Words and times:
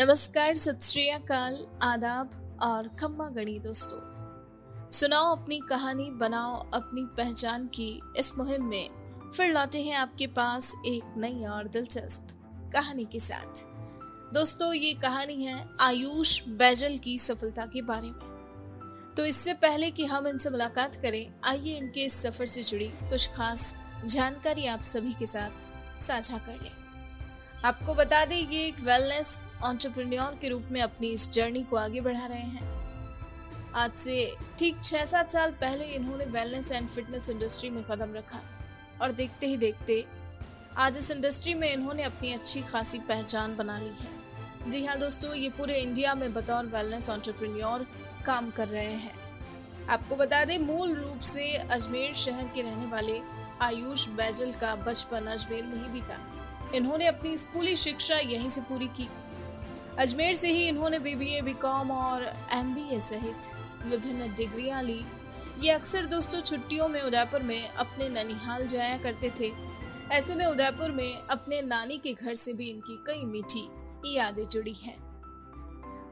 नमस्कार, 0.00 0.54
सत 0.54 0.80
अकाल, 1.14 1.66
आदाब 1.82 2.58
और 2.62 2.88
खम्मा 2.88 3.28
गणी 3.28 3.58
दोस्तों। 3.58 4.90
सुनाओ 4.90 5.36
अपनी 5.36 5.60
कहानी, 5.68 6.10
बनाओ 6.10 6.70
अपनी 6.70 7.04
पहचान 7.16 7.66
की 7.66 8.02
इस 8.16 8.38
मुहिम 8.38 8.64
में। 8.64 9.30
फिर 9.36 9.52
लौटे 9.54 9.82
हैं 9.82 9.96
आपके 9.96 10.26
पास 10.26 10.74
एक 10.86 11.14
नई 11.16 11.44
और 11.44 11.68
दिलचस्प 11.68 12.28
कहानी 12.72 13.04
के 13.04 13.18
साथ। 13.18 13.64
दोस्तों, 14.34 14.72
ये 14.72 14.94
कहानी 14.94 15.44
है 15.44 15.66
आयुष 15.80 16.42
बैजल 16.48 16.98
की 16.98 17.18
सफलता 17.18 17.66
के 17.66 17.82
बारे 17.82 18.10
में। 18.10 19.14
तो 19.16 19.24
इससे 19.24 19.54
पहले 19.54 19.90
कि 19.90 20.04
हम 20.04 20.26
इनसे 20.26 20.50
मुलाकात 20.50 20.96
करें, 20.96 21.34
आइए 21.44 21.76
इनके 21.76 22.04
इस 22.04 22.22
सफ़र 22.22 22.46
से 22.46 22.62
जुड़ी 22.62 22.88
कुछ 22.88 23.34
खास 23.34 23.76
जानकारी 24.04 24.66
आप 24.66 24.80
सभी 24.80 25.12
के 25.12 25.26
साथ 25.26 25.68
साझा 26.00 26.38
कर 26.38 26.60
लें। 26.62 26.85
आपको 27.64 27.94
बता 27.94 28.24
दें, 28.24 28.36
ये 28.36 28.66
एक 28.66 28.80
वेलनेस 28.80 29.46
ऑन्टरप्रेन्योर 29.64 30.38
के 30.40 30.48
रूप 30.48 30.68
में 30.70 30.80
अपनी 30.80 31.08
इस 31.08 31.30
जर्नी 31.32 31.62
को 31.62 31.76
आगे 31.76 32.00
बढ़ा 32.00 32.26
रहे 32.26 32.38
हैं। 32.38 32.74
आज 33.74 33.92
से 33.92 34.34
ठीक 34.58 34.82
छह 34.82 35.04
सात 35.04 35.30
साल 35.30 35.50
पहले 35.50 35.84
इन्होंने 35.84 36.24
वेलनेस 36.24 36.70
एंड 36.72 36.88
फिटनेस 36.88 37.30
इंडस्ट्री 37.30 37.70
में 37.70 37.82
कदम 37.84 38.14
रखा 38.14 38.40
और 39.02 39.12
देखते 39.12 39.46
ही 39.46 39.56
देखते 39.56 40.04
आज 40.76 40.98
इस 40.98 41.10
इंडस्ट्री 41.10 41.54
में 41.54 41.72
इन्होंने 41.72 42.02
अपनी 42.02 42.32
अच्छी 42.32 42.62
खासी 42.62 42.98
पहचान 42.98 43.56
बना 43.56 43.78
ली 43.78 43.92
है। 44.00 44.70
जी 44.70 44.84
हाँ 44.84 44.98
दोस्तों, 44.98 45.34
ये 45.34 45.48
पूरे 45.48 45.76
इंडिया 45.76 46.14
में 46.14 46.32
बतौर 46.34 46.66
वेलनेस 46.66 47.10
ऑन्टरप्रेन्योर 47.10 47.86
काम 48.26 48.50
कर 48.50 48.68
रहे 48.68 48.84
हैं। 48.84 49.14
आपको 49.90 50.16
बता 50.16 50.44
दें, 50.44 50.58
मूल 50.58 50.94
रूप 50.94 51.20
से 51.20 51.52
अजमेर 51.52 52.14
शहर 52.14 52.50
के 52.54 52.62
रहने 52.62 52.86
वाले 52.86 53.20
आयुष 53.62 54.08
बैजल 54.08 54.52
का 54.52 54.74
बचपन 54.76 55.26
अजमेर 55.26 55.64
में 55.64 55.76
ही 55.76 55.92
बीता। 55.92 56.18
इन्होंने 56.74 57.06
अपनी 57.06 57.36
स्कूली 57.36 57.76
शिक्षा 57.76 58.16
यहीं 58.16 58.48
से 58.48 58.60
पूरी 58.60 58.88
की। 58.88 59.08
अजमेर 59.98 60.32
से 60.34 60.52
ही 60.52 60.66
इन्होंने 60.68 60.98
बीबीए 60.98 61.40
बीकॉम 61.40 61.90
और 61.90 62.24
एमबीए 62.54 63.00
सहित 63.00 63.54
विभिन्न 63.86 64.34
डिग्रियाँ 64.34 64.82
ली। 64.82 65.00
ये 65.60 65.70
अक्सर 65.70 66.06
दोस्तों 66.06 66.40
छुट्टियों 66.40 66.88
में 66.88 67.00
उदयपुर 67.02 67.42
में 67.42 67.68
अपने 67.68 68.08
ननिहाल 68.08 68.66
जाया 68.66 68.98
करते 68.98 69.32
थे। 69.40 69.52
ऐसे 70.12 70.34
में 70.34 70.44
उदयपुर 70.46 70.90
में 70.90 71.16
अपने 71.16 71.62
नानी 71.62 71.98
के 71.98 72.12
घर 72.12 72.34
से 72.34 72.52
भी 72.52 72.68
इनकी 72.70 72.96
कई 73.06 73.24
मीठी 73.24 74.16
यादें 74.16 74.46
जुड़ी 74.48 74.74
हैं। 74.74 74.96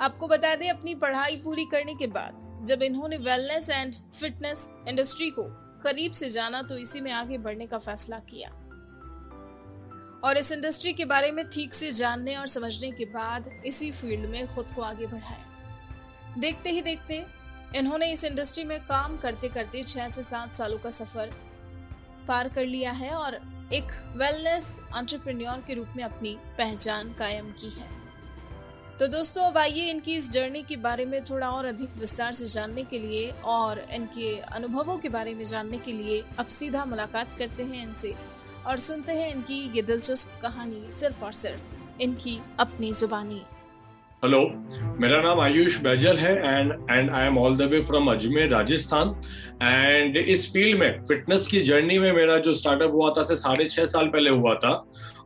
आपको 0.00 0.28
बता 0.28 0.54
दें, 0.54 0.68
अपनी 0.70 0.94
पढ़ाई 0.94 1.36
पूरी 1.36 1.64
करने 1.64 1.94
के 1.94 2.06
बाद 2.06 2.64
जब 2.66 2.82
इन्होंने 2.82 3.16
वेलनेस 3.16 3.70
एंड 3.70 3.94
फिटनेस 3.94 4.70
इंडस्ट्री 4.88 5.30
को 5.30 5.42
करीब 5.82 6.12
से 6.12 6.28
जाना 6.30 6.62
तो 6.62 6.78
इसी 6.78 7.00
में 7.00 7.12
आगे 7.12 7.38
बढ़ने 7.38 7.66
का 7.66 7.78
फैसला 7.78 8.18
किया। 8.30 8.50
और 10.24 10.38
इस 10.38 10.52
इंडस्ट्री 10.52 10.92
के 10.92 11.04
बारे 11.04 11.30
में 11.30 11.44
ठीक 11.48 11.74
से 11.74 11.90
जानने 11.90 12.36
और 12.36 12.46
समझने 12.46 12.90
के 12.90 13.04
बाद 13.04 13.50
इसी 13.66 13.90
फ़ील्ड 13.90 14.28
में 14.30 14.54
खुद 14.54 14.72
को 14.72 14.82
आगे 14.82 15.06
बढ़ाया 15.06 16.38
देखते 16.38 16.70
ही 16.70 16.80
देखते 16.82 17.24
इन्होंने 17.76 18.12
इस 18.12 18.24
इंडस्ट्री 18.24 18.64
में 18.64 18.78
काम 18.80 19.16
करते 19.16 19.48
करते 19.48 19.82
छह 19.82 20.08
से 20.08 20.22
सात 20.22 20.54
सालों 20.54 20.78
का 20.78 20.90
सफ़र 20.90 21.30
पार 22.28 22.48
कर 22.48 22.66
लिया 22.66 22.90
है 22.92 23.10
और 23.10 23.34
एक 23.72 23.92
वेलनेस 24.16 24.78
एंटरप्रेन्योर 24.98 25.64
के 25.66 25.74
रूप 25.74 25.92
में 25.96 26.04
अपनी 26.04 26.36
पहचान 26.58 27.12
कायम 27.12 27.50
की 27.50 27.70
है। 27.70 27.88
तो 28.98 29.06
दोस्तों, 29.06 29.44
अब 29.44 29.58
आइए 29.58 29.90
इनकी 29.90 30.14
इस 30.16 30.30
जर्नी 30.30 30.62
के 30.62 30.76
बारे 30.76 31.04
में 31.04 31.24
थोड़ा 31.24 31.50
और 31.50 31.64
अधिक 31.64 31.96
विस्तार 31.98 32.32
से 32.32 32.46
जानने 32.46 32.84
के 32.84 32.98
लिए 32.98 33.30
और 33.44 33.78
इनके 33.90 34.36
अनुभवों 34.38 34.96
के 34.98 35.08
बारे 35.08 35.34
में 35.34 35.44
जानने 35.44 35.78
के 35.78 35.92
लिए 35.92 36.22
अब 36.38 36.46
सीधा 36.46 36.84
मुलाकात 36.84 37.32
करते 37.32 37.62
हैं 37.62 37.82
इनसे। 37.82 38.14
और 38.66 38.76
सुनते 38.76 39.12
हैं 39.12 39.34
इनकी 39.34 39.58
ये 39.76 39.82
दिलचस्प 39.82 40.40
कहानी 40.42 40.92
सिर्फ़ 40.92 41.24
और 41.24 41.32
सिर्फ़ 41.32 42.02
इनकी 42.02 42.38
अपनी 42.60 42.92
जुबानी। 42.92 43.40
हेलो 44.22 44.40
मेरा 45.00 45.20
नाम 45.22 45.40
आयुष 45.40 45.76
बैजल 45.82 46.16
है 46.16 46.32
and 46.38 46.72
and 46.90 47.10
I 47.10 47.26
am 47.26 47.38
all 47.38 47.56
the 47.56 47.62
way 47.62 47.80
from 47.80 48.10
Ajmer, 48.12 48.48
Rajasthan. 48.48 49.08
And 49.62 50.16
इस 50.16 50.50
फ़ील्ड 50.52 50.78
में 50.78 51.04
फिटनेस 51.04 51.46
की 51.46 51.60
जर्नी 51.62 51.98
में 51.98 52.12
मेरा 52.12 52.38
जो 52.38 52.54
स्टार्टअप 52.54 52.92
हुआ 52.92 53.10
था, 53.10 53.22
से 53.22 53.36
साढ़े 53.36 53.66
छह 53.66 53.84
साल 53.84 54.08
पहले 54.08 54.30
हुआ 54.30 54.54
था। 54.54 54.72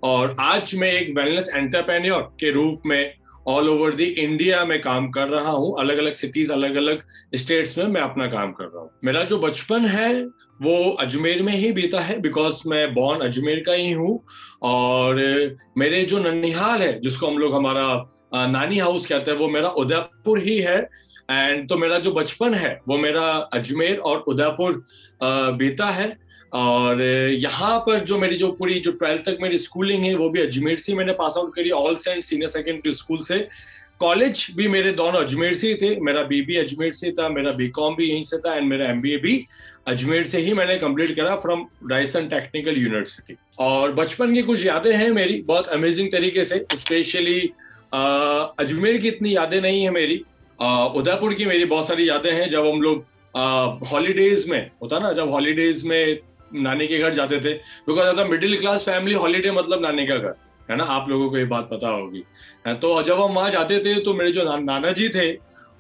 और 0.03 0.37
आज 0.41 0.75
मैं 0.75 0.91
एक 0.93 1.15
वेलनेस 1.17 1.51
एंटरप्रेन्योर 1.55 2.23
के 2.41 2.51
रूप 2.51 2.83
में 2.87 3.13
ऑल 3.49 3.69
ओवर 3.69 3.95
द 3.95 4.01
इंडिया 4.01 4.65
में 4.65 4.81
काम 4.83 5.09
कर 5.11 5.29
रहा 5.29 5.51
हूँ। 5.51 5.75
अलग 5.81 5.99
अलग 5.99 6.13
सिटीज़ 6.13 6.53
अलग 6.53 6.75
अलग 6.77 7.03
स्टेट्स 7.37 7.79
में 7.79 7.87
मैं 7.87 8.01
अपना 8.01 8.27
काम 8.27 8.53
कर 8.53 8.65
रहा 8.65 8.83
हूँ। 8.83 8.91
मेरा 9.05 9.23
जो 9.23 9.39
बचपन 9.39 9.87
है 9.87 10.11
वो 10.61 10.91
अजमेर 11.01 11.43
में 11.43 11.53
ही 11.53 11.71
बीता 11.73 12.01
है 12.01 12.19
बिकॉज़ 12.21 12.63
मैं 12.69 12.95
बॉर्न 12.95 13.21
अजमेर 13.21 13.63
का 13.67 13.73
ही 13.73 13.91
हूँ, 13.93 14.23
और 14.63 15.17
मेरे 15.79 16.03
जो 16.05 16.19
ननिहाल 16.21 16.83
है, 16.83 17.01
जिसको 17.01 17.27
हम 17.27 17.39
लोग 17.39 17.55
हमारा 17.55 18.49
नानी 18.49 18.79
हाउस 18.79 19.07
कहते 19.07 19.31
हैं, 19.31 19.39
वो 19.39 19.49
मेरा 19.49 19.69
उदयपुर 19.71 20.39
ही 20.39 20.59
है 20.59 20.79
एंड 21.31 21.69
तो 21.69 21.77
मेरा 21.77 21.99
जो 21.99 22.13
बचपन 22.13 22.55
है, 22.55 22.79
वो 22.89 22.97
मेरा 22.99 23.23
अजमेर 23.55 23.97
और 23.99 24.25
उदयपुर 24.29 24.85
बीता 25.23 25.87
है, 25.91 26.17
और 26.55 27.03
यहाँ 27.03 27.79
पर 27.81 27.99
जो 28.01 28.19
मेरी 28.19 28.37
जो 28.37 28.51
पूरी, 28.53 28.79
जो 28.81 28.93
ट्वेल्थ 28.93 29.25
तक 29.25 29.39
मेरी 29.43 29.59
स्कूलिंग 29.59 30.05
है, 30.05 30.15
वो 30.15 30.29
भी 30.31 30.41
अजमेर 30.41 30.77
से 30.79 30.95
मैंने 30.95 31.13
पास 31.15 31.35
आउट 31.39 31.55
करी 31.55 31.71
all 31.73 31.97
saint 31.99 32.23
senior 32.25 32.49
secondary 32.51 32.93
school 32.95 33.19
से। 33.23 33.47
कॉलेज 34.01 34.47
भी 34.57 34.69
मेरे 34.69 34.91
दोनों 34.93 35.21
अजमेर 35.21 35.55
से 35.55 35.69
ही 35.69 35.75
थे, 35.75 35.95
मेरा 36.01 36.23
बीबी 36.25 36.57
अजमेर 36.57 36.93
से 36.93 37.11
था, 37.13 37.29
मेरा 37.29 37.53
बीकॉम 37.53 37.95
भी 37.97 38.09
यहीं 38.11 38.23
से 38.23 38.39
था 38.39 38.55
एंड 38.55 38.69
मेरा 38.69 38.87
एमबीए 38.87 39.17
भी। 39.19 39.45
अजमेर 39.89 40.25
से 40.25 40.39
ही 40.39 40.53
मैंने 40.55 40.77
कंप्लीट 40.77 41.15
करा 41.17 41.35
फ्रॉम 41.37 41.67
राजस्थान 41.91 42.29
टेक्निकल 42.29 42.79
यूनिवर्सिटी 42.79 43.37
और 43.59 43.93
बचपन 43.93 44.35
की 44.35 44.43
कुछ 44.43 44.67
यादें 44.67 44.95
हैं 44.97 45.11
मेरी 45.13 45.41
बहुत 45.43 45.69
अमेजिंग 45.69 46.09
तरीके 46.13 46.45
से 46.45 46.65
स्पेशली 46.75 47.39
अजमेर 47.93 48.97
की 48.97 49.09
इतनी 49.09 49.37
यादें 49.37 49.61
नहीं 49.61 49.83
है 49.83 49.91
मेरी 49.91 50.17
उदयपुर 51.01 51.35
की 51.35 51.45
मेरी 51.47 51.65
बहुत 51.65 51.89
सारी 51.89 52.09
यादें 52.09 52.33
हैं 52.33 52.49
जब 52.51 52.67
हम 52.67 52.83
लोग 52.83 53.05
हॉलीडेज 53.93 54.49
में 54.49 54.61
होता 54.83 54.99
ना 54.99 55.13
जब 55.13 55.31
हॉलीडेज 55.31 55.85
में 55.85 56.19
नानी 56.55 56.87
के 56.87 56.99
घर 56.99 57.15
जाते 57.15 57.41
थे 57.41 57.53
because 57.89 58.09
as 58.09 58.19
a 58.19 58.29
middle 58.29 58.59
class 58.61 58.85
family 58.85 59.15
holiday 59.15 59.51
मतलब 59.51 59.83
नानी 59.83 60.07
का 60.07 60.17
घर 60.17 60.35
है 60.71 60.77
ना? 60.77 60.85
आप 60.85 61.09
लोगों 61.09 61.29
को 61.31 61.39
ये 61.39 61.45
बात 61.45 61.69
पता 61.71 61.89
होगी। 61.89 62.23
तो 62.83 63.03
जब 63.03 63.21
हम 63.21 63.33
वहाँ 63.35 63.51
जाते 63.51 63.79
थे 63.79 63.95
तो 64.01 64.15
मेरे 64.15 64.33
जो 64.33 64.43
ना, 64.45 64.57
नाना 64.57 64.91
जी 64.93 65.09
थे 65.09 65.31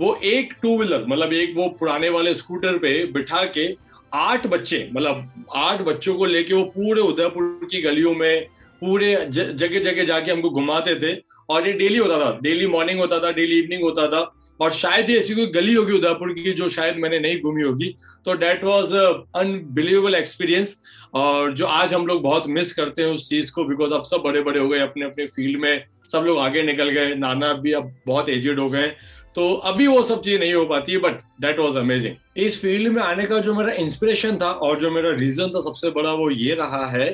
वो 0.00 0.14
एक 0.24 0.52
टू 0.62 0.76
व्हीलर 0.78 1.04
मतलब 1.08 1.32
एक 1.32 1.54
वो 1.56 1.68
पुराने 1.80 2.08
वाले 2.08 2.34
स्कूटर 2.34 2.78
पे 2.78 2.92
बिठा 3.12 3.42
के 3.56 3.66
आठ 4.14 4.46
बच्चे 4.46 4.88
मतलब 4.92 5.46
आठ 5.56 5.82
बच्चों 5.82 6.14
को 6.14 6.24
लेके 6.24 6.54
वो 6.54 6.62
पूरे 6.64 7.00
उदयपुर 7.00 7.68
की 7.70 7.82
गलियों 7.82 8.14
में, 8.14 8.46
पूरे 8.80 9.26
जगह 9.30 9.80
जगह 9.80 10.04
जाके 10.04 10.32
हमको 10.32 10.50
घुमाते 10.50 10.94
थे। 10.94 11.16
और 11.50 11.66
ये 11.66 11.72
डेली 11.72 11.98
होता 11.98 12.18
था, 12.18 12.38
डेली 12.42 12.66
मॉर्निंग 12.66 12.98
होता 13.00 13.18
था, 13.18 13.30
डेली 13.32 13.58
इवनिंग 13.58 13.82
होता 13.82 14.06
था। 14.06 14.20
और 14.60 14.70
शायद 14.70 15.08
ही 15.08 15.16
ऐसी 15.16 15.34
कोई 15.34 15.46
गली 15.46 15.74
होगी 15.74 15.92
उदयपुर 15.92 16.32
की 16.32 16.52
जो 16.52 16.68
शायद 16.68 16.96
मैंने 16.96 17.18
नहीं 17.18 17.40
घूमी 17.40 17.62
होगी। 17.62 17.94
तो 18.24 18.32
डेट 18.34 18.64
वॉज़ 18.64 18.94
अनबिलीवेबल 19.36 20.14
एक्सपीरियंस 20.14 20.80
और 21.14 21.52
जो 21.52 21.66
आज 21.66 21.94
हम 21.94 22.06
लोग 22.06 22.22
बहुत 22.22 22.46
मिस 22.48 22.72
करते 22.72 23.02
हैं 23.02 23.08
उस 23.08 23.28
चीज़ 23.28 23.52
को 23.52 23.64
बिकॉज़ 23.64 23.92
अब 23.92 24.04
सब 24.04 24.22
बड़े 24.24 24.40
बड़े 24.40 24.60
हो 24.60 24.68
गए 24.68 24.78
अपने 24.78 25.04
अपने 25.04 25.26
फ़ील्ड 25.26 25.60
में 25.60 25.84
सब 26.12 26.24
लोग 26.26 26.38
आगे 26.38 26.62
निकल 26.62 26.88
गए। 26.88 27.14
नाना 27.14 27.52
भी 27.52 27.72
अब 27.72 27.94
बहुत 28.06 28.28
एजेड 28.28 28.58
हो 28.58 28.68
गए। 28.70 28.92
तो 29.38 29.52
अभी 29.64 29.86
वो 29.86 30.02
सब 30.02 30.22
चीज़ 30.22 30.38
नहीं 30.40 30.52
हो 30.54 30.64
पाती 30.66 30.92
है 30.92 30.98
बट 30.98 31.20
दैट 31.40 31.58
वॉज़ 31.58 31.76
अमेजिंग 31.78 32.14
इस 32.36 32.60
फ़ील्ड 32.62 32.92
में 32.92 33.02
आने 33.02 33.24
का 33.24 33.38
जो 33.38 33.54
मेरा 33.54 33.72
इंस्पिरेशन 33.72 34.36
था 34.36 34.50
और 34.50 34.80
जो 34.80 34.90
मेरा 34.90 35.10
रीजन 35.10 35.48
था 35.48 35.60
सबसे 35.60 35.90
बड़ा 35.90 36.12
वो 36.12 36.30
ये 36.30 36.54
रहा 36.54 36.86
है 36.86 37.06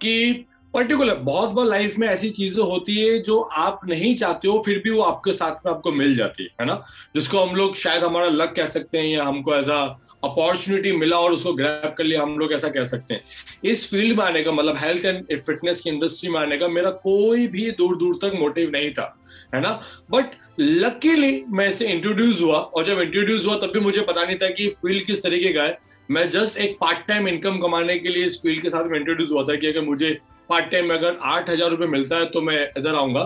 कि 0.00 0.44
पर्टिकुलर 0.74 1.14
बहुत 1.14 1.50
बार 1.50 1.66
लाइफ 1.66 1.98
में 1.98 2.06
ऐसी 2.08 2.30
चीज़ें 2.30 2.62
होती 2.64 2.96
है 2.96 3.18
जो 3.18 3.40
आप 3.40 3.80
नहीं 3.88 4.14
चाहते 4.14 4.48
हो, 4.48 4.62
फिर 4.66 4.80
भी 4.84 4.90
वो 4.90 5.02
आपके 5.02 5.32
साथ 5.32 5.66
में 5.66 5.72
आपको 5.72 5.92
मिल 5.92 6.14
जाती 6.16 6.48
है 6.60 6.66
ना? 6.66 6.74
जिसको 7.16 7.38
हम 7.38 7.54
लोग 7.56 7.76
शायद 7.76 8.04
हमारा 8.04 8.28
लक 8.28 8.52
कह 8.56 8.66
सकते 8.66 8.98
हैं 8.98 9.06
या 9.06 9.24
हमको 9.24 9.54
एज 9.54 9.70
अ 9.70 9.82
अपॉर्चुनिटी 10.24 10.92
मिला 10.92 11.18
और 11.18 11.32
उसको 11.32 11.52
ग्रैप 11.52 11.94
कर 11.98 12.04
लिया, 12.04 12.22
हम 12.22 12.38
लोग 12.38 12.52
ऐसा 12.52 12.68
कह 12.68 12.84
सकते 12.84 13.14
हैं। 13.14 13.22
इस 13.64 13.90
फ़ील्ड 13.90 14.18
में 14.18 14.24
आने 14.24 14.42
का 14.42 14.52
मतलब 14.52 14.76
हेल्थ 14.78 15.06
एंड 15.06 15.42
फिटनेस 15.46 15.80
की 15.80 15.90
इंडस्ट्री 15.90 16.30
में 16.30 16.40
आने 16.40 16.56
का 16.58 16.68
मेरा 16.68 16.90
कोई 16.90 17.46
भी 17.46 17.70
दूर 17.70 17.96
दूर 17.96 18.18
तक 18.22 18.38
मोटिव 18.40 18.70
नहीं 18.70 18.90
था। 18.90 19.16
है 19.52 19.60
ना? 19.60 19.80
बट 20.10 20.34
लकीली 20.60 21.44
मैं 21.48 21.68
इसे 21.68 21.86
इंट्रोड्यूस 21.86 22.40
हुआ 22.40 22.58
और 22.58 22.84
जब 22.84 23.00
इंट्रोड्यूस 23.00 23.46
हुआ 23.46 23.56
तब 23.56 23.72
भी 23.72 23.80
मुझे 23.80 24.00
पता 24.02 24.22
नहीं 24.22 24.36
था 24.36 24.48
कि 24.50 24.68
फ़ील्ड 24.82 25.04
किस 25.06 25.22
तरीके 25.22 25.52
का 25.52 25.62
है। 25.62 25.78
मैं 26.08 26.28
जस्ट 26.30 26.58
एक 26.58 26.76
पार्ट 26.80 27.06
टाइम 27.08 27.28
इनकम 27.28 27.58
कमाने 27.58 27.98
के 27.98 28.08
लिए 28.08 28.24
इस 28.24 28.40
फ़ील्ड 28.42 28.62
के 28.62 28.70
साथ 28.70 28.88
में 28.90 28.98
इंट्रोड्यूस 28.98 29.30
हुआ 29.32 29.42
था 29.44 29.56
कि 29.56 29.66
अगर 29.66 29.84
मुझे 29.84 30.10
पार्ट 30.48 30.70
टाइम 30.70 30.88
में 30.88 30.94
अगर 30.96 31.18
आठ 31.24 31.50
हज़ार 31.50 31.70
रुपये 31.70 31.86
मिलता 31.88 32.16
है 32.16 32.26
तो 32.26 32.40
मैं 32.42 32.62
इधर 32.78 32.94
आऊँगा। 32.94 33.22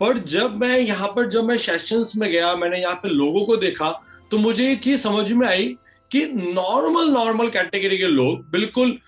पर 0.00 0.18
जब 0.18 0.56
मैं 0.60 0.78
यहाँ 0.78 1.08
पर 1.08 1.28
जब 1.30 1.44
मैं 1.44 1.56
सेशंस 1.58 2.12
में 2.16 2.30
गया, 2.30 2.54
मैंने 2.56 2.80
यहाँ 2.80 2.94
पे 2.94 3.08
लोगों 3.08 3.44
को 3.46 3.56
देखा 3.56 3.90
तो 4.30 4.38
मुझे 4.38 4.68
ये 4.68 4.76
चीज़ 4.76 5.00
समझ 5.00 5.32
में 5.32 5.46
आई 5.48 5.76
कि 6.12 6.24
नॉर्मल 6.34 7.10
नॉर्मल 7.10 7.48
कैटेगरी 7.50 7.98
के 7.98 8.06
लोग 8.08 8.50
बिल्कुल 8.50 8.98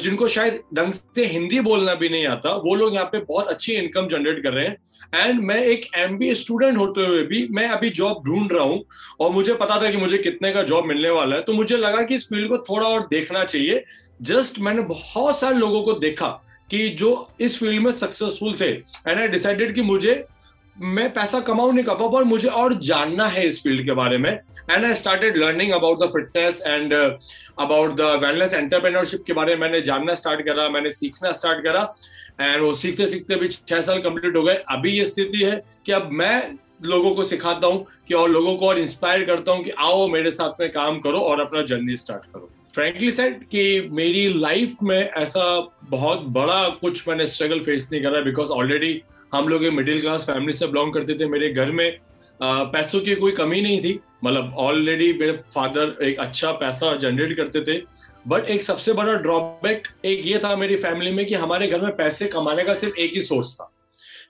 जिनको 0.00 0.28
शायद 0.28 0.60
ढंग 0.74 0.92
से 0.92 1.24
हिंदी 1.26 1.60
बोलना 1.60 1.94
भी 1.94 2.08
नहीं 2.08 2.26
आता, 2.26 2.50
वो 2.56 2.74
लोग 2.74 2.94
यहाँ 2.94 3.06
पे 3.06 3.18
बहुत 3.20 3.48
अच्छी 3.48 3.72
इनकम 3.72 4.08
जनरेट 4.08 4.42
कर 4.42 4.52
रहे 4.52 4.66
हैं। 4.66 4.76
एंड 5.16 5.42
मैं 5.44 5.56
एक 5.58 5.86
एम 5.96 6.18
स्टूडेंट 6.34 6.78
होते 6.78 7.06
हुए 7.06 7.22
भी 7.24 7.46
मैं 7.50 7.66
अभी 7.68 7.90
जॉब 7.92 8.22
ढूंढ 8.26 8.52
रहा 8.52 8.64
हूँ 8.64 8.84
और 9.20 9.30
मुझे 9.32 9.54
पता 9.54 9.80
था 9.82 9.90
कि 9.90 9.96
मुझे 9.96 10.18
कितने 10.18 10.52
का 10.52 10.62
जॉब 10.62 10.84
मिलने 10.84 11.10
वाला 11.10 11.36
है 11.36 11.42
तो 11.42 11.52
मुझे 11.52 11.76
लगा 11.76 12.02
कि 12.02 12.14
इस 12.14 12.28
फ़ील्ड 12.28 12.48
को 12.48 12.58
थोड़ा 12.64 12.88
और 12.88 13.06
देखना 13.10 13.44
चाहिए। 13.44 13.84
जस्ट 14.22 14.58
मैंने 14.58 14.82
बहुत 14.84 15.40
सारे 15.40 15.56
लोगों 15.56 15.82
को 15.82 15.92
देखा 16.00 16.28
कि 16.70 16.88
जो 16.90 17.10
इस 17.40 17.58
फ़ील्ड 17.58 17.82
में 17.82 17.90
सक्सेसफुल 17.94 18.56
थे। 18.60 18.70
एंड 18.70 19.18
आई 19.18 19.28
डिसाइडेड 19.28 19.74
कि 19.74 19.82
मुझे 19.82 20.24
मैं 20.76 21.12
पैसा 21.14 21.40
कमाऊ 21.40 21.70
नहीं 21.72 21.84
कर 21.84 21.94
पाऊँ 21.94 22.24
मुझे 22.24 22.48
और 22.50 22.74
जानना 22.80 23.26
है 23.26 23.46
इस 23.48 23.62
फ़ील्ड 23.62 23.84
के 23.84 23.92
बारे 23.92 24.18
में। 24.18 24.30
And 24.30 24.84
I 24.84 24.94
started 24.94 25.36
learning 25.36 25.72
about 25.72 26.02
the 26.02 26.08
fitness 26.10 26.60
and 26.66 26.92
about 26.92 27.94
the 27.96 28.20
wellness 28.24 28.54
entrepreneurship 28.54 29.22
के 29.26 29.32
बारे 29.32 29.54
में 29.54 29.60
मैंने 29.60 29.80
जानना 29.82 30.14
स्टार्ट 30.14 30.40
करा, 30.46 30.68
मैंने 30.68 30.90
सीखना 30.90 31.32
स्टार्ट 31.32 31.64
करा। 31.64 31.92
एंड 32.40 32.62
वो 32.62 32.72
सीखते 32.74 33.06
सीखते 33.06 33.36
भी 33.36 33.48
छह 33.48 33.80
साल 33.82 34.00
कंप्लीट 34.02 34.36
हो 34.36 34.42
गए। 34.42 34.54
अभी 34.70 34.90
ये 34.90 35.04
स्थिति 35.04 35.44
है 35.44 35.62
कि 35.86 35.92
अब 35.92 36.10
मैं 36.12 36.58
लोगों 36.84 37.14
को 37.14 37.24
सिखाता 37.24 37.66
हूँ 37.66 37.86
कि 38.08 38.14
और 38.14 38.28
लोगों 38.30 38.56
को 38.56 38.68
और 38.68 38.78
इंस्पायर 38.78 39.24
करता 39.24 39.52
हूँ 39.52 39.64
कि 39.64 39.70
आओ 39.78 40.06
मेरे 40.08 40.30
साथ 40.30 40.60
में 40.60 40.70
काम 40.72 40.98
करो 41.00 41.20
और 41.20 41.40
अपना 41.40 41.62
जर्नी 41.62 41.96
स्टार्ट 41.96 42.24
करो। 42.24 42.50
फ्रेंकली 42.76 43.10
सेड 43.10 43.38
कि 43.48 43.88
मेरी 43.90 44.28
लाइफ 44.38 44.76
में 44.82 45.10
ऐसा 45.10 45.44
बहुत 45.90 46.22
बड़ा 46.30 46.68
कुछ 46.68 47.08
मैंने 47.08 47.26
स्ट्रगल 47.26 47.60
फेस 47.60 47.88
नहीं 47.92 48.02
करा 48.02 48.20
बिकॉज़ 48.20 48.48
ऑलरेडी 48.48 49.02
हम 49.34 49.48
लोग 49.48 49.62
मिडिल 49.74 50.00
क्लास 50.00 50.24
फैमिली 50.24 50.52
से 50.52 50.66
बिलोंग 50.66 50.92
करते 50.94 51.14
थे। 51.14 51.26
मेरे 51.26 51.48
घर 51.50 51.70
में 51.70 51.98
पैसों 52.42 53.00
की 53.00 53.14
कोई 53.14 53.32
कमी 53.32 53.60
नहीं 53.60 53.80
थी। 53.80 53.98
मतलब 54.24 54.54
ऑलरेडी 54.58 55.12
मेरे 55.12 55.32
फादर 55.54 56.04
एक 56.04 56.20
अच्छा 56.20 56.52
पैसा 56.52 56.94
जनरेट 56.96 57.36
करते 57.36 57.60
थे। 57.60 57.80
बट 58.28 58.44
एक 58.44 58.62
सबसे 58.62 58.92
बड़ा 58.92 59.14
ड्रॉबैक 59.14 59.88
एक 60.04 60.26
ये 60.26 60.38
था 60.38 60.54
मेरी 60.56 60.76
फैमिली 60.76 61.10
में 61.10 61.26
कि 61.26 61.34
हमारे 61.34 61.66
घर 61.66 61.80
में 61.80 61.96
पैसे 61.96 62.26
कमाने 62.28 62.64
का 62.64 62.74
सिर्फ़ 62.74 62.96
एक 62.96 63.14
ही 63.14 63.20
सोर्स 63.22 63.54
था। 63.54 63.72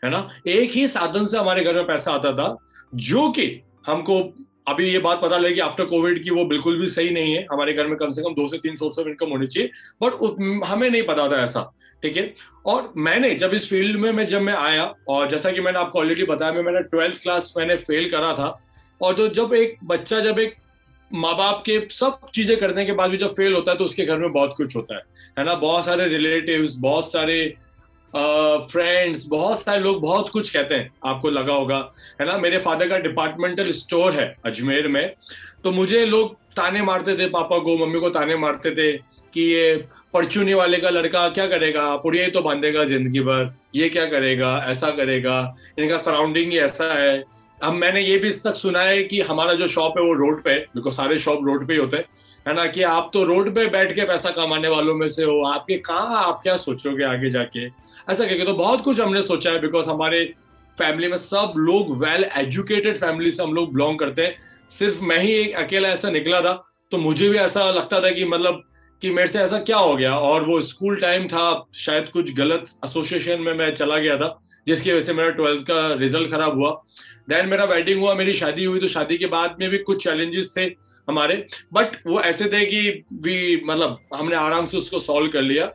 है 0.05 0.11
ना? 0.11 0.29
एक 0.47 0.71
ही 0.71 0.89
साधन 0.89 1.27
से 1.27 1.39
हमारे 1.39 1.65
घर 1.65 1.75
में 1.75 1.87
पैसा 1.87 2.13
आता 2.13 2.33
था, 2.33 2.57
जो 2.95 3.31
कि 3.31 3.63
हमको 3.87 4.46
अभी 4.69 4.89
ये 4.89 4.99
बात 4.99 5.21
पता 5.23 5.37
लगी 5.39 5.61
आफ्टर 5.61 5.85
कोविड 5.85 6.23
की 6.23 6.31
वो 6.31 6.45
बिल्कुल 6.45 6.79
भी 6.79 6.89
सही 6.89 7.11
नहीं 7.11 7.35
है। 7.35 7.47
हमारे 7.53 7.73
घर 7.73 7.87
में 7.87 7.97
कम 7.97 8.11
से 8.11 8.23
कम 8.23 8.35
दो 8.35 8.49
से 8.49 8.59
तीन 8.59 8.77
सोर्स 8.77 8.99
ऑफ़ 8.99 9.09
इनकम 9.09 9.31
होनी 9.31 9.47
चाहिए। 9.47 9.71
बट 10.03 10.65
हमें 10.67 10.89
नहीं 10.91 11.03
पता 11.03 11.29
था 11.29 11.43
ऐसा, 11.43 11.63
ठीक 12.03 12.17
है? 12.17 12.35
और 12.67 12.93
मैंने 12.97 13.35
जब 13.35 13.55
इस 13.55 13.69
फ़ील्ड 13.71 13.97
में, 13.97 14.11
मैं 14.13 14.27
जब 14.27 14.41
मैं 14.41 14.55
आया 14.55 14.93
और 15.09 15.31
जैसा 15.31 15.53
कि 15.53 15.61
मैंने 15.61 15.79
आपको 15.79 15.99
ऑलरेडी 15.99 16.25
बताया, 16.25 16.53
मैं, 16.53 16.63
मैंने 16.63 16.81
ट्वेल्थ 16.83 17.23
क्लास 17.23 17.53
मैंने 17.59 17.77
फेल 17.77 18.11
करा 18.11 18.33
था। 18.35 18.49
और 19.01 19.15
जो, 19.15 19.29
जब 19.29 19.55
एक 19.55 19.77
बच्चा, 19.85 20.21
जब 20.21 20.39
एक 20.39 20.55
माँ 21.11 21.37
बाप 21.37 21.62
के 21.67 21.81
सब 21.91 22.19
चीज़ें 22.35 22.57
करने 22.59 22.85
के 22.85 22.93
बाद 22.93 23.11
भी 23.11 23.17
जब 23.17 23.33
फेल 23.33 23.55
होता 23.55 23.73
है 23.73 23.79
तो 23.79 23.85
उसके 23.85 24.05
घर 24.05 24.19
में 24.19 24.33
बहुत 24.33 24.55
कुछ 24.57 24.77
होता 24.77 24.95
है। 24.95 25.03
है 25.39 25.45
ना? 25.45 25.55
बहुत 25.55 25.85
सारे 25.85 26.09
रिलेटिव्स 26.09 26.75
बहुत 26.79 27.12
सारे 27.12 27.55
फ्रेंड्स 28.71 29.27
बहुत 29.27 29.63
सारे 29.63 29.81
लोग 29.81 30.01
बहुत 30.01 30.29
कुछ 30.29 30.51
कहते 30.51 30.75
हैं। 30.75 30.91
आपको 31.05 31.31
लगा 31.31 31.55
होगा, 31.55 31.93
है 32.21 32.27
ना? 32.27 32.39
मेरे 32.39 32.59
फादर 32.59 32.89
का 32.89 32.99
डिपार्टमेंटल 32.99 33.71
स्टोर 33.73 34.13
है 34.13 34.37
अजमेर 34.47 34.89
में। 34.89 35.15
तो 35.65 35.71
मुझे 35.71 36.05
लोग 36.07 36.35
ताने 36.35 36.83
मारते 36.83 37.15
थे, 37.15 37.27
पापा 37.27 37.59
को, 37.59 37.77
मम्मी 37.79 38.01
को 38.01 38.11
ताने 38.11 38.37
मारते 38.37 38.71
थे 38.71 38.93
कि 39.35 39.43
ये 39.43 39.85
परचूनी 40.15 40.55
वाले 40.55 40.79
का 40.79 40.91
लड़का 40.91 41.29
क्या 41.29 41.47
करेगा? 41.47 41.97
पुड़िया 41.97 42.25
ही 42.25 42.31
तो 42.31 42.43
बांधेगा 42.43 42.85
ज़िंदगी 42.85 43.21
भर। 43.21 43.55
ये 43.75 43.89
क्या 43.89 44.07
करेगा? 44.07 44.67
ऐसा 44.69 44.91
करेगा। 44.91 45.57
इनका 45.79 45.99
सराउंडिंग 45.99 46.53
ही 46.53 46.59
ऐसा 46.59 46.93
है। 46.95 47.25
अब 47.62 47.73
मैंने 47.73 48.01
ये 48.01 48.19
भी 48.19 48.29
इस 48.29 48.43
तक 48.45 48.55
सुना 48.55 48.81
है 48.81 49.03
कि 49.03 49.21
हमारा 49.21 49.55
जो 49.55 49.67
शॉप 49.67 49.99
है 49.99 50.05
वो 50.05 50.12
रोड 50.12 50.43
पे 50.43 50.55
बिकॉज़ 50.55 50.95
सारे 50.95 51.19
शॉप 51.19 51.45
रोड 51.45 51.67
पे 51.69 51.73
ही 51.75 51.79
होते 51.79 51.97
हैं। 51.97 52.05
है 52.49 52.55
ना? 52.55 52.67
कि 52.67 52.83
आप 52.83 53.11
तो 53.15 53.25
रोड 53.25 53.55
पे 53.55 53.67
बैठ 53.67 53.93
के 53.93 54.05
पैसा 54.05 54.31
कमाने 54.31 54.69
वालों 54.69 54.95
में 54.95 55.09
से 55.09 55.25
हो। 55.25 55.43
आपके 55.43 55.79
कहा 55.79 56.19
आप 56.19 56.41
क्या 56.43 56.57
सोचोगे 56.57 57.05
आगे 57.05 57.31
जाके? 57.31 57.86
ऐसा 58.08 58.25
करके 58.25 58.44
तो 58.44 58.55
बहुत 58.55 58.81
कुछ 58.81 59.00
हमने 59.00 59.23
सोचा 59.23 59.50
है 59.50 59.61
बिकॉज़ 59.61 59.88
हमारे 59.91 60.25
फैमिली 60.79 61.08
में 61.08 61.17
सब 61.17 61.53
लोग 61.56 61.97
वेल 62.05 62.25
एजुकेटेड 62.37 62.99
फैमिली 62.99 63.31
से 63.31 63.43
हम 63.43 63.55
लोग 63.55 63.73
बिलोंग 63.75 63.99
करते 63.99 64.23
हैं। 64.23 64.37
सिर्फ़ 64.70 65.03
मैं 65.05 65.19
ही 65.19 65.32
एक 65.32 65.55
अकेला 65.56 65.88
ऐसा 65.88 66.11
निकला 66.11 66.41
था 66.41 66.53
तो 66.93 66.99
मुझे 66.99 67.29
भी 67.29 67.38
ऐसा 67.38 67.70
लगता 67.70 68.00
था 68.00 68.11
कि 68.11 68.25
मतलब 68.25 68.62
कि 69.03 69.11
मेरे 69.11 69.29
से 69.29 69.38
ऐसा 69.38 69.58
क्या 69.58 69.76
हो 69.76 69.97
गया? 69.97 70.14
और 70.19 70.44
वो 70.44 70.61
स्कूल 70.62 70.97
टाइम 70.97 71.26
था, 71.29 71.67
शायद 71.75 72.08
कुछ 72.08 72.32
गलत 72.35 72.64
एसोसिएशन 72.87 73.41
में 73.41 73.53
मैं 73.55 73.75
चला 73.75 73.99
गया 73.99 74.17
था, 74.17 74.29
जिसकी 74.67 74.93
वजह 74.93 75.00
से 75.00 75.12
मेरा 75.12 75.31
ट्वेल्थ 75.31 75.62
का 75.62 75.93
रिज़ल्ट 75.93 76.31
खराब 76.31 76.59
हुआ। 76.59 76.70
देन 77.29 77.49
मेरा 77.49 77.64
वेडिंग 77.64 78.00
हुआ, 78.00 78.14
मेरी 78.14 78.32
शादी 78.32 78.64
हुई 78.64 78.81
तो 78.81 78.88
शादी 78.88 79.19
के 79.19 79.26
बाद 79.26 79.56
में 79.61 79.69
भी 79.70 79.79
कुछ 79.79 80.02
चैलेंजेस 80.05 80.52
थे 80.56 80.64
हमारे। 81.09 81.35
बट 81.73 81.97
वो 82.06 82.20
ऐसे 82.20 82.44
थे 82.44 82.64
कि 82.67 83.05
भी 83.12 83.61
मतलब 83.64 83.99
हमने 84.14 84.37
आराम 84.37 84.67
से 84.67 84.76
उसको 84.76 85.00
सॉल्व 85.00 85.31
कर 85.31 85.43
लिया। 85.43 85.70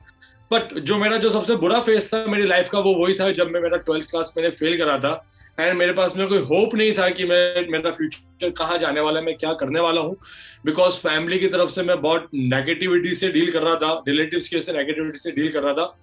बट 0.52 0.74
जो 0.80 0.98
मेरा 0.98 1.18
जो 1.18 1.30
सबसे 1.30 1.56
बुरा 1.56 1.80
फेस 1.80 2.14
था 2.14 2.26
मेरी 2.26 2.48
लाइफ 2.48 2.70
का, 2.70 2.80
वो 2.80 2.94
वही 2.96 3.14
था 3.14 3.30
जब 3.32 3.52
मैं 3.52 3.62
मेरा 3.62 3.78
ट्वेल्थ 3.78 4.10
क्लास 4.10 4.34
मैंने 4.38 4.50
फेल 4.50 4.78
करा 4.78 4.98
था। 4.98 5.28
एंड 5.60 5.78
मेरे 5.78 5.94
पास 5.94 6.16
में 6.18 6.28
कोई 6.28 6.38
होप 6.38 6.76
नहीं 6.76 6.92
था 6.94 7.10
कि 7.10 7.26
मैं, 7.26 7.68
मेरा 7.70 7.92
फ्यूचर 7.92 8.50
कहाँ 8.50 8.78
जाने 8.78 9.02
वाला 9.02 9.20
है, 9.20 9.26
मैं 9.26 9.36
क्या 9.38 9.54
करने 9.54 9.80
वाला 9.80 10.02
हूँ। 10.02 10.16
बिकॉज़ 10.66 10.94
फैमिली 10.94 11.40
की 11.40 11.48
तरफ़ 11.48 11.70
से 11.70 11.84
मैं 11.84 12.02
बहुत 12.02 12.28
नेगेटिविटी 12.34 13.14
से 13.14 13.30
डील 13.30 13.52
कर 13.52 13.62
रहा 13.62 13.76
था 13.76 13.94
रिलेटिव 14.08 14.40
के 14.40 14.62
से 14.62 14.74
नेगेटिविटी 14.74 15.18
से 15.18 15.32
डील 15.32 15.50
कर 15.50 15.64
रहा 15.64 15.74
था। 15.74 16.00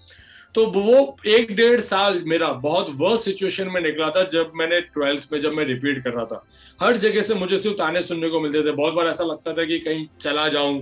तो 0.55 0.67
वो 0.67 1.17
एक 1.27 1.55
डेढ़ 1.57 1.81
साल 1.81 2.23
मेरा 2.27 2.49
बहुत 2.49 2.87
वर्स्ट 2.91 3.25
सिचुएशन 3.25 3.69
में 3.69 3.81
निकला 3.81 4.11
था 4.11 4.23
जब 4.25 4.53
मैंने 4.55 4.81
ट्वेल्थ 4.81 5.29
में 5.33 5.41
जब 5.41 5.53
मैं 5.53 5.65
रिपीट 5.65 6.03
कर 6.05 6.11
रहा 6.11 6.25
था। 6.25 6.45
हर 6.83 6.97
जगह 6.97 7.23
से 7.23 7.35
मुझे 7.35 7.59
सिर्फ़ 7.59 7.77
ताने 7.77 8.03
सुनने 8.03 8.29
को 8.29 8.41
मिलते 8.41 8.63
थे। 8.63 8.73
बहुत 8.73 8.95
बार 8.95 9.07
ऐसा 9.07 9.25
लगता 9.25 9.53
था 9.53 9.65
कि 9.65 9.79
कहीं 9.79 10.07
चला 10.21 10.49
जाऊँ 10.49 10.81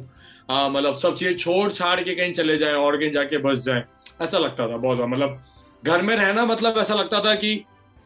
मतलब 0.48 0.94
सब 0.94 1.14
चीज़ें 1.14 1.36
छोड़ 1.36 1.70
छाड़ 1.72 2.00
के 2.00 2.14
कहीं 2.14 2.32
चले 2.32 2.56
जाए 2.58 2.72
और 2.74 2.96
कहीं 2.96 3.12
जाके 3.12 3.38
बस 3.38 3.64
जाए। 3.64 3.84
ऐसा 4.22 4.38
लगता 4.38 4.68
था 4.68 4.76
बहुत 4.76 4.98
मतलब 5.00 5.42
घर 5.82 6.02
में 6.02 6.14
रहना 6.16 6.44
मतलब 6.46 6.78
ऐसा 6.78 6.94
लगता 6.94 7.20
था 7.20 7.34
कि 7.34 7.56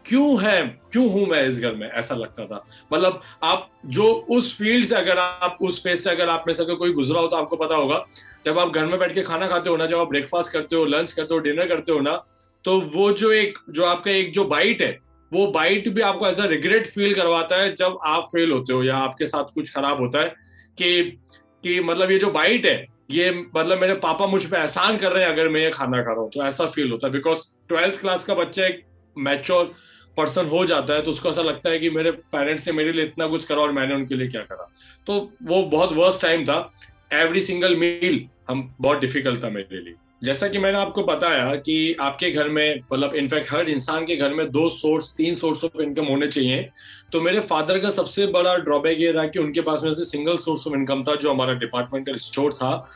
क्यों 0.06 0.42
है, 0.42 0.60
क्यों 0.92 1.08
हूँ 1.10 1.26
मैं 1.26 1.42
इस 1.46 1.60
घर 1.60 1.74
में? 1.74 1.88
ऐसा 1.88 2.14
लगता 2.14 2.44
था। 2.46 2.64
मतलब 2.92 3.20
आप 3.42 3.68
जो 3.86 4.04
उस 4.30 4.56
फ़ील्ड 4.58 4.86
से 4.86 4.94
अगर 4.94 5.18
आप, 5.18 5.58
उस 5.60 5.82
फ़ेज़ 5.82 6.00
से 6.00 6.10
अगर 6.10 6.28
आप 6.28 6.44
में 6.46 6.54
से 6.54 6.64
कोई 6.66 6.92
गुजरा 6.92 7.20
हो 7.20 7.26
तो 7.26 7.36
आपको 7.36 7.56
पता 7.56 7.74
होगा, 7.74 8.04
जब 8.46 8.58
आप 8.58 8.70
घर 8.70 8.86
में 8.86 8.98
बैठ 8.98 9.14
के 9.14 9.22
खाना 9.22 9.48
खाते 9.48 9.70
हो 9.70 9.76
ना, 9.76 9.86
जब 9.86 9.98
आप 9.98 10.08
ब्रेकफास्ट 10.08 10.52
करते 10.52 10.76
हो 10.76 10.84
लंच 10.86 11.12
करते 11.12 11.34
हो 11.34 11.40
डिनर 11.40 11.68
करते 11.68 11.92
हो 11.92 12.00
ना 12.00 12.16
तो 12.64 12.80
वो 12.94 13.10
जो 13.12 13.30
एक, 13.32 13.58
जो 13.70 13.84
आपका 13.84 14.10
एक 14.10 14.32
जो 14.32 14.44
बाइट 14.44 14.82
है, 14.82 14.98
वो 15.32 15.46
बाइट 15.46 15.88
भी 15.88 16.00
आपको 16.00 16.26
ऐसा 16.26 16.44
रिग्रेट 16.44 16.86
फील 16.86 17.14
करवाता 17.14 17.56
है 17.56 17.74
जब 17.74 17.98
आप 18.04 18.28
फेल 18.32 18.52
होते 18.52 18.72
हो 18.72 18.82
या 18.84 18.96
आपके 18.96 19.26
साथ 19.26 19.54
कुछ 19.54 19.72
खराब 19.74 20.00
होता 20.00 20.20
है 20.20 20.34
कि 20.78 21.18
कि 21.64 21.80
मतलब 21.80 22.10
ये 22.10 22.18
जो 22.18 22.30
बाइट 22.30 22.66
है, 22.66 22.86
ये 23.10 23.30
मतलब 23.56 23.80
मेरे 23.80 23.94
पापा 23.98 24.26
मुझ 24.26 24.44
पर 24.44 24.56
एहसान 24.56 24.96
कर 24.96 25.12
रहे 25.12 25.24
हैं 25.24 25.30
अगर 25.32 25.48
मैं 25.48 25.60
ये 25.60 25.70
खाना 25.70 26.02
खा 26.02 26.12
रहा 26.12 26.20
हूँ। 26.20 26.30
तो 26.30 26.44
ऐसा 26.44 26.66
फील 26.66 26.90
होता 26.90 27.06
है 27.06 27.12
बिकॉज़ 27.12 27.48
ट्वेल्थ 27.68 28.00
क्लास 28.00 28.24
का 28.24 28.34
बच्चा 28.34 28.66
एक 28.66 28.82
मैच्योर 29.16 29.72
पर्सन 30.16 30.46
हो 30.46 30.64
जाता 30.66 30.94
है 30.94 31.02
तो 31.02 31.10
उसको 31.10 31.28
ऐसा 31.30 31.42
लगता 31.42 31.70
है 31.70 31.78
कि 31.78 31.90
मेरे 31.90 32.10
पेरेंट्स 32.10 32.66
ने 32.66 32.72
मेरे 32.72 32.92
लिए 32.92 33.04
इतना 33.04 33.26
कुछ 33.26 33.44
करा 33.44 33.62
और 33.62 33.72
मैंने 33.72 33.94
उनके 33.94 34.14
लिए 34.14 34.28
क्या 34.28 34.42
करा। 34.42 34.70
तो 35.06 35.18
वो 35.42 35.62
बहुत 35.62 35.92
वर्स्ट 35.92 36.22
टाइम 36.22 36.44
था। 36.44 36.72
एवरी 37.12 37.40
सिंगल 37.40 37.76
मील 37.76 38.24
हम 38.48 38.74
बहुत 38.80 39.00
डिफ़िकल्ट 39.00 39.42
था 39.44 39.48
मेरे 39.48 39.80
लिए। 39.80 39.94
जैसा 40.24 40.48
कि 40.48 40.58
मैंने 40.58 40.78
आपको 40.78 41.02
बताया 41.02 41.54
कि 41.56 41.94
आपके 42.00 42.30
घर 42.30 42.48
में 42.48 42.80
मतलब 42.92 43.14
इनफैक्ट 43.14 43.52
हर 43.52 43.68
इंसान 43.68 44.06
के 44.06 44.16
घर 44.16 44.34
में 44.34 44.50
दो 44.50 44.68
सोर्स 44.68 45.14
तीन 45.16 45.34
सोर्स 45.34 45.64
ऑफ़ 45.64 45.80
इनकम 45.82 46.04
होने 46.04 46.26
चाहिए। 46.26 46.68
तो 47.12 47.20
मेरे 47.20 47.40
फादर 47.40 47.78
का 47.78 47.90
सबसे 47.90 48.26
बड़ा 48.26 48.54
ड्रॉबैक 48.56 49.00
ये 49.00 49.10
रहा 49.12 49.26
कि 49.26 49.38
उनके 49.38 49.60
पास 49.60 49.80
में 49.82 49.92
से 49.94 50.04
सिंगल 50.04 50.36
सोर्स 50.36 50.66
ऑफ़ 50.66 50.74
इनकम 50.74 51.02
था, 51.04 51.14
जो 51.14 51.30
हमारा 51.30 51.54
डिपार्टमेंटल 51.54 52.16
स्टोर 52.18 52.52
था। 52.52 52.88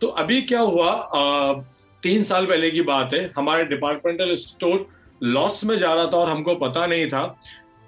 तो 0.00 0.06
अभी 0.06 0.40
क्या 0.42 0.60
हुआ 0.60 1.64
तीन 2.02 2.22
साल 2.24 2.46
पहले 2.46 2.70
की 2.70 2.82
बात 2.82 3.14
है, 3.14 3.30
हमारे 3.36 3.64
डिपार्टमेंटल 3.64 4.34
स्टोर 4.36 4.86
लॉस 5.22 5.64
में 5.64 5.76
जा 5.78 5.92
रहा 5.92 6.06
था 6.06 6.16
और 6.16 6.30
हमको 6.30 6.54
पता 6.56 6.86
नहीं 6.86 7.06
था। 7.08 7.38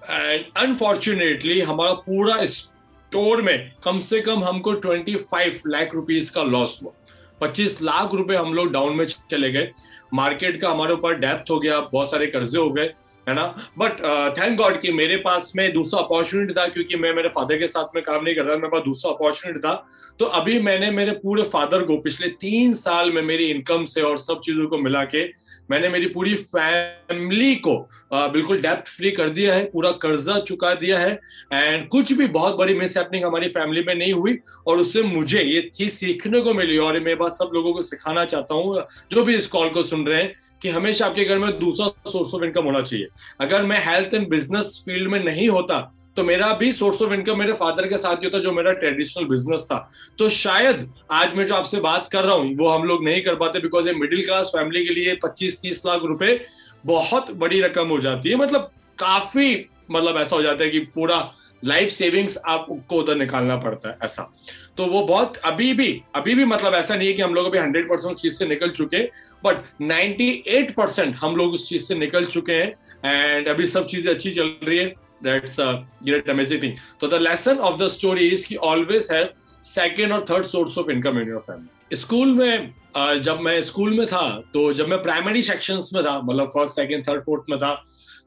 एंड 0.02 0.44
अनफॉर्चुनेटली 0.56 1.61
हमारा 1.61 1.92
पूरा 2.06 2.44
स्टोर 2.47 3.42
में 3.42 3.73
कम 3.85 3.99
से 4.00 4.20
कम 4.20 4.44
हमको 4.44 4.73
25 4.76 5.62
लाख 5.66 5.94
रुपीस 5.94 6.30
का 6.30 6.42
लॉस 6.42 6.78
हुआ। 6.82 6.92
25 7.40 7.80
लाख 7.82 8.14
रुपए 8.14 8.35
हम 8.35 8.54
लोग 8.54 8.73
डाउन 8.73 8.97
में 8.97 9.06
चले 9.06 9.50
गए। 9.50 9.70
मार्केट 10.14 10.61
का 10.61 10.70
हमारे 10.70 10.92
ऊपर 10.92 11.18
डेप्थ 11.18 11.50
हो 11.50 11.58
गया, 11.58 11.80
बहुत 11.80 12.11
सारे 12.11 12.26
कर्जे 12.26 12.58
हो 12.58 12.70
गए। 12.70 12.90
है 13.28 13.35
ना? 13.35 13.44
बट 13.78 14.00
थैंक 14.38 14.56
गॉड 14.58 14.80
कि 14.80 14.92
मेरे 14.92 15.16
पास 15.18 15.52
में 15.56 15.73
दूसरा 15.73 16.00
अपॉर्चुनिटी 16.00 16.54
था 16.54 16.66
क्योंकि 16.68 16.97
मैं 16.97 17.12
मेरे 17.14 17.28
फादर 17.28 17.58
के 17.58 17.66
साथ 17.66 17.94
में 17.94 18.02
काम 18.04 18.25
नहीं 18.25 18.35
करता 18.35 18.56
मेरे 18.56 18.68
पास 18.68 18.82
दूसरा 18.85 19.11
अपॉर्चुनिटी 19.12 19.61
था। 19.61 19.75
तो 20.18 20.25
अभी 20.25 20.58
मैंने 20.61 20.90
मेरे 20.90 21.12
पूरे 21.23 21.42
फादर 21.49 21.82
को 21.82 21.97
पिछले 22.00 22.28
तीन 22.40 22.75
साल 22.75 23.11
में 23.12 23.23
मेरी 23.23 23.47
इनकम 23.47 23.85
से 23.85 24.02
और 24.02 24.18
सब 24.18 24.40
चीज़ों 24.44 24.66
को 24.66 24.78
मिला 24.78 25.04
के 25.04 25.26
मैंने 25.70 25.88
मेरी 25.88 26.06
पूरी 26.06 26.34
फैमिली 26.34 27.54
को 27.56 27.76
बिल्कुल 28.12 28.60
डेप्थ 28.60 28.88
फ्री 28.88 29.10
कर 29.10 29.28
दिया 29.28 29.54
है, 29.54 29.64
पूरा 29.64 29.90
कर्जा 30.02 30.38
चुका 30.40 30.75
दिया 30.75 30.98
है 30.98 31.12
एंड 31.52 31.88
कुछ 31.88 32.12
भी 32.12 32.26
बहुत 32.28 32.56
बड़ी 32.58 32.75
मिस 32.75 32.96
हमारी 32.98 33.48
फैमिली 33.48 33.82
में 33.82 33.94
नहीं 33.94 34.12
हुई, 34.12 34.38
और 34.66 34.78
उससे 34.78 35.02
मुझे 35.02 35.42
ये 35.42 35.60
चीज़ 35.75 35.92
सीखने 35.92 36.40
को 36.40 36.54
मिली, 36.54 36.76
और 36.78 37.00
मैं 37.00 37.16
बात 37.18 37.32
सब 37.32 37.50
लोगों 37.54 37.72
को 37.72 37.82
सिखाना 37.82 38.25
चाहता 38.25 38.54
हूँ, 38.54 38.84
जो 39.12 39.25
भी 39.25 39.34
इस 39.37 39.46
कॉल 39.46 39.68
को 39.68 39.82
सुन 39.82 40.06
रहे 40.06 40.22
हैं, 40.22 40.34
कि 40.62 40.68
हमेशा 40.68 41.06
आपके 41.06 41.25
घर 41.25 41.38
में 41.38 41.58
दूसरा 41.58 41.87
सोर्स 42.10 42.34
ऑफ़ 42.34 42.44
इनकम 42.44 42.64
होना 42.64 42.80
चाहिए। 42.82 43.08
अगर 43.40 43.62
मैं 43.62 43.84
हेल्थ 43.84 44.14
एंड 44.14 44.28
बिज़नेस 44.28 44.82
फ़ील्ड 44.84 45.10
में 45.10 45.22
नहीं 45.25 45.48
होता 45.48 45.78
तो 46.18 46.22
मेरा 46.25 46.46
भी 46.52 46.72
सोर्स 46.72 47.02
ऑफ़ 47.02 47.12
इनकम 47.14 47.38
मेरे 47.38 47.52
फादर 47.54 47.87
के 47.88 47.98
साथ 47.98 48.16
ही 48.16 48.25
होता 48.25 48.38
जो 48.38 48.52
मेरा 48.52 48.72
ट्रेडिशनल 48.75 49.25
बिज़नेस 49.26 49.60
था। 49.62 49.78
तो 50.18 50.28
शायद 50.28 50.88
आज 51.12 51.34
मैं 51.34 51.46
जो 51.46 51.54
आपसे 51.54 51.80
बात 51.80 52.06
कर 52.12 52.25
रहा 52.25 52.34
हूँ, 52.34 52.54
वो 52.56 52.68
हम 52.68 52.84
लोग 52.84 53.04
नहीं 53.04 53.20
कर 53.22 53.34
पाते 53.37 53.60
बिकॉज़ 53.60 53.88
ये 53.88 53.94
मिडिल 53.94 54.25
क्लास 54.25 54.52
फैमिली 54.56 54.84
के 54.87 54.94
लिए 54.94 55.14
पच्चीस, 55.25 55.58
तीस 55.60 55.82
लाख 55.87 56.02
रुपए 56.04 56.40
बहुत 56.87 57.30
बड़ी 57.32 57.60
रकम 57.60 57.88
हो 57.88 57.98
जाती 58.00 58.30
है। 58.30 58.37
मतलब 58.37 58.70
काफ़ी 58.98 59.64
मतलब 59.90 60.16
ऐसा 60.16 60.37
हो 60.37 60.42
जाता 60.42 60.64
है 60.64 60.70
कि 60.70 60.78
पूरा 60.94 61.30
लाइफ 61.62 61.88
सेविंग्स 61.90 62.38
आपको 62.46 62.96
उधर 62.96 63.16
निकालना 63.16 63.56
पड़ता 63.58 63.88
है, 63.88 63.96
ऐसा। 64.02 64.30
तो 64.76 64.87
वो 64.87 65.02
बहुत 65.06 65.37
अभी 65.46 65.72
भी 65.75 65.90
अभी 66.16 66.34
भी 66.34 66.44
मतलब 66.46 66.75
ऐसा 66.75 66.94
नहीं 66.94 67.08
है 67.08 67.14
कि 67.14 67.22
हम 67.22 67.34
लोग 67.34 67.46
अभी 67.46 67.58
हंड्रेड 67.58 67.88
परसेंट 67.88 68.16
चीज़ 68.18 68.34
से 68.34 68.46
निकल 68.46 68.70
चुके 68.72 69.02
बट 69.44 69.64
नाइनटी 69.82 70.30
एट 70.48 70.75
परसेंट 70.76 71.14
हम 71.16 71.37
लोग 71.37 71.52
उस 71.54 71.68
चीज़ 71.68 71.84
से 71.84 71.94
निकल 71.96 72.25
चुके 72.26 72.52
हैं 72.52 73.37
एंड 73.37 73.48
अभी 73.48 73.66
सब 73.68 73.87
चीज़ें 73.87 74.14
अच्छी 74.14 74.30
चल 74.30 74.56
रही 74.64 74.78
है। 74.78 74.94
दैट्स 75.22 75.56
ग्रेट 75.60 76.30
अमेजिंग 76.30 76.62
थिंग 76.62 76.76
तो 77.00 77.08
the 77.08 77.20
lesson 77.22 77.58
of 77.58 77.78
the 77.82 77.88
story 77.88 78.28
is 78.28 78.46
की 78.46 78.56
ऑलवेज 78.70 79.08
हैव 79.12 79.28
सेकेंड 79.64 80.12
और 80.12 80.25
third 80.30 80.46
source 80.46 80.78
of 80.78 80.90
income 80.90 81.18
in 81.20 81.28
your 81.28 81.40
family 81.40 81.96
school 81.96 82.32
में 82.34 82.75
जब 83.22 83.38
मैं 83.40 83.60
स्कूल 83.62 83.96
में 83.98 84.06
था 84.06 84.28
तो 84.54 84.72
जब 84.72 84.88
मैं 84.88 85.02
प्राइमरी 85.02 85.42
सेक्शंस 85.42 85.90
में 85.94 86.02
था 86.04 86.18
मतलब 86.20 86.48
फ़र्स्ट 86.48 86.75
सेकंड 86.75 87.08
थर्ड 87.08 87.22
फोर्थ 87.25 87.50
में 87.50 87.58
था 87.58 87.75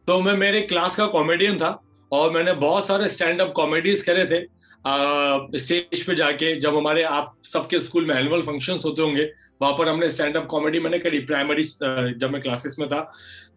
तो 0.07 0.19
मैं, 0.19 0.33
मेरे 0.33 0.61
क्लास 0.61 0.95
का 0.95 1.05
कॉमेडियन 1.07 1.57
था 1.57 1.79
और 2.11 2.31
मैंने 2.31 2.53
बहुत 2.53 2.85
सारे 2.87 3.07
स्टैंड 3.09 3.41
अप 3.41 3.51
कॉमेडीज 3.55 4.01
करे 4.01 4.25
थे 4.25 4.45
स्टेज 4.83 6.03
पे 6.03 6.15
जाके, 6.15 6.55
जब 6.59 6.75
हमारे 6.75 7.03
आप 7.03 7.35
सबके 7.45 7.79
स्कूल 7.79 8.05
में 8.05 8.15
एनुअल 8.15 8.41
फ़ंक्शन 8.41 8.77
होते 8.85 9.01
होंगे, 9.01 9.23
वहाँ 9.61 9.73
पर 9.77 9.89
हमने 9.89 10.09
स्टैंड 10.11 10.37
अप 10.37 10.45
कॉमेडी 10.51 10.79
मैंने 10.79 10.99
करी 10.99 11.19
प्राइमरी 11.21 11.63
जब 11.63 12.29
मैं 12.31 12.41
क्लासेस 12.41 12.75
में 12.79 12.87
था। 12.89 13.01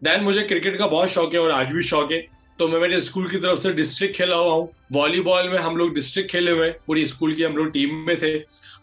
देन 0.03 0.23
मुझे 0.23 0.41
क्रिकेट 0.43 0.77
का 0.79 0.87
बहुत 0.87 1.09
शौक 1.09 1.33
है 1.33 1.39
और 1.39 1.51
आज 1.51 1.71
भी 1.73 1.81
शौक 1.83 2.11
है। 2.11 2.19
तो 2.59 2.67
मैं 2.67 2.79
मेरे 2.79 2.99
स्कूल 3.01 3.27
की 3.29 3.37
तरफ़ 3.37 3.59
से 3.59 3.71
डिस्ट्रिक्ट 3.73 4.15
खेला 4.15 4.35
हुआ 4.35 4.53
हूँ। 4.53 4.69
वॉलीबॉल 4.91 5.49
में 5.49 5.57
हम 5.57 5.77
लोग 5.77 5.93
डिस्ट्रिक्ट 5.95 6.31
खेले 6.31 6.51
हुए 6.51 6.69
पूरी 6.87 7.05
स्कूल 7.05 7.33
की 7.33 7.43
हम 7.43 7.57
लोग 7.57 7.71
टीम 7.71 7.95
में 7.95 8.17
थे। 8.21 8.31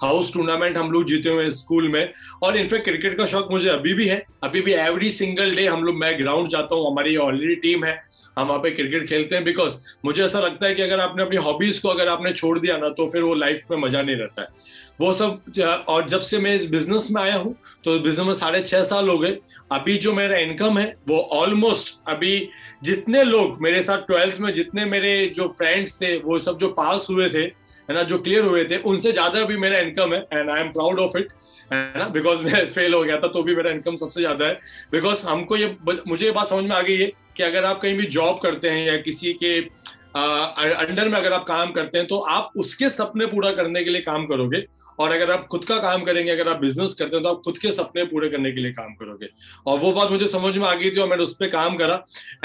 हाउस 0.02 0.32
टूर्नामेंट 0.34 0.76
हम 0.76 0.90
लोग 0.92 1.04
जीते 1.04 1.28
हुए 1.28 1.48
स्कूल 1.50 1.88
में। 1.88 2.12
और 2.42 2.56
इनफेक्ट 2.56 2.84
क्रिकेट 2.84 3.16
का 3.16 3.26
शौक 3.26 3.50
मुझे 3.50 3.68
अभी 3.68 3.94
भी 3.94 4.08
है। 4.08 4.22
अभी 4.44 4.60
भी 4.60 4.72
एवरी 4.72 5.10
सिंगल 5.10 5.54
डे 5.56 5.66
हम 5.66 5.84
लोग 5.84 5.96
मैं 5.96 6.18
ग्राउंड 6.18 6.48
जाता 6.48 6.74
हूँ। 6.74 6.90
हमारी 6.90 7.16
ऑलरेडी 7.16 7.54
टीम 7.54 7.84
है। 7.84 8.11
हम 8.36 8.46
वहाँ 8.46 8.60
पे 8.60 8.70
क्रिकेट 8.70 9.08
खेलते 9.08 9.34
हैं 9.36 9.44
बिकॉज़ 9.44 9.76
मुझे 10.04 10.22
ऐसा 10.24 10.40
लगता 10.40 10.66
है 10.66 10.74
कि 10.74 10.82
अगर 10.82 11.00
आपने 11.00 11.22
अपनी 11.22 11.36
हॉबीज 11.38 11.78
को 11.78 11.88
अगर 11.88 12.08
आपने 12.08 12.32
छोड़ 12.32 12.58
दिया 12.58 12.76
ना 12.78 12.88
तो 12.90 13.08
फिर 13.10 13.22
वो 13.22 13.34
लाइफ 13.34 13.70
में 13.70 13.78
मज़ा 13.78 14.02
नहीं 14.02 14.16
रहता 14.16 14.42
है। 14.42 14.48
वो 15.00 15.12
सब 15.12 15.84
और 15.88 16.08
जब 16.08 16.20
से 16.20 16.38
मैं 16.38 16.54
इस 16.54 16.68
बिज़नेस 16.70 17.08
में 17.10 17.20
आया 17.22 17.36
हूँ 17.36 17.54
तो 17.84 17.98
बिज़नेस 17.98 18.26
में 18.26 18.34
साढ़े 18.34 18.60
छह 18.62 18.82
साल 18.84 19.08
हो 19.08 19.18
गए। 19.18 19.36
अभी 19.72 19.96
जो 19.98 20.12
मेरा 20.12 20.38
इनकम 20.38 20.78
है, 20.78 20.94
वो 21.08 21.18
ऑलमोस्ट 21.32 21.94
अभी 22.08 22.48
जितने 22.84 23.22
लोग 23.24 23.60
मेरे 23.62 23.82
साथ 23.82 24.06
ट्वेल्थ 24.06 24.40
में, 24.40 24.52
जितने 24.52 24.84
मेरे 24.86 25.32
जो 25.36 25.48
फ्रेंड्स 25.50 25.96
थे, 26.00 26.16
वो 26.18 26.38
सब 26.38 26.58
जो 26.58 26.68
पास 26.70 27.06
हुए 27.10 27.28
थे, 27.28 27.42
है 27.42 27.94
ना, 27.94 28.02
जो 28.02 28.18
क्लियर 28.18 28.44
हुए 28.44 28.64
थे, 28.64 28.76
उनसे 28.78 29.12
ज़्यादा 29.12 29.44
भी 29.44 29.56
मेरा 29.58 29.78
इनकम 29.78 30.14
है 30.14 30.26
and 30.32 30.50
I 30.50 30.60
am 30.60 30.72
proud 30.72 30.98
of 30.98 31.18
it 31.18 31.32
है 31.70 31.98
ना 31.98 32.08
बिकॉज़ 32.10 32.42
मैं 32.44 32.66
फेल 32.70 32.94
हो 32.94 33.02
गया 33.02 33.16
था 33.18 33.28
तो 33.28 33.42
भी 33.42 33.54
मेरा 33.56 33.70
इनकम 33.70 33.96
सबसे 33.96 34.20
ज़्यादा 34.20 34.46
है। 34.46 34.54
बिकॉज़ 34.92 35.26
हमको 35.26 35.56
ये, 35.56 35.76
मुझे 36.08 36.26
ये 36.26 36.32
बात 36.32 36.46
समझ 36.46 36.64
में 36.64 36.76
आ 36.76 36.80
गई 36.82 36.96
है 36.96 37.10
कि 37.36 37.42
अगर 37.42 37.64
आप 37.64 37.80
कहीं 37.80 37.96
भी 37.96 38.06
जॉब 38.08 38.38
करते 38.42 38.70
हैं 38.70 38.86
या 38.86 38.96
किसी 38.98 39.32
के 39.34 39.58
अंडर 40.14 41.08
में 41.08 41.16
अगर 41.18 41.32
आप 41.32 41.44
काम 41.44 41.70
करते 41.72 41.98
हैं 41.98 42.06
तो 42.06 42.16
आप 42.18 42.50
उसके 42.58 42.88
सपने 42.90 43.26
पूरा 43.26 43.50
करने 43.52 43.82
के 43.84 43.90
लिए 43.90 44.00
काम 44.02 44.26
करोगे। 44.26 44.64
और 45.00 45.12
अगर 45.12 45.30
आप 45.30 45.46
खुद 45.50 45.64
का 45.64 45.76
काम 45.78 46.02
करेंगे, 46.04 46.30
अगर 46.30 46.48
आप 46.48 46.58
बिज़नेस 46.60 46.94
करते 46.98 47.16
हैं 47.16 47.22
तो 47.24 47.28
आप 47.28 47.40
खुद 47.44 47.58
के 47.58 47.70
सपने 47.72 48.04
पूरे 48.04 48.28
करने 48.28 48.50
के 48.52 48.60
लिए 48.60 48.72
काम 48.72 48.92
करोगे। 48.94 49.28
और 49.66 49.78
वो 49.78 49.92
बात 49.92 50.10
मुझे 50.10 50.26
समझ 50.28 50.56
में 50.56 50.66
आ 50.68 50.74
गई 50.74 50.90
थी 50.90 51.00
और 51.00 51.08
मैंने 51.08 51.22
उस 51.22 51.34
पर 51.36 51.48
काम 51.50 51.76
करा। 51.76 51.94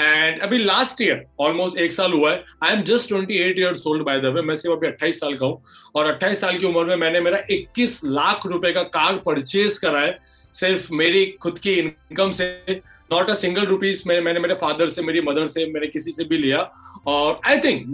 एंड 0.00 0.40
अभी 0.42 0.58
लास्ट 0.58 1.02
ईयर 1.02 1.24
ऑलमोस्ट 1.40 1.78
एक 1.78 1.92
साल 1.92 2.12
हुआ 2.12 2.30
है। 2.32 2.42
I 2.64 2.72
am 2.72 2.82
just 2.84 3.08
twenty 3.08 3.38
eight 3.38 3.58
year 3.58 3.82
old 3.86 4.04
by 4.04 4.20
the 4.20 4.32
way 4.34 4.42
मैं 4.42 4.54
सिर्फ़ 4.56 4.76
अभी 4.76 4.86
अट्ठाईस 4.86 5.20
साल 5.20 5.34
का 5.36 5.46
हूँ। 5.46 5.62
और 5.94 6.06
अट्ठाईस 6.06 6.40
साल 6.40 6.58
की 6.58 6.66
उम्र 6.66 6.84
में 6.84 6.96
मैंने 6.96 7.20
मेरा 7.20 7.42
इक्कीस 7.50 8.00
लाख 8.04 8.46
रुपए 8.46 8.72
का 8.72 8.82
कार 8.90 9.22
परचेज 9.26 9.78
करा 9.78 10.00
है, 10.00 10.18
सिर्फ़ 10.54 10.92
मेरी 10.94 11.24
खुद 11.42 11.58
की 11.58 11.74
इनकम 11.74 12.30
से। 12.32 12.80
नॉट 13.10 13.30
अ 13.30 13.34
सिंगल 13.34 13.64
रुपीज़ 13.66 14.02
मैंने 14.06 14.40
मेरे 14.40 14.54
फादर 14.54 14.88
से, 14.88 15.02
मेरी 15.02 15.20
मदर 15.20 15.46
से, 15.46 15.66
मैंने 15.66 15.86
किसी 15.86 16.12
से 16.12 16.24
भी 16.24 16.38
लिया। 16.38 16.58
और 17.06 17.40
आई 17.46 17.58
थिंक 17.60 17.86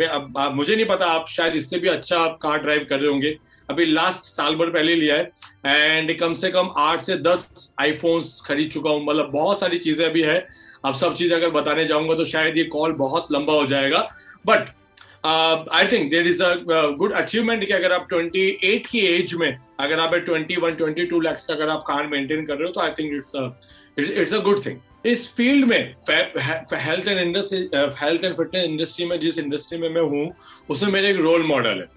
मुझे 0.54 0.74
नहीं 0.74 0.86
पता, 0.86 1.06
आप 1.06 1.26
शायद 1.30 1.56
इससे 1.56 1.78
भी 1.78 1.88
अच्छा 1.88 2.18
आप 2.18 2.38
कार 2.42 2.58
ड्राइव 2.58 2.86
कर 2.90 3.00
रहे 3.00 3.10
होंगे। 3.10 3.36
अभी 3.68 3.84
लास्ट 3.84 4.24
साल 4.26 4.54
भर 4.56 4.70
पहले 4.70 4.94
लिया 4.94 5.16
है। 5.16 5.30
एंड 5.66 6.18
कम 6.20 6.34
से 6.34 6.50
कम 6.50 6.70
आठ 6.78 7.00
से 7.00 7.16
दस 7.18 7.72
आईफोन्स 7.80 8.40
खरीद 8.46 8.70
चुका 8.70 8.90
हूँ। 8.90 9.04
मतलब 9.06 9.30
बहुत 9.32 9.60
सारी 9.60 9.78
चीज़ें 9.78 10.04
अभी 10.06 10.22
है। 10.22 10.46
अब 10.84 10.94
सब 10.94 11.14
चीज़ 11.16 11.34
अगर 11.34 11.50
बताने 11.50 11.84
जाऊँगा 11.86 12.14
तो 12.14 12.24
शायद 12.26 12.56
ये 12.58 12.64
कॉल 12.72 12.92
बहुत 12.94 13.32
लंबा 13.32 13.52
हो 13.52 13.66
जाएगा। 13.66 14.08
But 14.46 14.68
I 15.26 15.86
think 15.92 16.10
there 16.10 16.26
is 16.26 16.42
a 16.42 16.54
good 16.98 17.12
achievement 17.14 17.64
कि 17.66 17.72
अगर 17.72 17.92
आप 17.92 18.08
28 18.08 18.86
की 18.86 19.00
एज 19.06 19.34
में, 19.34 19.58
अगर 19.80 20.00
आप 20.00 20.14
21 20.14 20.58
22 20.80 21.22
लैक्स 21.22 21.46
का 21.46 21.54
अगर 21.54 21.68
आप 21.68 21.84
कार 21.86 22.06
मेंटेन 22.06 22.44
कर 22.46 22.56
रहे 22.56 22.66
हो 22.66 22.72
तो 22.72 22.80
I 22.80 22.90
think 22.98 23.14
it's 23.14 24.10
it's 24.10 24.34
a 24.34 24.38
good 24.40 24.64
thing 24.66 24.78
इस 25.06 25.34
फ़ील्ड 25.36 25.64
में 25.68 25.94
health 26.08 27.08
and 27.08 27.18
industry 27.18 27.58
health 27.74 28.24
and 28.24 28.36
fitness 28.36 28.64
industry 28.64 29.06
में, 29.06 29.18
जिस 29.20 29.38
इंडस्ट्री 29.38 29.78
में 29.78 29.88
मैं 29.88 30.02
हूँ, 30.02 30.30
उसमें 30.70 30.90
मेरे 30.92 31.10
एक 31.10 31.16
रोल 31.16 31.42
मॉडल 31.46 31.80
है। 31.80 31.88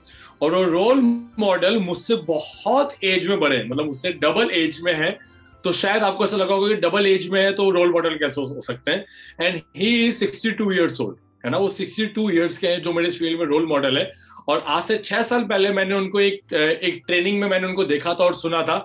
और 0.42 0.56
वो 0.56 0.64
रोल 0.64 1.02
मॉडल 1.40 1.78
मुझसे 1.80 2.16
बहुत 2.28 2.94
एज 3.04 3.28
में 3.28 3.40
बड़े 3.40 3.64
मतलब 3.64 3.86
मुझसे 3.86 4.12
डबल 4.14 4.52
एज 4.54 4.80
में 4.84 4.94
है। 4.96 5.18
तो 5.64 5.72
शायद 5.74 6.04
आपको 6.04 6.24
ऐसा 6.26 6.38
लगा 6.38 6.56
होगा 6.56 6.68
कि 6.68 6.76
डबल 6.82 7.08
एज 7.08 7.28
में 7.30 7.42
है 7.42 7.52
तो 7.54 7.70
रोल 7.72 7.92
मॉडल 7.92 8.18
कैसे 8.18 8.42
हो 8.42 8.62
सकते 8.62 8.92
हैं। 8.92 9.06
And 9.42 9.62
he 9.78 9.90
is 10.08 10.16
sixty 10.16 10.52
two 10.52 10.72
years 10.72 11.00
old 11.02 11.18
है 11.48 11.52
ना, 11.52 11.58
वो 11.58 11.68
सिक्सटी 11.70 12.06
टू 12.06 12.30
ईयर्स 12.30 12.58
के 12.58 12.68
हैं 12.68 12.82
जो 12.82 12.92
मेरे 12.94 13.08
इस 13.08 13.18
फ़ील्ड 13.20 13.40
में 13.40 13.46
रोल 13.48 13.66
मॉडल 13.66 13.98
है। 13.98 14.12
और 14.50 14.64
आज 14.68 14.84
से 14.84 14.98
छह 14.98 15.22
साल 15.22 15.44
पहले 15.44 15.70
मैंने 15.70 15.96
उनको 15.96 16.20
एक 16.20 16.54
एक 16.54 17.02
ट्रेनिंग 17.08 17.40
में 17.42 17.48
मैंने 17.50 17.68
उनको 17.68 17.84
देखा 17.84 18.14
था 18.14 18.24
और 18.24 18.34
सुना 18.36 18.62
था। 18.64 18.78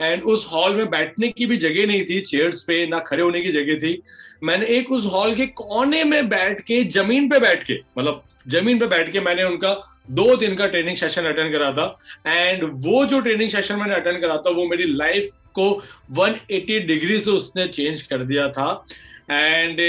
एंड 0.00 0.22
उस 0.24 0.46
हॉल 0.52 0.74
में 0.76 0.90
बैठने 0.90 1.28
की 1.28 1.46
भी 1.46 1.56
जगह 1.56 1.86
नहीं 1.86 2.04
थी 2.04 2.20
चेयर्स 2.20 2.62
पे, 2.62 2.86
ना 2.86 2.98
खड़े 2.98 3.22
होने 3.22 3.40
की 3.40 3.50
जगह 3.50 3.78
थी। 3.78 4.02
मैंने 4.44 4.66
एक 4.76 4.92
उस 4.92 5.06
हॉल 5.06 5.34
के 5.34 5.46
कोने 5.46 6.04
में 6.04 6.28
बैठ 6.28 6.60
के, 6.60 6.84
ज़मीन 6.84 7.28
पे 7.30 7.38
बैठ 7.38 7.64
के 7.64 7.80
मतलब 7.98 8.22
ज़मीन 8.48 8.78
पे 8.78 8.86
बैठ 8.86 9.12
के 9.12 9.20
मैंने 9.20 9.42
उनका 9.44 9.74
दो 10.10 10.36
दिन 10.36 10.54
का 10.54 10.66
ट्रेनिंग 10.66 10.96
सेशन 10.96 11.24
अटेंड 11.24 11.52
करा 11.52 11.72
था। 11.72 11.98
एंड 12.26 12.64
वो 12.84 13.04
जो 13.06 13.20
ट्रेनिंग 13.20 13.50
सेशन 13.50 13.76
मैंने 13.76 13.94
अटेंड 13.94 14.20
करा 14.20 14.36
था, 14.36 14.50
वो 14.50 14.66
मेरी 14.66 14.84
लाइफ 14.84 15.30
को 15.54 15.70
180 16.12 16.78
डिग्री 16.86 17.20
से 17.20 17.30
उसने 17.30 17.66
चेंज 17.68 18.02
कर 18.02 18.22
दिया 18.22 18.48
था। 18.48 18.84
एंड 19.30 19.80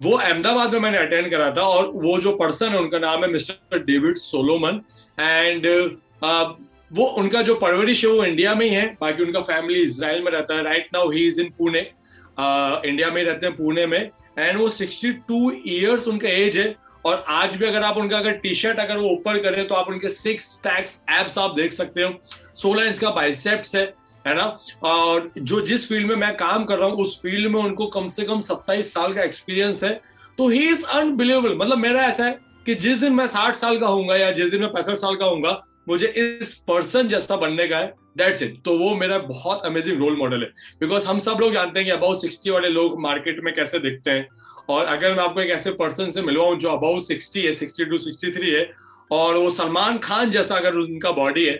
वो 0.00 0.16
अहमदाबाद 0.16 0.72
में 0.72 0.80
मैंने 0.80 0.98
अटेंड 0.98 1.30
करा 1.30 1.50
था 1.50 1.62
और 1.62 1.90
वो 1.94 2.18
जो 2.20 2.32
पर्सन 2.36 2.68
है, 2.68 2.78
उनका 2.78 2.98
नाम 2.98 3.24
है 3.24 3.30
मिस्टर 3.30 3.78
डेविड 3.78 4.16
सोलोमन 4.16 4.80
एंड 5.20 5.66
वो 6.92 7.04
उनका 7.18 7.42
जो 7.42 7.54
परवरिश 7.54 8.04
है, 8.04 8.10
वो 8.10 8.24
इंडिया 8.24 8.54
में 8.54 8.66
ही 8.66 8.74
है। 8.74 8.86
बाकी 9.00 9.22
उनका 9.22 9.40
फैमिली 9.42 9.82
इसराइल 9.82 10.22
में 10.22 10.30
रहता 10.32 10.56
है। 10.56 10.62
Right 10.62 10.88
now 10.94 11.10
he 11.10 11.26
is 11.26 11.40
in 11.40 11.48
Pune 11.58 11.80
India 12.88 13.10
में 13.10 13.22
रहते 13.24 13.46
हैं 13.46 13.54
पुणे 13.56 13.86
में। 13.86 14.10
एंड 14.38 14.58
वो 14.58 14.68
62 14.70 15.50
इयर्स 15.66 16.08
उनका 16.08 16.28
एज 16.28 16.58
है। 16.58 16.74
और 17.04 17.24
आज 17.28 17.56
भी 17.56 17.66
अगर 17.66 17.82
आप 17.82 17.96
उनका 17.96 18.18
अगर 18.18 18.32
टी 18.32 18.54
शर्ट 18.54 18.78
अगर 18.78 18.98
वो 18.98 19.08
ऊपर 19.08 19.38
करें 19.38 19.66
तो 19.66 19.74
आप 19.74 19.88
उनके 19.88 20.08
सिक्स 20.08 20.52
पैक्स 20.64 21.00
एप्स 21.12 21.38
आप 21.38 21.54
देख 21.54 21.72
सकते 21.72 22.02
हो। 22.02 22.14
सोलह 22.54 22.84
इंच 22.84 22.98
का 22.98 23.10
बाइसेप्स 23.10 23.74
है। 23.76 23.84
है 24.24 24.34
ना? 24.34 24.56
और 24.82 25.30
जो 25.38 25.60
जिस 25.60 25.88
फ़ील्ड 25.88 26.06
में 26.06 26.16
मैं 26.16 26.34
काम 26.36 26.64
कर 26.64 26.78
रहा 26.78 26.88
हूँ, 26.88 26.96
उस 26.96 27.20
फ़ील्ड 27.22 27.50
में 27.52 27.60
उनको 27.60 27.86
कम 27.88 28.08
से 28.08 28.24
कम 28.24 28.40
सत्ताईस 28.40 28.92
साल 28.94 29.14
का 29.14 29.22
एक्सपीरियंस 29.22 29.84
है। 29.84 30.00
तो 30.38 30.48
ही 30.48 30.68
इज़ 30.68 30.84
अनबिलीवेबल 30.84 31.56
मतलब 31.56 31.78
मेरा 31.78 32.02
ऐसा 32.02 32.24
है 32.24 32.38
कि 32.66 32.74
जिस 32.74 33.00
दिन 33.00 33.12
मैं 33.12 33.26
साठ 33.26 33.54
साल 33.54 33.78
का 33.78 33.86
हूँ 33.86 34.16
या 34.16 34.30
जिस 34.32 34.50
दिन 34.50 34.60
मैं 34.60 34.72
पैंसठ 34.72 34.96
साल 34.98 35.16
का 35.16 35.26
हूँ 35.26 35.42
मुझे 35.88 36.06
इस 36.08 36.52
पर्सन 36.68 37.08
जैसा 37.08 37.36
बनने 37.36 37.66
का 37.68 37.78
है। 37.78 37.92
दैट्स 38.18 38.42
इट 38.42 38.60
तो 38.64 38.78
वो 38.78 38.94
मेरा 38.94 39.18
बहुत 39.18 39.62
अमेजिंग 39.66 39.98
रोल 39.98 40.16
मॉडल 40.16 40.42
है। 40.42 40.48
बिकॉज़ 40.80 41.06
हम 41.08 41.18
सब 41.18 41.38
लोग 41.40 41.52
जानते 41.52 41.80
हैं 41.80 41.86
कि 41.86 41.92
अबाउट 41.92 42.20
सिक्सटी 42.20 42.50
वाले 42.50 42.68
लोग 42.68 43.00
मार्केट 43.00 43.40
में 43.44 43.54
कैसे 43.54 43.78
दिखते 43.78 44.10
हैं। 44.10 44.28
और 44.68 44.84
अगर 44.86 45.14
मैं 45.14 45.22
आपको 45.24 45.40
एक 45.40 45.50
ऐसे 45.50 45.70
पर्सन 45.74 46.10
से 46.10 46.22
मिलवाऊं 46.22 46.58
जो 46.58 46.68
अबाउ 46.70 46.98
सिक्सटी 47.02 47.42
है 47.42 47.52
सिक्सटी 47.52 47.84
टू 47.84 47.98
सिक्सटी 47.98 48.30
थ्री 48.32 48.50
है, 48.50 48.70
और 49.12 49.36
वो 49.36 49.50
सलमान 49.50 49.98
खान 49.98 50.30
जैसा 50.30 50.56
अगर 50.56 50.74
उनका 50.74 51.10
बॉडी 51.12 51.44
है 51.46 51.54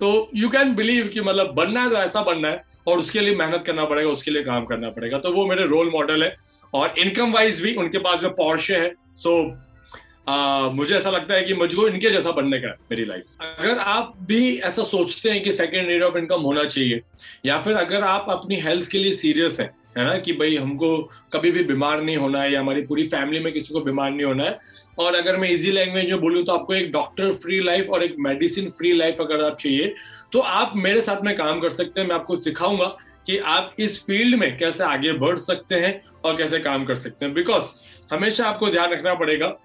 तो 0.00 0.30
यू 0.36 0.48
कैन 0.48 0.74
बिलीव 0.74 1.06
कि 1.08 1.20
मतलब 1.20 1.52
बनना 1.54 1.82
है 1.82 1.90
तो 1.90 1.96
ऐसा 1.96 2.22
बनना 2.22 2.48
है, 2.48 2.62
और 2.86 2.98
उसके 2.98 3.20
लिए 3.20 3.34
मेहनत 3.36 3.62
करना 3.66 3.84
पड़ेगा, 3.84 4.10
उसके 4.10 4.30
लिए 4.30 4.42
काम 4.42 4.64
करना 4.66 4.90
पड़ेगा। 4.90 5.18
तो 5.18 5.32
वो 5.32 5.46
मेरे 5.46 5.66
रोल 5.66 5.90
मॉडल 5.92 6.22
है, 6.24 6.36
और 6.74 6.94
इनकम 6.98 7.32
वाइज 7.32 7.60
भी 7.62 7.74
उनके 7.74 7.98
पास 7.98 8.20
जो 8.20 8.30
पॉर्शे 8.36 8.76
है 8.76 8.94
सो 9.16 9.34
आ, 10.26 10.68
मुझे 10.68 10.94
ऐसा 10.96 11.10
लगता 11.10 11.34
है 11.34 11.42
कि 11.42 11.54
मुझको 11.54 11.86
इनके 11.88 12.10
जैसा 12.10 12.30
बनने 12.30 12.58
का 12.58 12.68
मेरी 12.90 13.04
लाइफ 13.04 13.42
अगर 13.58 13.78
आप 13.78 14.12
भी 14.22 14.56
ऐसा 14.58 14.82
सोचते 14.82 15.30
हैं 15.30 15.42
कि 15.42 15.52
सेकेंड 15.52 15.88
रेट 15.88 16.02
ऑफ़ 16.02 16.18
इनकम 16.18 16.40
होना 16.40 16.64
चाहिए 16.64 17.00
या 17.46 17.60
फिर 17.62 17.76
अगर 17.76 18.02
आप 18.02 18.26
अपनी 18.30 18.56
हेल्थ 18.56 18.90
के 18.90 18.98
लिए 18.98 19.14
सीरियस 19.14 19.60
हैं 19.60 19.70
है 19.98 20.04
ना 20.04 20.16
कि 20.18 20.32
भाई 20.32 20.56
हमको 20.56 20.96
कभी 21.32 21.50
भी 21.50 21.62
बीमार 21.64 22.02
नहीं 22.02 22.16
होना 22.16 22.42
है 22.42 22.52
या 22.52 22.60
हमारी 22.60 22.82
पूरी 22.82 23.06
फैमिली 23.06 23.38
में 23.38 23.52
किसी 23.52 23.72
को 23.74 23.80
बीमार 23.80 24.10
नहीं 24.10 24.24
होना 24.24 24.44
है 24.44 24.58
और 24.98 25.14
अगर 25.14 25.36
मैं 25.36 25.48
इजी 25.50 25.70
लैंग्वेज 25.70 26.10
में 26.10 26.20
बोलूँ 26.20 26.42
तो 26.44 26.52
आपको 26.52 26.74
एक 26.74 26.92
डॉक्टर 26.92 27.32
फ्री 27.32 27.60
लाइफ 27.60 27.88
और 27.90 28.02
एक 28.02 28.14
मेडिसिन 28.18 28.68
फ्री 28.70 28.92
लाइफ 28.92 29.20
अगर 29.20 29.44
आप 29.44 29.56
चाहिए 29.56 29.94
तो 30.32 30.40
आप 30.40 30.72
मेरे 30.76 31.00
साथ 31.00 31.22
में 31.24 31.34
काम 31.36 31.60
कर 31.60 31.70
सकते 31.70 32.00
हैं। 32.00 32.08
मैं 32.08 32.14
आपको 32.14 32.36
सिखाऊँगा 32.36 32.86
कि 33.26 33.38
आप 33.38 33.74
इस 33.78 34.00
फ़ील्ड 34.06 34.36
में 34.36 34.56
कैसे 34.58 34.84
आगे 34.84 35.12
बढ़ 35.12 35.36
सकते 35.38 35.74
हैं 35.74 36.00
और 36.24 36.36
कैसे 36.36 36.58
काम 36.58 36.84
कर 36.84 36.94
सकते 36.94 37.24
हैं। 37.24 37.34
बिकॉज़ 37.34 37.64
हमेशा 38.12 38.46
आपको 38.46 38.70
ध्यान 38.70 38.90
रखना 38.90 39.14
पड़ेगा 39.14 39.56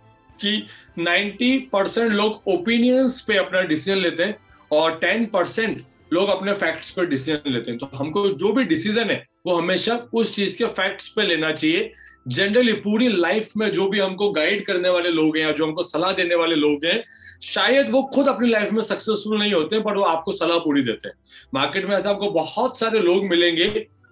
कि 0.42 0.66
90 1.00 1.58
परसेंट 1.74 2.12
लोग 2.12 2.42
ओपिनियंस 2.48 3.20
पे 3.22 3.38
अपना 3.38 3.62
डिसीज़न 3.62 3.98
लेते 3.98 4.24
हैं 4.24 4.38
और 4.72 5.00
10 5.04 5.26
परसेंट 5.34 5.82
लोग 6.14 6.30
अपने 6.30 6.54
फैक्ट्स 6.54 6.92
पर 6.92 7.06
डिसीज़न 7.06 7.52
लेते 7.52 7.72
हैं। 7.72 7.80
तो 7.80 7.90
हमको 7.96 8.28
जो 8.30 8.52
भी 8.54 8.64
डिसीज़न 8.64 9.10
है, 9.10 9.26
वो 9.48 9.56
हमेशा 9.56 9.96
उस 10.14 10.36
चीज़ 10.36 10.58
के 10.58 10.66
फैक्ट्स 10.66 11.08
पे 11.08 11.22
लेना 11.22 11.52
चाहिए। 11.52 11.92
जनरली 12.28 12.74
पूरी 12.74 13.08
लाइफ 13.08 13.52
में 13.58 13.72
जो 13.72 13.88
भी 13.88 14.00
हमको 14.00 14.32
गाइड 14.32 14.66
करने 14.66 14.90
वाले 14.90 15.10
लोग 15.10 15.38
हैं 15.38 15.46
या 15.46 15.52
जो 15.52 15.66
हमको 15.66 15.84
सलाह 15.84 16.12
देने 16.12 16.36
वाले 16.36 16.56
लोग 16.56 16.86
हैं, 16.86 17.04
शायद 17.42 17.90
वो 17.90 18.02
खुद 18.04 18.28
अपनी 18.28 18.50
लाइफ 18.50 18.72
में 18.72 18.82
सक्सेसफुल 18.84 19.40
नहीं 19.40 19.54
होते 19.54 19.80
पर 19.80 19.98
वो 19.98 20.04
आपको 20.04 20.32
सलाह 20.32 20.58
पूरी 20.58 20.82
देते 20.82 21.08
हैं। 21.08 21.16
मार्केट 21.54 21.86
में 21.86 21.96
ऐसा 21.98 22.10
आपको 22.10 22.30
बहुत 22.32 22.80
सारे 22.80 23.00
लोग 23.00 23.26
मिलेंगे 23.26 23.68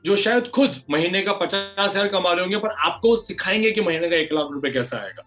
जो 0.05 0.15
शायद 0.15 0.47
खुद 0.47 0.75
महीने 0.89 1.21
का 1.21 1.33
पचास 1.33 1.75
हज़ार 1.79 2.07
कमा 2.07 2.31
रहे 2.31 2.41
होंगे, 2.41 2.57
पर 2.57 2.69
आपको 2.69 3.15
सिखाएँगे 3.15 3.71
कि 3.71 3.81
महीने 3.81 4.09
का 4.09 4.15
एक 4.15 4.29
लाख 4.33 4.47
रुपए 4.51 4.69
कैसा 4.69 4.97
आएगा। 4.97 5.23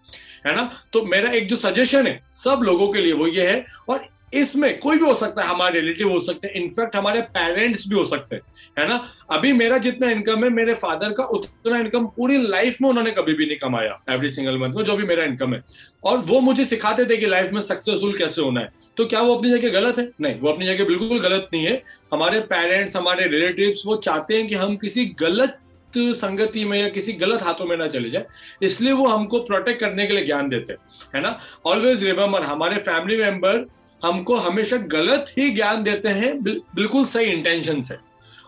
है 0.47 0.57
ना? 0.57 0.73
तो 0.93 1.03
मेरा 1.03 1.31
एक 1.31 1.49
जो 1.49 1.57
सजेशन 1.57 2.07
है, 2.07 2.27
सब 2.31 2.61
लोगों 2.63 2.93
के 2.93 3.01
लिए 3.01 3.13
वो 3.13 3.27
ये 3.27 3.47
है, 3.47 3.67
और 3.89 4.16
इसमें 4.37 4.79
कोई 4.81 4.99
भी 4.99 5.05
हो 5.05 5.15
सकता 5.15 5.43
है, 5.43 5.49
हमारे 5.49 5.81
रिलेटिव 5.81 6.11
हो 6.11 6.21
सकते 6.21 6.47
हैं 6.47 6.55
इनफैक्ट 6.55 6.97
हमारे 6.97 7.21
पेरेंट्स 7.35 7.87
भी 7.89 7.97
हो 7.97 8.05
सकते 8.05 8.37
हैं, 8.37 8.43
है 8.79 8.89
ना? 8.89 9.01
अभी 9.31 9.53
मेरा 9.53 9.79
जितना 9.79 10.11
इनकम 10.11 10.45
है, 10.45 10.51
मेरे 10.51 10.75
फादर 10.77 11.13
का 11.13 11.25
उतना 11.27 11.79
इनकम 11.79 12.07
पूरी 12.07 12.37
लाइफ 12.43 12.77
में 12.83 12.89
उन्होंने 12.89 13.11
कभी 13.11 13.35
भी 13.35 13.47
नहीं 13.47 13.59
कमाया 13.59 14.01
एवरी 14.11 14.29
सिंगल 14.29 14.59
मंथ 14.59 14.75
में, 14.75 14.83
जो 14.85 14.97
भी 14.97 15.05
मेरा 15.05 15.25
इनकम 15.25 15.55
है। 15.55 15.63
और 16.05 16.19
वो 16.21 16.41
मुझे 16.41 16.65
सिखाते 16.67 17.05
थे 17.05 17.17
कि 17.17 17.27
लाइफ 17.27 17.53
में 17.53 17.61
सक्सेसफुल 17.63 18.17
कैसे 18.19 18.43
होना 18.43 18.61
है। 18.61 18.73
तो 18.97 19.07
क्या 19.07 19.21
वो 19.21 19.35
अपनी 19.35 19.51
जगह 19.51 19.81
गलत 19.81 19.99
है? 19.99 20.11
नहीं, 20.21 20.41
वो 20.41 20.49
अपनी 20.49 20.67
जगह 20.67 20.85
बिल्कुल 20.85 21.21
गलत 21.21 21.49
नहीं 21.53 21.65
है। 21.65 21.83
हमारे 22.13 22.41
पेरेंट्स 22.47 22.97
हमारे 22.97 23.29
रिलेटिव 23.29 23.73
वो 23.87 23.97
चाहते 23.99 24.37
हैं 24.37 24.49
कि 24.49 24.55
हम 24.55 24.77
किसी 24.77 25.05
गलत 25.21 25.59
संगति 25.93 26.65
में 26.65 26.79
या 26.79 26.89
किसी 26.89 27.13
गलत 27.15 27.43
हाथों 27.43 27.65
में 27.65 27.77
ना 27.77 27.87
चले 27.87 28.09
जाए। 28.11 28.25
इसलिए 28.63 28.93
वो 28.93 29.07
हमको 29.07 29.39
प्रोटेक्ट 29.41 29.81
करने 29.81 30.07
के 30.07 30.15
लिए 30.15 30.25
ज्ञान 30.25 30.49
देते 30.49 30.73
हैं, 30.73 30.79
है 31.15 31.23
ना? 31.23 31.39
ऑलवेज 31.67 32.05
रिमेम्बर 32.05 32.43
हमारे 32.43 32.77
फैमिली 32.79 33.17
मेंबर 33.17 33.65
हमको 34.07 34.37
हमेशा 34.39 34.77
गलत 34.89 35.33
ही 35.39 35.51
ज्ञान 35.51 35.83
देते 35.83 36.09
हैं 36.11 36.43
बिल्कुल 36.43 37.05
सही 37.07 37.27
इंटेंशन 37.27 37.81
से। 37.81 37.97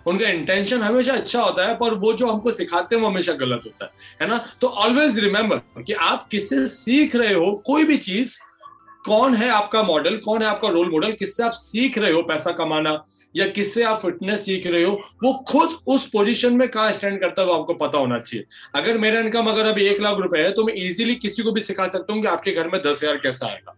उनका 0.06 0.28
इंटेंशन 0.28 0.82
हमेशा 0.82 1.12
अच्छा 1.12 1.40
होता 1.40 1.66
है, 1.66 1.74
पर 1.76 1.94
वो 1.94 2.12
जो 2.12 2.26
हमको 2.26 2.50
सिखाते 2.52 2.96
हैं, 2.96 3.02
वो 3.02 3.08
हमेशा 3.08 3.32
गलत 3.34 3.62
होता 3.66 3.84
है 3.84 3.90
है 4.22 4.28
ना? 4.28 4.44
तो 4.60 4.68
ऑलवेज 4.68 5.18
रिमेंबर 5.18 5.82
कि 5.82 5.92
आप 5.92 6.28
किससे 6.30 6.66
सीख 6.68 7.16
रहे 7.16 7.34
हो, 7.34 7.50
कोई 7.66 7.84
भी 7.84 7.96
चीज़, 7.98 8.38
कौन 9.04 9.34
है 9.34 9.48
आपका 9.50 9.82
मॉडल 9.82 10.16
कौन 10.24 10.42
है 10.42 10.48
आपका 10.48 10.68
रोल 10.68 10.90
मॉडल 10.90 11.12
किससे 11.14 11.42
आप 11.42 11.52
सीख 11.52 11.98
रहे 11.98 12.12
हो 12.12 12.22
पैसा 12.22 12.50
कमाना, 12.52 12.92
या 13.34 13.46
किससे 13.48 13.82
आप 13.82 14.00
फिटनेस 14.00 14.44
सीख 14.44 14.66
रहे 14.66 14.82
हो, 14.84 14.92
वो 15.24 15.32
खुद 15.48 15.76
उस 15.86 16.06
पोजीशन 16.10 16.56
में 16.56 16.66
कहा 16.68 16.90
स्टैंड 16.92 17.20
करता 17.20 17.42
है, 17.42 17.48
वो 17.48 17.54
आपको 17.54 17.74
पता 17.76 17.98
होना 17.98 18.18
चाहिए। 18.20 18.46
अगर 18.76 18.98
मेरा 18.98 19.20
इनकम 19.20 19.46
अगर 19.46 19.66
अभी 19.66 19.86
एक 19.86 20.00
लाख 20.00 20.18
रुपए 20.18 20.38
है 20.38 20.50
तो 20.52 20.64
मैं 20.64 20.74
इजीली 20.76 21.14
किसी 21.16 21.42
को 21.42 21.52
भी 21.52 21.60
सिखा 21.62 21.88
सकता 21.88 22.12
हूँ 22.12 22.22
कि 22.22 22.28
आपके 22.28 22.52
घर 22.52 22.68
में 22.68 22.80
दस 22.80 23.02
हज़ार 23.02 23.16
कैसा 23.18 23.46
आएगा। 23.46 23.76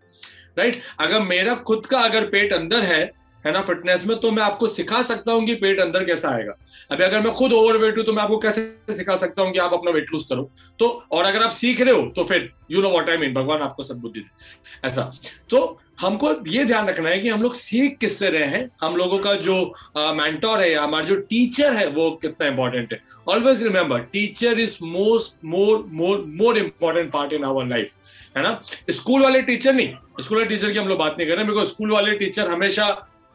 राइट? 0.56 0.80
अगर 1.00 1.20
मेरा 1.22 1.54
खुद 1.56 1.86
का 1.86 2.00
अगर 2.00 2.28
पेट 2.28 2.52
अंदर 2.52 2.82
है 2.82 3.08
है 3.44 3.52
ना, 3.52 3.60
फिटनेस 3.62 4.04
में 4.06 4.16
तो 4.20 4.30
मैं 4.30 4.42
आपको 4.42 4.66
सिखा 4.68 5.00
सकता 5.02 5.32
हूँ 5.32 5.44
कि 5.46 5.54
पेट 5.56 5.78
अंदर 5.80 6.04
कैसा 6.04 6.30
आएगा। 6.30 6.52
अभी 6.90 7.04
अगर 7.04 7.20
मैं 7.20 7.32
खुद 7.34 7.52
ओवर 7.52 7.76
वेट 7.76 7.98
हूँ 7.98 8.04
तो 8.06 8.12
मैं 8.12 8.22
आपको 8.22 8.38
कैसे 8.38 8.94
सिखा 8.94 9.14
सकता 9.16 9.42
हूँ 9.42 9.52
कि 9.52 9.58
आप 9.58 9.72
अपना 9.74 9.90
वेट 9.90 10.12
लूज 10.12 10.24
करो? 10.24 10.42
तो 10.78 10.86
और 11.12 11.24
अगर 11.24 11.42
आप 11.42 11.50
सीख 11.52 11.80
रहे 11.80 11.94
हो 11.94 12.02
तो 12.16 12.24
फिर 12.24 12.50
you 12.70 12.82
know 12.82 12.88
what 12.88 13.08
I 13.10 13.16
mean 13.16 13.32
भगवान 13.34 13.60
आपको 13.60 13.84
सदबुद्धि 13.84 14.20
दे। 14.20 14.88
ऐसा। 14.88 15.12
तो 15.50 15.78
हमको 16.00 16.34
ये 16.48 16.64
ध्यान 16.64 16.88
रखना 16.88 17.08
है 17.08 17.18
कि 17.20 17.28
हम 17.28 17.42
लोग 17.42 17.54
सीख 17.54 17.96
किससे 18.00 18.30
रहे 18.30 18.48
हैं? 18.48 18.68
हम 18.82 18.96
लोगों 18.96 19.18
का 19.18 19.34
जो 19.36 19.56
मेंटोर 19.96 20.60
है, 20.60 20.70
या 20.72 20.82
हमारा 20.82 21.04
जो 21.04 21.16
टीचर 21.22 21.72
है, 21.72 21.86
वो 21.88 22.10
कितना 22.22 22.48
इंपॉर्टेंट 22.48 22.92
है। 22.92 23.00
Always 23.28 23.62
remember 23.62 24.00
teacher 24.12 24.60
is 24.60 24.76
most 24.82 25.34
more 25.46 25.84
more 25.92 26.24
more 26.36 26.58
important 26.58 27.10
part 27.12 27.32
in 27.32 27.44
our 27.44 27.66
life 27.66 27.90
है 28.36 28.42
ना? 28.42 28.60
स्कूल 28.90 29.22
वाले 29.22 29.42
टीचर 29.42 29.74
नहीं। 29.74 29.94
स्कूल 30.20 30.38
वाले 30.38 30.48
टीचर 30.48 30.72
की 30.72 30.78
हम 30.78 30.88
लोग 30.88 30.98
बात 30.98 31.16
नहीं 31.18 31.28
कर 31.28 31.36
रहे 31.36 31.44
बिकॉज़ 31.44 31.68
स्कूल 31.68 31.90
वाले 31.90 32.12
टीचर 32.12 32.50
हमेशा 32.50 32.86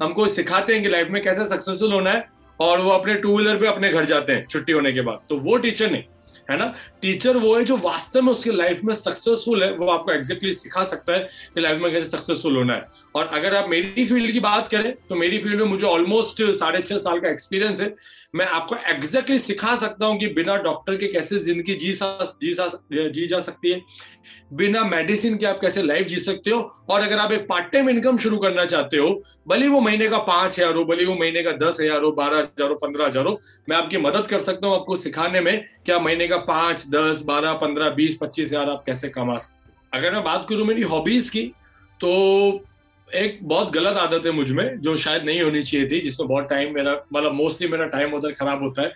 हमको 0.02 0.28
सिखाते 0.28 0.74
हैं 0.74 0.84
कि 0.84 0.90
लाइफ 0.90 1.08
में 1.08 1.22
कैसे 1.24 1.48
सक्सेसफुल 1.48 1.94
होना 1.94 2.12
है 2.12 2.28
और 2.60 2.82
वो 2.82 2.90
अपने 2.90 3.16
टू 3.16 3.36
व्हीलर 3.38 3.58
पे 3.58 3.68
अपने 3.68 3.90
घर 3.90 4.06
जाते 4.06 4.34
हैं, 4.34 4.46
छुट्टी 4.48 4.72
होने 4.72 4.92
के 4.94 5.02
बाद। 5.02 5.20
तो 5.30 5.38
वो 5.40 5.58
टीचर 5.58 5.92
नहीं। 5.92 6.04
है 6.48 6.58
ना? 6.58 6.74
टीचर 7.02 7.38
वो 7.38 7.56
है 7.56 7.64
जो 7.66 7.78
वास्तव 7.80 8.22
में 8.22 8.32
उसकी 8.32 8.52
लाइफ 8.52 8.82
में 8.84 8.94
सक्सेसफुल 8.96 9.64
है, 9.64 9.72
वो 9.74 9.88
आपको 9.88 10.12
एग्जैक्टली 10.12 10.54
सिखा 10.54 10.84
सकता 10.86 11.14
है 11.14 11.30
कि 11.56 11.62
लाइफ 11.62 11.82
में 11.82 11.92
कैसे 11.92 12.10
सक्सेसफुल 12.10 12.56
होना 12.56 12.74
है। 12.74 12.88
और 13.16 13.26
अगर 13.34 13.56
आप 13.56 13.70
मेरी 13.70 14.06
फ़ील्ड 14.06 14.32
की 14.32 14.40
बात 14.40 14.68
करें 14.68 14.94
तो 15.10 15.16
मेरी 15.16 15.40
फ़ील्ड 15.40 15.62
में 15.62 15.68
मुझे 15.68 15.86
ऑलमोस्ट 15.88 16.42
साढ़े 16.60 16.82
छह 16.82 16.98
साल 17.00 17.20
का 17.20 17.30
एक्सपीरियंस 17.30 17.82
है। 17.82 17.94
मैं 18.36 18.46
आपको 18.48 18.76
एग्जैक्टली 18.92 19.38
सिखा 19.40 19.76
सकता 19.78 20.06
हूँ 20.06 20.20
कि 20.20 20.28
बिना 20.30 20.56
डॉक्टर 20.64 20.96
के 20.96 21.08
कैसे 21.08 21.40
ज़िंदगी 21.40 21.74
जी 21.76 21.92
सा 21.94 22.18
जी 22.44 22.52
सा, 22.54 22.70
जी 22.92 23.28
जा 23.28 23.40
सकती 23.42 23.72
है। 23.72 23.82
बिना 24.54 24.84
मेडिसिन 24.84 25.38
के 25.38 25.46
आप 25.46 25.60
कैसे 25.62 25.82
लाइफ 25.84 26.08
जी 26.08 26.18
सकते 26.20 26.52
हो? 26.52 26.60
और 26.90 27.02
अगर 27.02 27.18
आप 27.20 27.32
एक 27.32 27.48
पार्ट 27.50 27.72
टाइम 27.74 27.90
इनकम 27.90 28.18
शुरू 28.18 28.38
करना 28.38 28.66
चाहते 28.66 28.98
हो, 28.98 29.10
भले 29.48 29.68
वो 29.68 29.80
महीने 29.80 30.08
का 30.08 30.18
पाँच 30.20 30.60
हज़ार 30.60 30.76
हो, 30.76 30.84
भले 30.86 31.06
वो 31.06 31.16
महीने 31.16 31.44
का 31.44 31.52
दस 31.58 31.78
हज़ार 31.82 32.04
हो, 32.04 32.12
बारह 32.12 32.38
हज़ार 32.38 32.70
हो, 32.70 32.76
पंद्रह 32.76 33.06
हज़ार 33.08 33.26
हो, 33.26 33.40
मैं 33.70 33.78
आपकी 33.78 33.98
मदद 33.98 34.28
कर 34.28 34.40
सकता 34.40 34.68
हूँ 34.68 34.76
आपको 34.76 34.96
सिखाने 34.96 35.42
में 35.42 35.66
कि 35.86 35.92
आप 35.92 36.02
महीने 36.02 36.28
का 36.28 36.35
पाँच, 36.40 36.86
दस, 36.90 37.22
बारह, 37.26 37.54
पंद्रह, 37.56 37.90
बीस, 37.92 38.18
पच्चीस 38.22 38.48
हज़ार 38.48 38.70
आप 38.70 38.84
कैसे 38.86 39.10
कमा 39.10 39.38
सकते 39.38 39.98
अगर 39.98 40.14
मैं 40.14 40.24
बात 40.24 40.46
करूँ 40.50 40.66
मेरी 40.68 40.82
हॉबीज 40.84 41.30
की 41.30 41.44
तो 42.00 42.10
एक 43.08 43.40
बहुत 43.44 43.72
गलत 43.74 43.98
आदत 43.98 44.26
है 44.26 44.32
मुझमें, 44.32 44.82
जो 44.82 44.96
शायद 44.98 45.24
नहीं 45.24 45.42
होनी 45.42 45.62
चाहिए 45.64 45.88
थी, 45.88 46.00
जिसमें 46.02 46.28
बहुत 46.30 46.50
टाइम 46.50 46.74
मेरा 46.76 46.92
मतलब 47.14 47.34
मोस्टली 47.34 47.68
मेरा 47.68 47.86
टाइम 47.88 48.14
उधर 48.14 48.32
खराब 48.32 48.64
होता 48.64 48.82
है। 48.82 48.92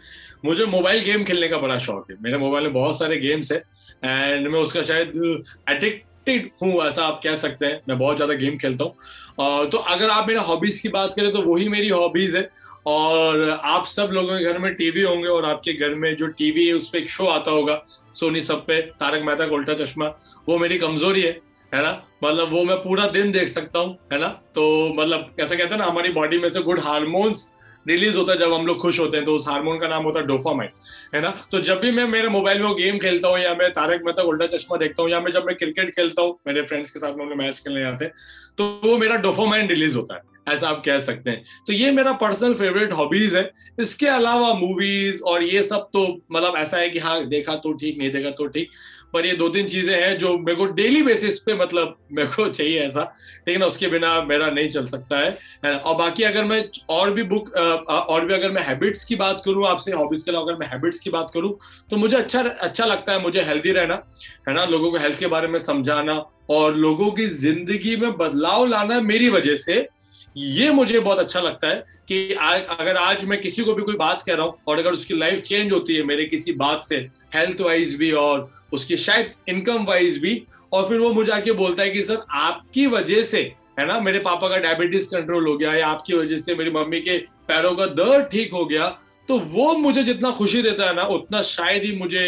मुझे 0.46 0.66
मोबाइल 0.68 1.02
गेम 1.04 1.24
खेलने 1.24 1.48
का 1.48 1.58
बड़ा 1.58 1.78
शौक 1.80 2.12
है। 2.12 2.18
मेरे 2.22 2.38
मोबाइल 2.38 2.64
में 2.64 2.74
बहुत 2.74 3.00
सारे 3.00 3.18
गेम्स 3.20 3.52
है 3.52 3.58
एंड 4.06 4.48
मैं 4.48 4.60
उसका 4.60 4.82
शायद 4.84 5.44
एडिक्टेड 5.70 6.50
हूँ, 6.64 6.74
ऐसा 6.86 7.04
आप 7.04 7.20
कह 7.24 7.36
सकते 7.36 7.66
हैं। 7.66 7.82
मैं 7.90 7.98
बहुत 7.98 8.16
ज़्यादा 8.16 8.34
गेम 8.36 8.58
खेलता 8.58 8.84
हूँ। 8.84 9.68
तो 9.70 9.78
अगर 9.78 10.10
आप 10.10 10.28
मेरा 10.28 10.42
हॉबीज 10.42 10.80
की 10.80 10.90
बात 10.90 11.14
करें 11.16 11.32
तो 11.32 11.42
वही 11.44 11.68
मेरी 11.70 11.90
हॉबीज 11.90 12.36
है। 12.36 12.50
और 12.86 13.50
आप 13.50 13.86
सब 13.86 14.10
लोगों 14.12 14.38
के 14.40 14.44
घर 14.44 14.58
में 14.58 14.74
टीवी 14.76 15.02
होंगे 15.02 15.28
और 15.28 15.46
आपके 15.46 15.74
घर 15.74 15.96
में 15.96 16.16
जो 16.16 16.28
टीवी 16.28 16.68
है, 16.68 16.74
उस 16.74 16.90
पर 16.90 16.98
एक 16.98 17.10
शो 17.10 17.26
आता 17.26 17.52
होगा 17.52 17.82
सोनी 18.14 18.42
सब 18.42 18.66
पे, 18.66 18.82
तारक 18.82 19.24
मेहता 19.24 19.48
का 19.48 19.56
उल्टा 19.56 19.74
चश्मा। 19.76 20.08
वो 20.50 20.58
मेरी 20.58 20.78
कमज़ोरी 20.78 21.22
है 21.22 21.40
है 21.72 21.82
ना? 21.84 21.92
मतलब 22.24 22.52
वो 22.52 22.64
मैं 22.64 22.78
पूरा 22.78 23.06
दिन 23.08 23.32
देख 23.32 23.48
सकता 23.48 23.80
हूँ, 23.80 23.98
है 24.14 24.20
ना? 24.20 24.28
तो 24.28 24.94
मतलब 24.94 25.36
ऐसा 25.40 25.56
कहते 25.56 25.74
हैं 25.74 25.78
ना, 25.78 25.86
हमारी 25.86 26.10
बॉडी 26.12 26.38
में 26.38 26.50
से 26.50 26.62
गुड 26.62 26.80
हार्मोन्स 26.80 27.48
रिलीज़ 27.86 28.18
होता 28.18 28.32
है 28.32 28.38
जब 28.38 28.54
हम 28.54 28.66
लोग 28.68 28.78
खुश 28.78 29.00
होते 29.00 29.18
हैं 29.18 29.26
तो 29.26 29.36
उस 29.36 29.48
हार्मोन 29.48 29.80
का 29.80 29.88
नाम 29.88 30.04
होता 30.04 30.20
है 30.20 30.26
डोफामाइन 30.28 30.70
है 31.16 31.22
ना? 31.22 31.30
तो 31.52 31.60
जब 31.60 31.80
भी 31.82 31.92
मैं 31.92 32.06
मेरे 32.08 32.30
मोबाइल 32.30 32.62
में 32.62 32.74
गेम 32.76 32.98
खेलता 33.00 33.28
हूँ 33.28 33.40
या 33.40 33.54
मैं 33.56 33.70
तारक 33.74 34.02
मेहता 34.06 34.24
उल्टा 34.24 34.48
चश्मा 34.48 34.78
देखता 34.78 35.04
हूँ 35.04 35.12
या 35.12 35.20
मैं 35.22 35.32
जब 35.32 35.46
मैं 35.46 35.56
क्रिकेट 35.56 35.90
खेलता 35.96 36.22
हूँ, 36.22 36.38
मेरे 36.48 36.62
फ्रेंड्स 36.62 36.92
के 36.92 37.00
साथ 37.00 37.14
में 37.16 37.36
मैच 37.36 37.60
खेलने 37.60 37.82
जाते 37.82 38.06
हैं 38.06 38.14
तो 38.58 38.66
वो 38.84 38.98
मेरा 38.98 39.16
डोफामाइन 39.18 39.68
रिलीज़ 39.68 39.98
होता 39.98 40.16
है। 40.16 40.22
ऐसा 40.50 40.70
आप 40.70 40.82
कह 40.86 41.00
सकते 41.00 41.30
हैं। 41.30 41.44
तो 41.68 41.74
ये 41.74 41.92
मेरा 41.92 42.12
पर्सनल 42.22 42.54
फेवरेट 42.54 42.94
हॉबीज 42.94 43.36
है। 43.36 43.50
इसके 43.80 44.08
अलावा 44.10 44.54
मूवीज़ 44.54 45.22
और 45.24 45.44
ये 45.44 45.64
सब 45.64 45.90
तो 45.94 46.08
मतलब 46.32 46.58
ऐसा 46.58 46.78
है 46.78 46.90
कि 46.90 47.00
हाँ 47.00 47.26
देखा 47.28 47.56
तो 47.56 47.74
ठीक, 47.74 47.98
नहीं 47.98 48.12
देखा 48.12 48.30
तो 48.32 48.48
ठीक। 48.48 48.70
पर 49.14 49.26
ये 49.26 49.34
दो 49.34 49.48
तीन 49.50 49.68
चीज़ें 49.68 49.96
हैं 49.96 50.18
जो 50.18 50.38
मेरे 50.38 50.56
को 50.56 50.66
डेली 50.74 51.02
बेसिस 51.04 51.38
पे 51.40 51.54
मतलब 51.56 51.96
मेरे 52.12 52.28
को 52.30 52.48
चाहिए 52.58 52.80
ऐसा। 52.80 53.04
ठीक 53.04 53.50
है 53.50 53.58
ना, 53.58 53.66
उसके 53.66 53.88
बिना 53.88 54.22
मेरा 54.24 54.50
नहीं 54.50 54.70
चल 54.70 54.86
सकता 54.86 55.20
है। 55.20 55.76
और 55.76 55.96
बाकी 55.96 56.24
अगर 56.24 56.44
मैं 56.44 56.64
और 56.90 57.12
भी 57.14 57.24
बुक 57.24 57.50
और 57.54 58.26
भी 58.26 58.34
अगर 58.34 58.52
मैं 58.52 58.64
हैबिट्स 58.64 59.04
की 59.06 59.16
बात 59.16 59.42
करूँ, 59.46 59.66
आपसे 59.68 59.92
हॉबीज 59.92 60.24
के 60.24 60.32
अलावा 60.32 60.46
अगर 60.46 60.60
मैं 60.60 60.68
हैबिट्स 60.68 61.00
की 61.00 61.10
बात 61.10 61.32
करूँ 61.34 61.58
तो 61.90 61.98
मुझे 61.98 62.18
अच्छा 62.18 62.42
अच्छा 62.42 62.86
लगता 62.86 63.14
है 63.14 63.22
मुझे 63.24 63.42
हेल्दी 63.44 63.72
रहना। 63.72 64.02
है 64.50 64.54
ना? 64.54 64.66
लोगों 64.66 64.92
को 64.92 64.98
हेल्थ 64.98 65.20
के 65.20 65.28
बारे 65.28 65.48
में 65.48 65.60
समझाना 65.60 66.24
और 66.50 66.76
लोगों 66.76 67.12
की 67.12 67.26
ज़िंदगी 67.28 67.96
में 67.96 68.12
बदलाव 68.18 68.66
लाना 68.66 69.00
मेरी 69.02 69.30
वजह 69.30 69.56
से 69.58 69.88
ये 70.38 70.70
मुझे 70.72 71.00
बहुत 71.00 71.20
अच्छा 71.20 71.40
लगता 71.40 71.68
है 71.68 71.84
कि 72.08 72.34
आ, 72.34 72.52
अगर 72.52 72.98
आज 72.98 73.24
मैं 73.26 73.40
किसी 73.42 73.64
को 73.64 73.74
भी 73.74 73.84
कोई 73.84 73.96
बात 73.96 74.24
कह 74.24 74.36
रहा 74.36 74.46
हूँ 74.46 74.58
और 74.68 74.80
अगर 74.80 74.94
उसकी 74.94 75.14
लाइफ 75.14 75.40
चेंज 75.42 75.72
होती 75.74 75.96
है 75.96 76.04
मेरे 76.04 76.26
किसी 76.26 76.52
बात 76.56 76.86
से 76.86 76.98
हेल्थ 77.36 77.62
वाइज 77.62 77.96
भी 77.96 78.12
और 78.20 78.50
उसकी 78.74 78.98
शायद 78.98 79.32
इनकम 79.50 79.86
वाइज 79.86 80.18
भी 80.18 80.42
और 80.74 80.88
फिर 80.90 81.00
वो 81.00 81.12
मुझे 81.14 81.32
आके 81.32 81.52
बोलता 81.54 81.84
है 81.84 81.90
कि 81.90 82.04
सर 82.04 82.26
आपकी 82.38 82.86
वजह 82.88 83.24
से 83.24 83.42
है 83.80 83.86
ना 83.88 84.00
मेरे 84.00 84.20
पापा 84.20 84.48
का 84.48 84.58
डायबिटीज़ 84.60 85.10
कंट्रोल 85.10 85.48
हो 85.48 85.58
गया 85.58 85.74
या 85.76 85.88
आपकी 85.88 86.14
वजह 86.14 86.40
से 86.40 86.56
मेरी 86.56 86.72
मम्मी 86.72 87.00
के 87.02 87.18
पैरों 87.48 87.74
का 87.76 87.86
दर्द 87.96 88.28
ठीक 88.32 88.54
हो 88.54 88.66
गया 88.66 88.88
तो 89.30 89.38
वो 89.50 89.74
मुझे 89.78 90.04
जितना 90.04 90.32
खुशी 90.32 90.62
देता 90.62 90.88
है 90.88 90.96
ना 90.96 91.04
उतना 91.14 91.42
शायद 91.48 91.84
ही 91.84 91.96
मुझे 91.98 92.26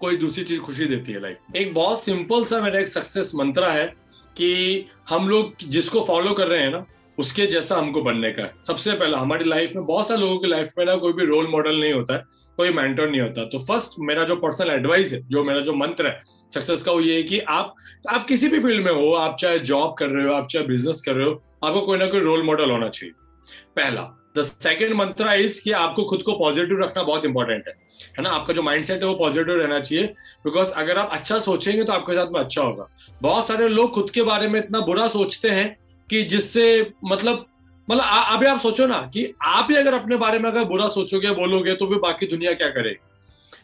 कोई 0.00 0.16
दूसरी 0.16 0.44
चीज़ 0.44 0.60
खुशी 0.60 0.84
देती 0.86 1.12
है 1.12 1.20
लाइफ 1.22 1.56
एक 1.56 1.72
बहुत 1.74 2.02
सिंपल 2.02 2.44
सा 2.44 2.60
मेरा 2.60 2.80
एक 2.80 2.88
सक्सेस 2.88 3.32
मंत्र 3.34 3.70
है 3.70 3.86
कि 4.36 4.86
हम 5.08 5.28
लोग 5.28 5.68
जिसको 5.68 6.04
फॉलो 6.04 6.32
कर 6.34 6.46
रहे 6.46 6.62
हैं 6.62 6.70
ना 6.70 6.84
उसके 7.20 7.46
जैसा 7.46 7.76
हमको 7.76 8.02
बनने 8.02 8.30
का 8.32 8.42
है। 8.42 8.52
सबसे 8.66 8.92
पहला, 8.92 9.18
हमारी 9.18 9.44
लाइफ 9.44 9.72
में 9.76 9.84
बहुत 9.86 10.08
सारे 10.08 10.20
लोगों 10.20 10.38
की 10.38 10.46
लाइफ 10.46 10.72
में 10.78 10.84
ना 10.86 10.94
कोई 10.96 11.12
भी 11.12 11.26
रोल 11.26 11.46
मॉडल 11.46 11.80
नहीं 11.80 11.92
होता 11.92 12.14
है, 12.14 12.22
कोई 12.58 12.70
मेंटर 12.70 13.10
नहीं 13.10 13.20
होता। 13.20 13.44
तो 13.44 13.58
फ़र्स्ट 13.58 13.92
मेरा 14.00 14.24
जो 14.24 14.36
पर्सनल 14.36 14.70
एडवाइस 14.70 15.12
है, 15.12 15.20
जो 15.28 15.44
मेरा 15.44 15.60
जो 15.60 15.72
मंत्र 15.74 16.06
है 16.06 16.22
सक्सेस 16.54 16.82
का 16.82 16.92
वो 16.92 17.00
ये 17.00 17.14
है 17.14 17.22
कि 17.22 17.38
आप 17.38 17.74
आप 18.08 18.26
किसी 18.26 18.48
भी 18.48 18.60
फ़ील्ड 18.60 18.84
में 18.84 18.92
हो, 18.92 19.12
आप 19.12 19.36
चाहे 19.40 19.58
जॉब 19.58 19.94
कर 19.98 20.08
रहे 20.08 20.26
हो, 20.26 20.32
आप 20.32 20.46
चाहे 20.46 20.66
बिज़नेस 20.66 21.02
कर 21.02 21.14
रहे 21.14 21.26
हो, 21.26 21.42
आपको 21.64 21.80
कोई 21.80 21.98
ना 21.98 22.06
कोई 22.06 22.20
रोल 22.20 22.42
मॉडल 22.42 22.70
होना 22.70 22.88
चाहिए। 22.88 23.14
पहला 23.76 24.08
द 24.38 24.42
सेकेंड 24.42 24.94
मंत्र 24.94 25.32
इज़ 25.34 25.60
कि 25.62 25.72
आपको 25.72 26.04
खुद 26.04 26.22
को 26.22 26.32
पॉजिटिव 26.32 26.80
रखना 26.82 27.02
बहुत 27.02 27.24
इंपॉर्टेंट 27.24 27.64
है। 27.68 27.74
है 28.18 28.22
ना? 28.22 28.30
आपका 28.30 28.54
जो 28.54 28.62
माइंडसेट 28.62 29.02
है 29.02 29.08
वो 29.08 29.14
पॉजिटिव 29.14 29.56
रहना 29.56 29.80
चाहिए 29.80 30.04
बिकॉज़ 30.44 30.72
अगर 30.72 30.96
आप 30.96 31.10
अच्छा 31.12 31.38
सोचेंगे 31.38 31.84
तो 31.84 31.92
आपके 31.92 32.14
साथ 32.14 32.26
में 32.32 32.40
अच्छा 32.40 32.62
होगा। 32.62 32.86
बहुत 33.22 33.46
सारे 33.48 33.68
लोग 33.68 33.90
खुद 33.92 34.10
के 34.10 34.22
बारे 34.22 34.48
में 34.48 34.58
इतना 34.60 34.80
बुरा 34.80 35.08
सोचते 35.08 35.50
हैं 35.50 35.76
कि 36.10 36.22
जिससे 36.22 36.92
मतलब 37.04 37.46
मतलब 37.88 38.04
अभी 38.32 38.46
आप 38.46 38.60
सोचो 38.60 38.86
ना 38.86 38.98
कि 39.14 39.32
आप 39.42 39.68
ही 39.70 39.76
अगर 39.76 39.94
अपने 39.94 40.16
बारे 40.16 40.38
में 40.38 40.50
अगर 40.50 40.64
बुरा 40.64 40.88
सोचोगे, 40.88 41.30
बोलोगे 41.30 41.74
तो 41.74 41.86
फिर 41.86 41.98
बाकी 41.98 42.26
दुनिया 42.26 42.52
क्या 42.52 42.68
करेगी? 42.68 42.96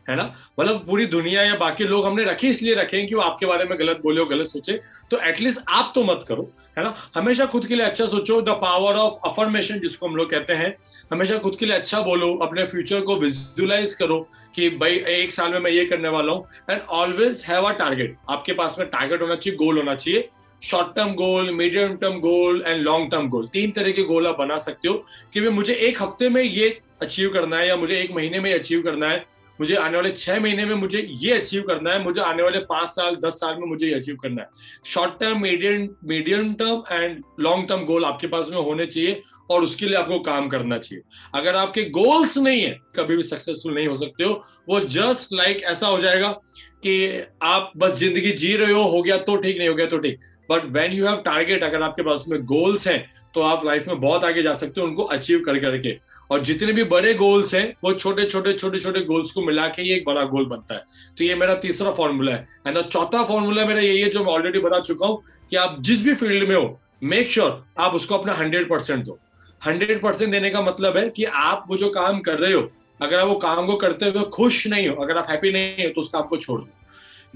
है 0.09 0.17
ना? 0.17 0.25
मतलब 0.61 0.85
पूरी 0.87 1.07
दुनिया 1.07 1.43
या 1.43 1.55
बाकी 1.57 1.85
लोग 1.85 2.07
हमने 2.07 2.25
रखी, 2.25 2.49
इसलिए 2.49 2.75
रखे 2.75 3.03
कि 3.03 3.15
वो 3.15 3.21
आपके 3.21 3.47
बारे 3.47 3.65
में 3.65 3.79
गलत 3.79 4.01
बोले 4.03 4.21
हो 4.21 4.27
गलत 4.27 4.47
सोचे। 4.47 4.73
तो 5.11 5.19
एटलीस्ट 5.19 5.61
आप 5.69 5.93
तो 5.95 6.03
मत 6.03 6.25
करो, 6.29 6.51
है 6.79 6.85
ना? 6.85 6.95
हमेशा 7.15 7.47
खुद 7.47 7.67
के 7.67 7.75
लिए 7.75 7.87
अच्छा 7.87 8.07
सोचो। 8.07 8.41
द 8.43 8.59
पावर 8.63 8.97
ऑफ़ 8.97 9.29
अफर्मेशन 9.29 9.79
जिसको 9.81 10.07
हम 10.07 10.17
लोग 10.17 10.31
कहते 10.31 10.53
हैं, 10.53 10.75
हमेशा 11.13 11.39
खुद 11.39 11.57
के 11.57 11.67
लिए 11.67 11.77
अच्छा 11.77 12.01
बोलो, 12.01 12.33
अपने 12.37 12.65
फ्यूचर 12.67 13.01
को 13.01 13.17
विजुलाइज 13.17 13.95
करो 13.95 14.19
कि 14.55 14.71
भाई, 14.71 14.97
एक 14.97 15.33
साल 15.33 15.53
में 15.53 15.59
मैं 15.61 15.71
ये 15.71 15.85
करने 15.85 16.09
वाला 16.09 16.33
हूँ। 16.33 16.47
And 16.71 16.81
always 16.81 17.45
have 17.49 17.65
a 17.65 17.73
target 17.75 18.17
आपके 18.31 18.53
पास 18.53 18.77
में 18.79 18.89
टारगेट 18.89 19.23
होना 19.23 19.35
चाहिए 19.35 19.57
गोल 19.57 19.79
होना 19.79 19.95
चाहिए। 19.95 20.29
Short 20.63 20.95
term 20.97 21.13
goal 21.15 21.51
medium 21.51 21.95
term 21.97 22.19
goal 22.21 22.63
and 22.67 22.83
long 22.83 23.11
term 23.11 23.29
goal 23.29 23.47
तीन 23.49 23.71
तरह 23.71 23.93
के 23.93 24.03
गोल 24.03 24.27
आप 24.27 24.39
बना 24.39 24.57
सकते 24.59 24.89
हो 24.89 24.95
कि 25.35 25.41
भाई 25.41 25.51
मुझे 25.51 25.75
एक 25.75 26.03
हफ़्ते 26.03 26.29
में 26.29 26.43
ये 26.43 26.69
अचीव 27.03 27.31
करना 27.33 27.57
है 27.57 27.69
या 27.69 27.77
मुझे 27.77 28.01
एक 28.01 28.15
महीने 28.15 28.41
में 28.41 28.53
अचीव 28.55 28.83
करना 28.83 29.09
है। 29.09 29.25
मुझे 29.59 29.75
आने 29.77 29.97
वाले 29.97 30.11
छह 30.11 30.41
महीने 30.41 30.65
में 30.65 30.75
मुझे 30.75 31.01
ये 31.19 31.33
अचीव 31.33 31.63
करना 31.69 31.91
है। 31.91 32.03
मुझे 32.05 32.21
आने 32.21 32.43
वाले 32.43 32.59
पाँच 32.61 32.89
साल, 32.89 33.15
दस 33.17 33.35
साल 33.35 33.57
में 33.57 33.67
मुझे 33.67 33.87
ये 33.87 33.95
अचीव 33.95 34.17
करना 34.23 34.43
है। 34.43 34.49
Short 34.85 35.19
term 35.21 35.41
medium 35.43 35.89
medium 36.05 36.53
term 36.55 36.83
and 36.93 37.23
long 37.41 37.69
term 37.69 37.85
goal 37.85 38.05
आपके 38.05 38.27
पास 38.27 38.49
में 38.51 38.59
होने 38.59 38.87
चाहिए 38.87 39.23
और 39.51 39.63
उसके 39.63 39.87
लिए 39.87 39.97
आपको 39.97 40.19
काम 40.21 40.49
करना 40.49 40.79
चाहिए। 40.79 41.03
अगर 41.35 41.57
आपके 41.57 41.85
गोल्स 41.91 42.39
नहीं 42.39 42.63
है, 42.63 42.79
कभी 42.97 43.17
भी 43.17 43.23
सक्सेसफुल 43.23 43.75
नहीं 43.75 43.87
हो 43.87 43.95
सकते 43.95 44.25
हो, 44.25 44.43
वो 44.69 44.81
जस्ट 44.81 45.33
लाइक 45.33 45.57
like 45.57 45.71
ऐसा 45.71 45.87
हो 45.87 45.99
जाएगा 46.01 46.29
कि 46.83 47.23
आप 47.43 47.73
बस 47.77 47.99
ज़िंदगी 47.99 48.31
जी 48.33 48.57
रहे 48.57 48.73
हो 48.73 48.83
हो 48.85 49.03
गया 49.03 49.17
तो 49.19 49.37
ठीक, 49.37 49.59
नहीं 49.59 49.69
हो 49.69 49.75
गया 49.75 49.87
तो 49.87 49.99
ठीक। 49.99 50.19
But 50.51 50.65
when 50.73 50.93
you 50.93 51.07
have 51.07 51.17
target 51.25 51.63
अगर 51.65 51.83
आपके 51.83 52.03
पास 52.03 52.25
में 52.29 52.43
गोल्स 52.47 52.87
हैं 52.89 53.05
तो 53.35 53.41
आप 53.43 53.65
लाइफ 53.65 53.89
में 53.89 54.01
बहुत 54.01 54.25
आगे 54.25 54.43
जा 54.43 54.53
सकते 54.55 54.81
हो, 54.81 54.87
उनको 54.87 55.03
अचीव 55.05 55.41
कर 55.47 55.59
करके। 55.61 55.93
और 56.31 56.43
जितने 56.43 56.73
भी 56.73 56.85
बड़े 56.87 57.13
गोल्स 57.15 57.55
हैं, 57.55 57.75
वो 57.85 57.93
छोटे 57.95 58.25
छोटे 58.25 58.53
छोटे 58.53 58.79
छोटे 58.81 59.01
गोल्स 59.03 59.33
को 59.33 59.43
मिला 59.43 59.67
के 59.69 59.83
ये 59.83 59.95
एक 59.95 60.05
बड़ा 60.07 60.23
गोल 60.25 60.47
बनता 60.47 60.75
है। 60.75 60.85
तो 61.19 61.25
ये 61.25 61.35
मेरा 61.35 61.55
तीसरा 61.57 61.91
फॉर्मूला 61.93 62.33
है। 62.33 62.49
एंड 62.67 62.79
चौथा 62.81 63.23
फॉर्मूला 63.25 63.65
मेरा 63.65 63.81
यही 63.81 64.01
है 64.01 64.09
जो 64.11 64.25
मैं 64.25 64.33
ऑलरेडी 64.33 64.59
बता 64.61 64.81
चुका 64.81 65.07
हूँ 65.07 65.23
कि 65.51 65.57
आप 65.57 65.77
जिस 65.81 66.03
भी 66.05 66.15
फ़ील्ड 66.15 66.49
में 66.49 66.57
हो 66.57 66.81
मेक 67.03 67.31
श्योर 67.31 67.51
sure 67.51 67.85
आप 67.85 67.95
उसको 67.95 68.15
अपना 68.15 68.33
हंड्रेड 68.35 68.69
परसेंट 68.71 69.05
दो। 69.05 69.19
हंड्रेड 69.63 70.01
परसेंट 70.03 70.31
देने 70.31 70.51
का 70.51 70.61
मतलब 70.63 70.97
है 70.97 71.09
कि 71.11 71.25
आप 71.25 71.65
वो 71.69 71.77
जो 71.77 71.89
काम 71.91 72.21
कर 72.21 72.39
रहे 72.39 72.53
हो, 72.53 72.71
अगर 73.01 73.19
आप 73.19 73.29
वो 73.29 73.35
काम 73.37 73.67
को 73.67 73.77
करते 73.77 74.07
हुए 74.07 74.23
खुश 74.33 74.67
नहीं 74.67 74.89
हो, 74.89 74.95
अगर 74.97 75.17
आप 75.17 75.31
हैप्पी 75.31 75.53
नहीं 75.53 75.85
हो 75.85 75.91
तो 75.91 76.01
उस 76.01 76.09
काम 76.09 76.23
को 76.23 76.37
छोड़ 76.37 76.61
दो। 76.61 76.69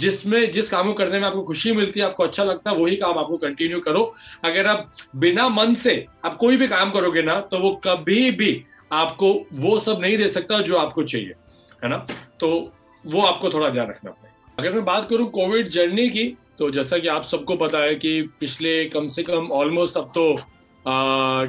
जिसमें, 0.00 0.50
जिस 0.52 0.68
काम 0.68 0.86
को 0.86 0.92
करने 0.94 1.18
में 1.18 1.26
आपको 1.26 1.42
खुशी 1.44 1.72
मिलती 1.72 2.00
है, 2.00 2.06
आपको 2.06 2.24
अच्छा 2.24 2.44
लगता 2.44 2.70
है, 2.70 2.76
वही 2.76 2.96
काम 2.96 3.18
आपको 3.18 3.36
कंटिन्यू 3.38 3.80
करो। 3.80 4.02
अगर 4.44 4.66
आप 4.66 4.92
बिना 5.16 5.48
मन 5.50 5.74
से, 5.76 6.04
आप 6.24 6.36
कोई 6.36 6.56
भी 6.56 6.68
काम 6.68 6.90
करोगे 6.90 7.22
ना 7.22 7.38
तो 7.42 7.58
वो 7.58 7.70
कभी 7.84 8.30
भी 8.32 8.62
आपको 8.92 9.32
वो 9.54 9.78
सब 9.80 9.98
नहीं 10.00 10.16
दे 10.18 10.28
सकता 10.30 10.60
जो 10.62 10.76
आपको 10.76 11.02
चाहिए, 11.04 11.34
है 11.82 11.88
ना? 11.88 11.96
तो 12.40 12.48
वो 13.04 13.22
आपको 13.22 13.50
थोड़ा 13.50 13.68
ध्यान 13.68 13.88
रखना 13.88 14.10
पड़ेगा। 14.10 14.54
अगर 14.58 14.72
मैं 14.72 14.84
बात 14.84 15.08
करूँ 15.10 15.28
कोविड 15.30 15.68
जर्नी 15.70 16.08
की 16.10 16.24
तो 16.58 16.70
जैसा 16.70 16.98
कि 16.98 17.08
आप 17.08 17.24
सबको 17.24 17.56
पता 17.56 17.78
है 17.78 17.94
कि 17.94 18.20
पिछले 18.40 18.84
कम 18.86 19.06
से 19.08 19.22
कम 19.22 19.48
ऑलमोस्ट 19.52 19.96
अब 19.96 20.10
तो 20.14 20.24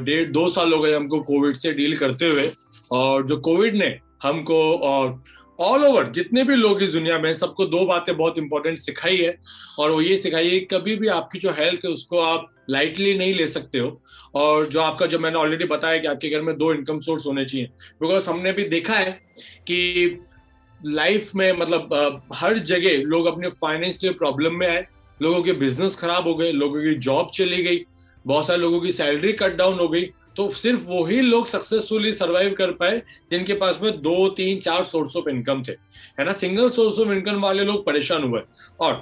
डेढ़, 0.05 0.29
दो 0.29 0.47
साल 0.49 0.73
हो 0.73 0.79
गए 0.79 0.93
हमको 0.93 1.19
कोविड 1.21 1.55
से 1.55 1.71
डील 1.73 1.95
करते 1.97 2.29
हुए, 2.29 2.49
और 2.91 3.25
जो 3.27 3.37
कोविड 3.39 3.75
ने 3.77 3.97
हमको, 4.23 4.61
और 4.73 5.21
ऑल 5.61 5.85
ओवर 5.85 6.07
जितने 6.07 6.43
भी 6.43 6.55
लोग 6.55 6.83
इस 6.83 6.89
दुनिया 6.89 7.19
में 7.19 7.33
सबको 7.33 7.65
दो 7.65 7.85
बातें 7.85 8.17
बहुत 8.17 8.37
इंपॉर्टेंट 8.37 8.79
सिखाई 8.79 9.17
है। 9.17 9.37
और 9.79 9.91
वो 9.91 10.01
ये 10.01 10.17
सिखाई 10.17 10.49
है 10.49 10.59
कभी 10.59 10.95
भी 10.95 11.07
आपकी 11.07 11.39
जो 11.39 11.51
हेल्थ 11.51 11.85
है, 11.85 11.91
उसको 11.91 12.19
आप 12.19 12.55
लाइटली 12.69 13.17
नहीं 13.17 13.33
ले 13.33 13.47
सकते 13.47 13.79
हो। 13.79 14.01
और 14.35 14.65
जो 14.65 14.79
आपका, 14.79 15.05
जो 15.05 15.19
मैंने 15.19 15.37
ऑलरेडी 15.37 15.65
बताया 15.65 15.97
कि 15.97 16.07
आपके 16.07 16.29
घर 16.29 16.41
में 16.41 16.57
दो 16.57 16.73
इनकम 16.73 16.99
सोर्स 16.99 17.25
होने 17.25 17.45
चाहिए। 17.45 17.67
बिकॉज़ 18.01 18.29
हमने 18.29 18.51
भी 18.51 18.63
देखा 18.63 18.93
है 18.93 19.11
कि 19.67 20.19
लाइफ 20.85 21.35
में 21.35 21.51
मतलब 21.53 22.21
हर 22.33 22.57
जगह 22.57 23.03
लोग 23.03 23.25
अपने 23.25 23.49
फाइनेंशियल 23.49 24.13
प्रॉब्लम 24.13 24.53
में 24.53 24.67
आए। 24.67 24.85
लोगों 25.21 25.43
के 25.43 25.53
बिज़नेस 25.53 25.95
खराब 25.95 26.27
हो 26.27 26.35
गए, 26.35 26.51
लोगों 26.51 26.81
की 26.81 26.93
जॉब 26.93 27.31
चली 27.35 27.63
गई। 27.63 27.85
बहुत 28.27 28.47
सारे 28.47 28.59
लोगों 28.59 28.81
की 28.81 28.91
सैलरी 28.91 29.33
कट 29.33 29.55
डाउन 29.55 29.79
हो 29.79 29.87
गई। 29.87 30.09
तो 30.37 30.49
सिर्फ़ 30.51 30.81
वही 30.85 31.21
लोग 31.21 31.47
सक्सेसफुली 31.47 32.13
सरवाइव 32.13 32.53
कर 32.53 32.71
पाए, 32.71 33.01
जिनके 33.31 33.53
पास 33.53 33.79
में 33.81 34.01
दो, 34.01 34.27
तीन, 34.29 34.59
चार 34.59 34.83
सोर्स 34.83 35.15
ऑफ़ 35.15 35.29
इनकम 35.29 35.63
थे। 35.63 35.71
है 36.19 36.25
ना? 36.25 36.33
सिंगल 36.33 36.69
सोर्स 36.69 36.99
ऑफ़ 36.99 37.09
इनकम 37.09 37.41
वाले 37.41 37.63
लोग 37.63 37.85
परेशान 37.85 38.23
हुए। 38.23 38.41
और 38.79 38.93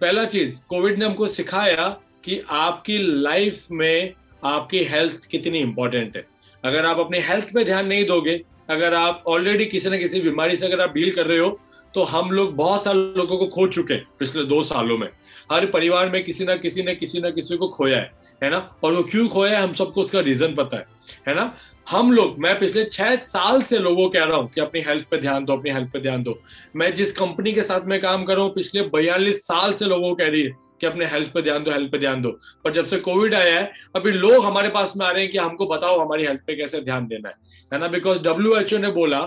पहला 0.00 0.24
चीज़ 0.24 0.60
कोविड 0.68 0.98
ने 0.98 1.04
हमको 1.04 1.26
सिखाया 1.26 1.88
कि 2.24 2.40
आपकी 2.50 2.98
लाइफ 2.98 3.64
में 3.70 4.12
आपकी 4.44 4.84
हेल्थ 4.84 5.28
कितनी 5.30 5.58
इंपॉर्टेंट 5.58 6.16
है। 6.16 6.26
अगर 6.64 6.86
आप 6.86 6.98
अपनी 6.98 7.18
हेल्थ 7.18 7.52
पे 7.54 7.64
ध्यान 7.64 7.86
नहीं 7.86 8.04
दोगे, 8.04 8.42
अगर 8.70 8.94
आप 8.94 9.24
ऑलरेडी 9.26 9.64
किसी 9.64 9.90
ना 9.90 9.96
किसी 9.96 10.20
बीमारी 10.20 10.56
से 10.56 10.66
अगर 10.66 10.80
आप 10.80 10.92
डील 10.92 11.10
कर 11.10 11.26
रहे 11.26 11.38
हो 11.38 11.58
तो 11.94 12.02
हम 12.02 12.30
लोग 12.30 12.54
बहुत 12.56 12.84
सारे 12.84 12.98
लोगों 13.16 13.36
को 13.38 13.46
खो 13.46 13.66
चुके 13.66 13.94
हैं 13.94 14.06
पिछले 14.18 14.44
दो 14.44 14.62
सालों 14.62 14.96
में। 14.98 15.08
हर 15.52 15.66
परिवार 15.66 16.10
में 16.10 16.22
किसी 16.24 16.44
ना 16.44 16.56
किसी 16.56 16.82
ने 16.82 16.94
किसी 16.94 17.20
ना 17.20 17.30
किसी 17.30 17.56
को 17.56 17.68
खोया 17.68 17.98
है। 17.98 18.10
है 18.42 18.50
ना? 18.50 18.76
और 18.84 18.94
वो 18.94 19.02
क्यों 19.02 19.28
खोया 19.28 19.58
है 19.58 19.68
हम 19.68 19.74
सबको 19.74 20.02
उसका 20.02 20.20
रीजन 20.20 20.54
पता 20.54 20.76
है। 20.76 20.95
है 21.28 21.34
ना? 21.34 21.56
हम 21.90 22.12
लोग, 22.12 22.38
मैं 22.38 22.58
पिछले 22.58 22.84
छह 22.84 23.16
साल 23.16 23.62
से 23.62 23.78
लोगों 23.78 24.08
कह 24.08 24.24
रहा 24.24 24.36
हूँ 24.36 24.50
कि 24.50 24.60
अपनी 24.60 24.80
हेल्थ 24.80 25.04
पे 25.04 25.16
ध्यान 25.16 25.44
दो, 25.44 25.52
अपनी 25.52 25.70
हेल्थ 25.70 25.92
पे 25.92 26.00
ध्यान 26.00 26.22
दो। 26.22 26.42
मैं 26.76 26.94
जिस 26.94 27.12
कंपनी 27.12 27.52
के 27.52 27.62
साथ 27.62 27.80
में 27.80 28.00
काम 28.00 28.24
कर 28.24 28.34
रहा 28.34 28.44
हूँ, 28.44 28.54
पिछले 28.54 28.82
बयालीस 28.82 29.44
साल 29.44 29.72
से 29.72 29.84
लोगों 29.84 30.14
कह 30.14 30.28
रही 30.28 30.42
है 30.42 30.50
कि 30.80 30.86
अपने 30.86 31.06
हेल्थ 31.06 31.28
पे 31.28 31.42
ध्यान 31.42 31.64
दो 31.64 31.70
हेल्थ 31.70 31.92
पे 31.92 31.98
ध्यान 31.98 32.22
दो। 32.22 32.30
पर 32.64 32.72
जब 32.72 32.86
से 32.86 32.98
कोविड 32.98 33.34
आया 33.34 33.60
है, 33.60 33.72
अभी 33.96 34.12
लोग 34.12 34.44
हमारे 34.44 34.68
पास 34.68 34.92
में 34.96 35.06
आ 35.06 35.10
रहे 35.10 35.22
हैं 35.22 35.32
कि 35.32 35.38
हमको 35.38 35.66
बताओ 35.66 35.98
हमारी 35.98 36.24
हेल्थ 36.24 36.40
पे 36.46 36.56
कैसे 36.56 36.80
ध्यान 36.80 37.06
देना 37.06 37.28
है। 37.28 37.34
है 37.72 37.78
ना? 37.80 37.88
बिकॉज़ 37.88 38.18
WHO 38.22 38.78
ने 38.78 38.88
बोला 38.88 39.20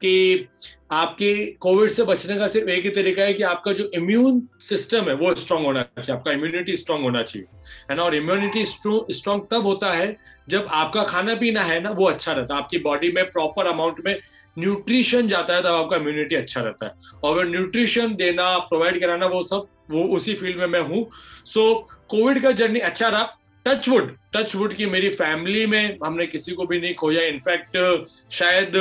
कि 0.00 0.46
आपके 0.90 1.46
कोविड 1.46 1.90
से 1.90 2.04
बचने 2.04 2.36
का 2.36 2.48
सिर्फ़ 2.48 2.68
एक 2.68 2.84
ही 2.84 2.90
तरीका 2.90 3.24
है 3.24 3.34
कि 3.34 3.42
आपका 3.42 3.72
जो 3.72 3.90
इम्यून 3.94 4.48
सिस्टम 4.60 5.02
है, 5.02 5.14
वो 5.14 5.34
स्ट्रांग 5.34 5.64
होना 5.64 5.82
चाहिए। 5.82 6.12
आपका 6.12 6.32
इम्यूनिटी 6.32 6.76
स्ट्रांग 6.76 7.02
होना 7.02 7.22
चाहिए। 7.22 7.58
है 7.90 7.96
ना? 7.96 8.02
और 8.02 8.14
इम्यूनिटी 8.14 8.64
स्ट्रांग 8.64 9.40
तब 9.50 9.62
होता 9.62 9.92
है 9.92 10.16
जब 10.48 10.66
आपका 10.70 11.02
खाना 11.18 11.34
पीना 11.34 11.60
है 11.60 11.80
ना, 11.80 11.90
वो 11.90 12.04
अच्छा 12.04 12.32
रहता 12.32 12.54
है। 12.54 12.60
आपकी 12.62 12.78
बॉडी 12.78 13.10
में 13.12 13.24
प्रॉपर 13.30 13.66
अमाउंट 13.66 13.96
में 14.06 14.18
न्यूट्रिशन 14.58 15.28
जाता 15.28 15.54
है, 15.54 15.60
तब 15.62 15.66
आपका 15.66 15.96
इम्यूनिटी 15.96 16.34
अच्छा 16.34 16.60
रहता 16.60 16.86
है। 16.86 16.92
और 17.24 17.46
न्यूट्रिशन 17.46 18.14
देना 18.14 18.56
प्रोवाइड 18.58 19.00
कराना, 19.00 19.26
वो 19.26 19.42
सब, 19.44 19.66
वो 19.90 20.02
उसी 20.16 20.34
फ़ील्ड 20.34 20.56
में 20.56 20.66
मैं 20.66 20.80
हूँ। 20.80 21.06
सो 21.46 21.74
कोविड 22.08 22.42
का 22.42 22.50
जर्नी 22.50 22.80
अच्छा 22.80 23.08
रहा। 23.08 23.34
टचवुड 23.66 24.16
टचवुड 24.34 24.74
की 24.74 24.86
मेरी 24.86 25.08
फैमिली 25.10 25.66
में 25.66 25.98
हमने 26.04 26.26
किसी 26.26 26.52
को 26.52 26.66
भी 26.66 26.80
नहीं 26.80 26.94
खोया। 26.94 27.22
इनफैक्ट 27.22 28.06
शायद 28.32 28.76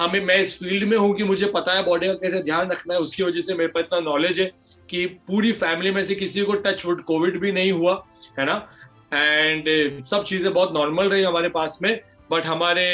हमें, 0.00 0.20
मैं 0.20 0.36
इस 0.36 0.58
फ़ील्ड 0.58 0.88
में 0.88 0.96
हूँ 0.96 1.14
कि 1.16 1.24
मुझे 1.24 1.46
पता 1.46 1.72
है 1.72 1.84
बॉडी 1.84 2.06
का 2.06 2.12
कैसे 2.12 2.42
ध्यान 2.42 2.70
रखना 2.70 2.94
है। 2.94 3.00
उसकी 3.00 3.22
वजह 3.22 3.40
से 3.40 3.54
मेरे 3.54 3.68
पास 3.68 3.84
इतना 3.84 4.00
नॉलेज 4.00 4.40
है 4.40 4.50
कि 4.88 5.06
पूरी 5.06 5.52
फैमिली 5.52 5.90
में 5.90 6.04
से 6.04 6.14
किसी 6.14 6.42
को 6.42 6.52
टच 6.54 6.84
वुड 6.86 7.04
कोविड 7.04 7.38
भी 7.40 7.52
नहीं 7.52 7.72
हुआ, 7.72 8.02
है 8.38 8.46
ना? 8.46 8.66
एंड 9.14 10.04
सब 10.04 10.24
चीज़ें 10.24 10.52
बहुत 10.52 10.72
नॉर्मल 10.74 11.08
रही 11.08 11.22
हमारे 11.22 11.48
पास 11.48 11.78
में 11.82 12.00
बट 12.30 12.46
हमारे 12.46 12.84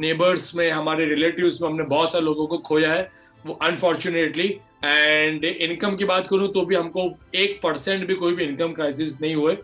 नेबर्स 0.00 0.54
में, 0.54 0.70
हमारे 0.70 1.04
रिलेटिव्स 1.06 1.60
में 1.62 1.68
हमने 1.68 1.84
बहुत 1.84 2.12
सारे 2.12 2.24
लोगों 2.24 2.46
को 2.46 2.58
खोया 2.58 2.92
है, 2.92 3.10
वो 3.46 3.58
अनफॉर्चुनेटली 3.62 4.48
एंड 4.84 5.44
इनकम 5.44 5.96
की 5.96 6.04
बात 6.04 6.26
करूँ 6.30 6.48
तो 6.52 6.64
भी 6.66 6.74
हमको 6.74 7.10
एक 7.34 7.60
परसेंट 7.62 8.06
भी 8.06 8.14
कोई 8.14 8.34
भी 8.34 8.44
इनकम 8.44 8.72
क्राइसिस 8.72 9.20
नहीं 9.20 9.34
हुए 9.34 9.56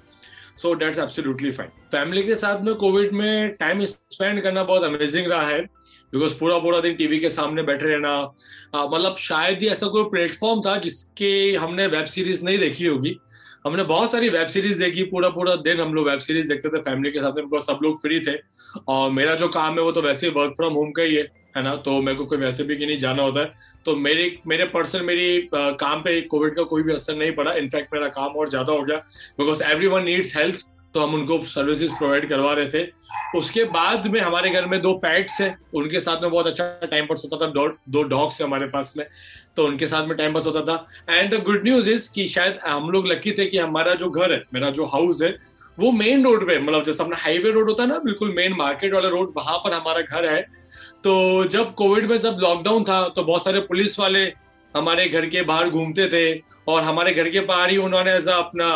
so 0.57 0.73
that's 0.75 0.99
absolutely 0.99 1.51
fine 1.51 1.71
family 1.93 2.23
के 2.23 2.35
साथ 2.35 2.61
में 2.63 2.75
कोविड 2.75 3.13
में 3.13 3.55
टाइम 3.57 3.85
स्पेंड 3.85 4.43
करना 4.43 4.65
बहुत 4.65 4.83
अमेजिंग 4.83 5.27
रहा 5.27 5.47
है 5.49 5.61
बिकॉज़ 6.13 6.35
पूरा 6.39 6.59
पूरा 6.59 6.81
दिन 6.81 6.95
टीवी 6.95 7.19
के 7.19 7.29
सामने 7.29 7.63
बैठे 7.63 7.87
रहना 7.87 8.21
मतलब 8.77 9.17
शायद 9.19 9.63
ही 9.63 9.69
ऐसा 9.69 9.87
कोई 9.87 10.05
प्लेटफॉर्म 10.05 10.61
था 10.61 10.77
जिसके 10.79 11.31
हमने 11.57 11.87
वेब 11.87 12.05
सीरीज़ 12.05 12.45
नहीं 12.45 12.59
देखी 12.59 12.87
होगी 12.87 13.17
हमने 13.65 13.83
बहुत 13.85 14.11
सारी 14.13 14.29
वेब 14.29 14.47
सीरीज़ 14.49 14.79
देखी 14.79 15.03
पूरा 15.07 15.29
पूरा 15.31 15.55
दिन 15.59 15.81
हम 15.81 15.93
लोग 15.95 16.09
वेब 16.09 16.19
सीरीज़ 16.21 16.49
देखते 16.49 16.69
थे 16.69 16.81
फैमिली 16.83 17.11
के 17.13 17.21
साथ 17.21 17.39
में 17.43 17.61
सब 17.61 17.79
लोग 17.83 18.01
फ्री 18.03 18.19
थे। 18.21 18.37
और 18.89 19.11
मेरा 19.11 19.35
जो 19.35 19.49
काम 19.51 19.75
है 19.75 19.83
वो 19.85 19.93
तो 19.93 20.03
वैसे 20.03 20.27
ही 20.27 20.33
वर्क 20.33 20.55
फ्रॉम 20.57 20.73
होम 20.75 20.91
का 20.93 21.03
ही 21.03 21.15
है 21.15 21.23
है 21.57 21.63
ना? 21.63 21.75
तो 21.77 22.01
मेरे 22.03 22.19
को 22.19 22.25
कोई 22.27 22.39
वैसे 22.39 22.65
भी 22.65 22.77
नहीं 22.77 22.99
जाना 22.99 23.23
होता 23.23 23.41
है। 23.41 23.53
तो 23.87 23.95
मेरे 23.99 24.37
मेरे 24.47 24.65
पर्सन 24.67 25.05
मेरी 25.05 25.39
आ, 25.55 25.71
काम 25.73 26.01
पे 26.03 26.21
कोविड 26.23 26.55
का 26.57 26.63
कोई 26.65 26.83
भी 26.83 26.93
असर 26.93 27.17
नहीं 27.17 27.33
पड़ा। 27.33 27.53
इनफैक्ट 27.55 27.95
मेरा 27.95 28.09
काम 28.11 28.37
और 28.37 28.49
ज़्यादा 28.49 28.73
हो 28.73 28.83
गया 28.83 28.97
because 29.39 29.63
every 29.65 29.87
one 29.87 30.05
needs 30.05 30.37
health 30.37 30.67
तो 30.95 31.01
हम 31.01 31.15
उनको 31.15 31.39
सर्विसेज़ 31.47 31.93
प्रोवाइड 31.93 32.29
करवा 32.29 32.53
रहे 32.53 32.67
थे। 32.67 32.87
उसके 33.37 33.65
बाद 33.65 34.07
में 34.07 34.21
हमारे 34.21 34.51
घर 34.51 34.67
में 34.67 34.81
दो 34.83 34.93
पैट्स 34.95 35.41
हैं। 35.41 35.57
उनके 35.75 36.01
साथ 36.01 36.23
में 36.23 36.31
बहुत 36.31 36.47
अच्छा 36.47 36.65
टाइम 36.83 37.07
पास 37.07 37.23
होता 37.25 37.47
था। 37.47 37.51
दो, 37.51 37.67
दो 37.89 38.03
डॉग्स 38.03 38.41
है 38.41 38.47
हमारे 38.47 38.67
पास 38.67 38.95
में। 38.97 39.07
तो 39.57 39.67
उनके 39.67 39.87
साथ 39.87 40.07
में 40.07 40.17
टाइम 40.17 40.35
पास 40.35 40.47
होता 40.47 40.61
था। 40.63 40.87
And 41.19 41.35
the 41.35 41.43
good 41.43 41.65
news 41.65 41.91
is 41.91 42.11
कि 42.13 42.27
शायद 42.29 42.59
हम 42.67 42.91
लोग 42.91 43.07
लकी 43.07 43.33
थे 43.33 43.47
कि 43.47 43.59
हमारा 43.59 43.95
जो 43.95 44.11
घर 44.11 44.33
है 44.33 44.43
मेरा 44.55 44.71
जो 44.71 44.85
हाउस 44.87 45.23
है 45.23 45.37
वो 45.79 45.91
मेन 45.93 46.25
रोड 46.25 46.47
पे 46.47 46.59
मतलब 46.59 46.85
जैसे 46.85 47.03
अपना 47.03 47.17
हाईवे 47.17 47.51
रोड 47.51 47.69
होता 47.69 47.83
है 47.83 47.89
ना 47.89 47.99
बिल्कुल 47.99 48.33
मेन 48.37 48.53
मार्केट 48.53 48.95
वाला 48.95 49.09
रोड 49.09 49.33
वहाँ 49.37 49.59
पर 49.59 49.73
हमारा 49.73 50.01
घर 50.01 50.27
है। 50.27 50.41
तो 51.05 51.45
जब 51.45 51.75
कोविड 51.75 52.11
में 52.11 52.19
जब 52.21 52.39
लॉकडाउन 52.41 52.85
था 52.85 53.09
तो 53.09 53.23
बहुत 53.25 53.45
सारे 53.45 53.61
पुलिस 53.61 53.99
वाले 54.01 54.25
हमारे 54.75 55.07
घर 55.09 55.27
के 55.27 55.43
बाहर 55.43 55.71
घूमते 55.71 56.07
थे 56.09 56.41
और 56.69 56.83
हमारे 56.83 57.13
घर 57.13 57.29
के 57.29 57.41
बाहर 57.43 57.71
ही 57.71 57.77
उन्होंने 57.79 58.11
ऐसा 58.13 58.35
अपना, 58.37 58.67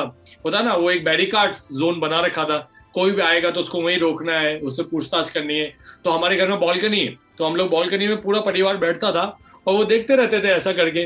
होता 0.44 0.61
ना, 0.61 0.74
वो 0.74 0.90
एक 0.90 1.04
बैरिकार्ड 1.04 1.54
जोन 1.74 2.00
बना 2.00 2.20
रखा 2.20 2.44
था। 2.44 2.59
कोई 2.94 3.11
भी 3.11 3.22
आएगा 3.22 3.50
तो 3.50 3.61
उसको 3.61 3.82
वहीं 3.82 3.98
रोकना 3.98 4.38
है, 4.38 4.59
उससे 4.61 4.82
पूछताछ 4.85 5.30
करनी 5.30 5.59
है। 5.59 5.72
तो 6.04 6.11
हमारे 6.11 6.37
घर 6.37 6.48
में 6.48 6.59
बॉल्कनी 6.61 7.00
है 7.00 7.14
तो 7.38 7.44
हम 7.44 7.56
लोग 7.56 7.70
बॉल्कनी 7.70 8.06
में 8.09 8.20
पूरा 8.22 8.40
परिवार 8.42 8.76
बैठता 8.78 9.11
था 9.12 9.24
और 9.66 9.74
वो 9.74 9.85
देखते 9.87 10.16
रहते 10.16 10.40
थे 10.40 10.48
ऐसा 10.50 10.72
करके 10.72 11.04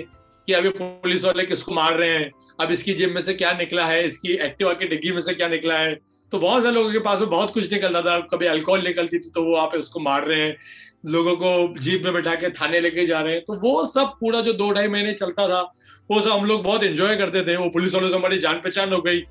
कि 0.48 0.52
अभी 0.52 0.68
पुलिस 0.70 1.24
वाले 1.24 1.44
किसको 1.44 1.72
मार 1.72 1.96
रहे 1.96 2.10
हैं, 2.10 2.30
अब 2.60 2.70
इसकी 2.72 2.92
जेब 2.94 3.10
में 3.10 3.20
से 3.22 3.34
क्या 3.34 3.52
निकला 3.54 3.84
है, 3.84 4.04
इसकी 4.06 4.32
एक्टिवा 4.34 4.72
की 4.72 4.86
डिग्गी 4.88 5.10
में 5.12 5.20
से 5.20 5.34
क्या 5.34 5.48
निकला 5.48 5.74
है। 5.74 5.94
तो 6.32 6.38
बहुत 6.38 6.62
सारे 6.62 6.74
लोगों 6.74 6.92
के 6.92 6.98
पास 7.00 7.20
में 7.20 7.28
बहुत 7.30 7.52
कुछ 7.54 7.72
निकलता 7.72 8.02
था, 8.02 8.18
कभी 8.32 8.46
अल्कोहल 8.46 8.82
निकलती 8.82 9.18
थी 9.18 9.30
तो 9.30 9.42
वो 9.44 9.56
आप 9.56 9.74
उसको 9.74 10.00
मार 10.00 10.26
रहे 10.26 10.40
हैं। 10.40 10.56
लोगों 11.04 11.34
को 11.36 11.80
जीप 11.80 12.02
में 12.04 12.12
बैठा 12.12 12.34
के 12.34 12.50
थाने 12.50 12.80
लेके 12.80 13.06
जा 13.06 13.20
रहे 13.20 13.34
हैं। 13.34 13.42
तो 13.42 13.54
वो 13.60 13.84
सब 13.86 14.16
पूरा 14.20 14.40
जो 14.40 14.52
दो 14.52 14.70
ढाई 14.70 14.88
महीने 14.88 15.12
चलता 15.12 15.48
था, 15.48 15.60
वो 16.10 16.20
सब 16.20 16.30
हम 16.30 16.44
लोग 16.44 16.62
बहुत 16.62 16.82
एंजॉय 16.82 17.16
करते 17.16 17.42
थे। 17.42 17.56
वो 17.56 17.68
पुलिस 17.70 17.94
वालों 17.94 18.08
से 18.08 18.16
हमारी 18.16 18.38
जान 18.38 18.60
पहचान 18.60 18.92
हो 18.92 19.00
गई। 19.00 19.22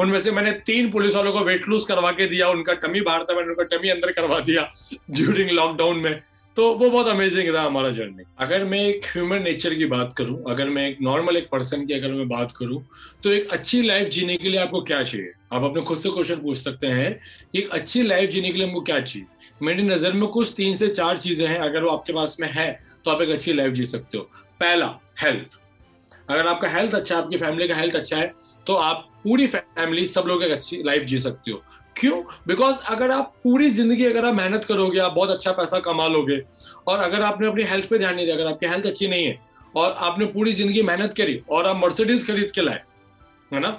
उनमें 0.00 0.18
से 0.20 0.30
मैंने 0.30 0.52
तीन 0.66 0.90
पुलिस 0.90 1.14
वालों 1.14 1.32
को 1.32 1.40
वेट 1.40 1.68
लूज 1.68 1.84
करवा 1.84 2.10
के 2.10 2.26
दिया। 2.26 2.48
उनका 2.48 2.74
टमी 2.76 3.00
बाहर 3.00 3.22
था, 3.22 3.34
मैंने 3.34 3.48
उनका 3.48 3.76
टमी 3.76 3.88
अंदर 3.88 4.12
करवा 4.12 4.38
दिया 4.40 4.70
ड्यूरिंग 5.10 5.50
लॉकडाउन 5.50 5.98
में। 5.98 6.20
तो 6.56 6.72
वो 6.74 6.88
बहुत 6.90 7.08
अमेजिंग 7.08 7.48
रहा 7.48 7.64
हमारा 7.64 7.90
जर्नी 7.90 8.24
अगर 8.40 8.64
मैं 8.64 8.78
एक 8.80 9.04
ह्यूमन 9.06 9.42
नेचर 9.42 9.74
की 9.74 9.86
बात 9.86 10.14
करूँ, 10.18 10.42
अगर 10.50 10.68
मैं 10.68 10.88
एक 10.88 10.96
नॉर्मल 11.02 11.36
एक 11.36 11.48
पर्सन 11.52 11.84
की 11.86 11.94
अगर 11.94 12.12
मैं 12.12 12.28
बात 12.28 12.52
करूँ 12.56 12.82
तो 13.24 13.32
एक 13.32 13.52
अच्छी 13.52 13.82
लाइफ 13.82 14.08
जीने 14.08 14.36
के 14.36 14.48
लिए 14.48 14.60
आपको 14.60 14.80
क्या 14.82 15.02
चाहिए? 15.02 15.32
आप 15.52 15.64
अपने 15.64 15.82
खुद 15.82 15.98
से 15.98 16.10
क्वेश्चन 16.10 16.36
पूछ 16.36 16.58
सकते 16.58 16.86
हैं 16.86 17.20
एक 17.54 17.68
अच्छी 17.70 18.02
लाइफ 18.02 18.30
जीने 18.30 18.50
के 18.50 18.58
लिए 18.58 18.66
हमको 18.66 18.80
क्या 18.80 19.00
चाहिए? 19.00 19.26
मेरी 19.60 19.82
नज़र 19.82 20.12
में 20.12 20.28
कुछ 20.28 20.52
तीन 20.56 20.76
से 20.76 20.88
चार 20.90 21.16
चीज़ें 21.18 21.46
हैं, 21.48 21.58
अगर 21.58 21.84
वो 21.84 21.90
आपके 21.90 22.12
पास 22.12 22.36
में 22.40 22.48
है 22.50 22.70
तो 23.04 23.10
आप 23.10 23.22
एक 23.22 23.30
अच्छी 23.30 23.52
लाइफ 23.52 23.72
जी 23.72 23.86
सकते 23.86 24.18
हो। 24.18 24.24
पहला 24.60 24.86
हेल्थ 25.22 25.58
अगर 26.28 26.46
आपका 26.46 26.68
हेल्थ 26.68 26.94
अच्छा 26.94 27.14
है, 27.14 27.22
आपकी 27.22 27.36
फैमिली 27.36 27.68
का 27.68 27.74
हेल्थ 27.74 27.96
अच्छा 27.96 28.16
है 28.16 28.32
तो 28.66 28.74
आप 28.74 29.08
पूरी 29.24 29.46
फैमिली 29.46 30.06
सब 30.06 30.24
लोग 30.26 30.42
एक 30.44 30.52
अच्छी 30.52 30.82
लाइफ 30.82 31.02
जी 31.02 31.18
सकते 31.18 31.50
हो। 31.50 31.62
क्यों? 31.96 32.20
बिकॉज़ 32.48 32.76
अगर 32.88 33.10
आप 33.10 33.34
पूरी 33.44 33.68
ज़िंदगी 33.70 34.04
अगर 34.04 34.24
आप 34.24 34.34
मेहनत 34.34 34.64
करोगे, 34.64 34.98
आप 34.98 35.12
बहुत 35.12 35.30
अच्छा 35.30 35.52
पैसा 35.52 35.78
कमा 35.80 36.06
लोगे, 36.06 36.40
और 36.88 36.98
अगर 36.98 37.20
आपने 37.22 37.46
अपनी 37.46 37.62
हेल्थ 37.64 37.88
पे 37.88 37.98
ध्यान 37.98 38.14
नहीं 38.14 38.26
दिया, 38.26 38.36
अगर 38.36 38.46
आपकी 38.46 38.66
हेल्थ 38.66 38.86
अच्छी 38.86 39.08
नहीं 39.08 39.24
है, 39.26 39.38
और 39.74 39.94
आपने 39.98 40.26
पूरी 40.26 40.52
ज़िंदगी 40.52 40.82
मेहनत 40.82 41.14
करी, 41.14 41.40
और 41.50 41.66
आप 41.66 41.76
मर्सिडीज 41.76 42.26
खरीद 42.26 42.50
के 42.50 42.60
लाए, 42.60 42.82
है 43.50 43.60
ना? 43.60 43.70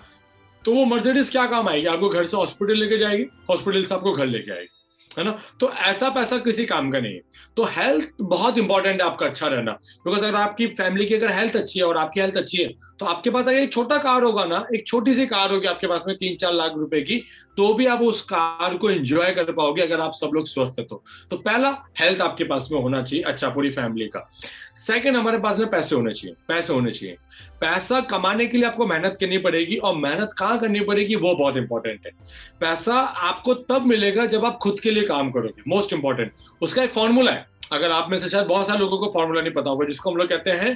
तो 0.66 0.74
वो 0.74 0.86
मर्सिडीज 0.86 1.30
क्या 1.30 1.46
काम 1.48 1.70
आएगी? 1.70 1.86
आपको 1.88 2.10
घर 2.10 2.26
से 2.26 2.38
हॉस्पिटल 2.38 2.78
लेके 2.78 2.98
जाएगी 2.98 3.24
हॉस्पिटल 3.50 3.86
से 3.86 3.96
आपको 3.96 4.12
घर 4.14 4.26
लेके 4.26 4.52
आएगी। 4.52 4.79
है 5.12 5.24
ना? 5.24 5.32
तो 5.60 5.70
ऐसा 5.72 6.10
पैसा 6.10 6.38
किसी 6.38 6.66
काम 6.66 6.92
का 6.92 7.00
नहीं 7.00 7.14
है। 7.14 7.22
तो 7.58 7.64
हेल्थ 7.68 8.10
बहुत 8.22 8.58
इंपॉर्टेंट 8.58 9.02
है 9.02 9.08
आपका 9.08 9.26
अच्छा 9.26 9.48
रहना। 9.48 9.72
बिकॉज़ 10.06 10.24
अगर 10.26 10.36
आपकी 10.36 10.68
फैमिली 10.70 11.06
की 11.06 11.16
अगर 11.16 11.32
हेल्थ 11.32 11.56
अच्छी 11.56 11.80
है 11.80 11.86
और 11.86 11.98
आपकी 11.98 12.20
हेल्थ 12.20 12.38
अच्छी 12.38 12.58
है 12.58 12.68
तो 13.00 13.06
आपके 13.06 13.30
पास 13.30 13.48
अगर 13.48 13.58
एक 13.58 13.74
छोटा 13.74 13.98
कार 13.98 14.24
होगा 14.24 14.46
ना, 14.46 14.66
एक 14.76 14.88
छोटी 14.88 15.14
सी 15.14 15.26
कार 15.26 15.52
होगी 15.52 15.68
आपके 15.68 15.88
पास 15.88 16.04
में 16.08 16.16
तीन 16.18 16.36
चार 16.36 16.54
लाख 16.54 16.74
रुपए 16.76 17.02
की 17.02 17.24
तो 17.60 17.74
भी 17.74 17.86
आप 17.86 18.02
उस 18.02 18.22
कार 18.22 18.76
को 18.78 18.90
एंजॉय 18.90 19.32
कर 19.32 19.52
पाओगे 19.54 19.82
अगर 19.82 20.00
आप 20.00 20.12
सब 20.14 20.32
लोग 20.34 20.48
स्वस्थ 20.48 20.76
है 20.80 20.86
तो, 20.86 21.04
तो 21.30 21.38
पहला 21.38 21.70
हेल्थ 22.00 22.22
आपके 22.22 22.44
पास 22.44 22.68
में 22.72 22.80
होना 22.82 23.02
चाहिए 23.04 23.24
अच्छा 23.24 23.50
पूरी 23.50 23.70
फैमिली 23.70 24.08
का। 24.08 24.30
सेकंड 24.76 25.18
हमारे 25.18 25.38
पास 25.38 25.58
में 25.60 25.70
पैसे 25.70 25.96
होने 25.96 26.14
चाहिए 26.14 26.36
पैसे 26.48 26.74
होने 26.74 26.92
चाहिए। 26.92 27.16
पैसा 27.62 28.00
कमाने 28.02 28.46
के 28.46 28.58
लिए 28.58 28.68
आपको 28.68 28.86
मेहनत 28.88 29.18
करनी 29.20 29.38
पड़ेगी 29.38 29.76
और 29.76 29.96
मेहनत 29.96 30.34
कहाँ 30.40 30.60
करनी 30.60 30.80
पड़ेगी 30.82 31.16
वो 31.16 31.34
बहुत 31.36 31.58
इंपॉर्टेंट 31.58 32.06
है। 32.06 32.12
पैसा 32.60 33.00
आपको 33.30 33.54
तब 33.54 33.86
मिलेगा 33.88 34.26
जब 34.26 34.46
आप 34.46 34.58
खुद 34.58 34.80
के 34.80 34.92
लिए 34.92 35.04
काम 35.04 35.32
करोगे 35.32 35.64
मोस्ट 35.68 35.94
इंपॉर्टेंट 35.94 36.32
उसका 36.62 36.84
एक 36.84 36.92
फॉर्मूला 36.92 37.32
है। 37.32 37.46
अगर 37.74 37.92
आप 37.92 38.10
में 38.12 38.18
से 38.18 38.30
शायद 38.30 38.48
बहुत 38.48 38.68
सारे 38.68 38.80
लोगों 38.80 38.98
को 38.98 39.12
फॉर्मूला 39.14 39.42
नहीं 39.42 39.54
पता 39.54 39.70
होगा 39.70 39.88
जिसको 39.88 40.10
हम 40.10 40.18
लोग 40.18 40.28
कहते 40.28 40.52
हैं 40.52 40.72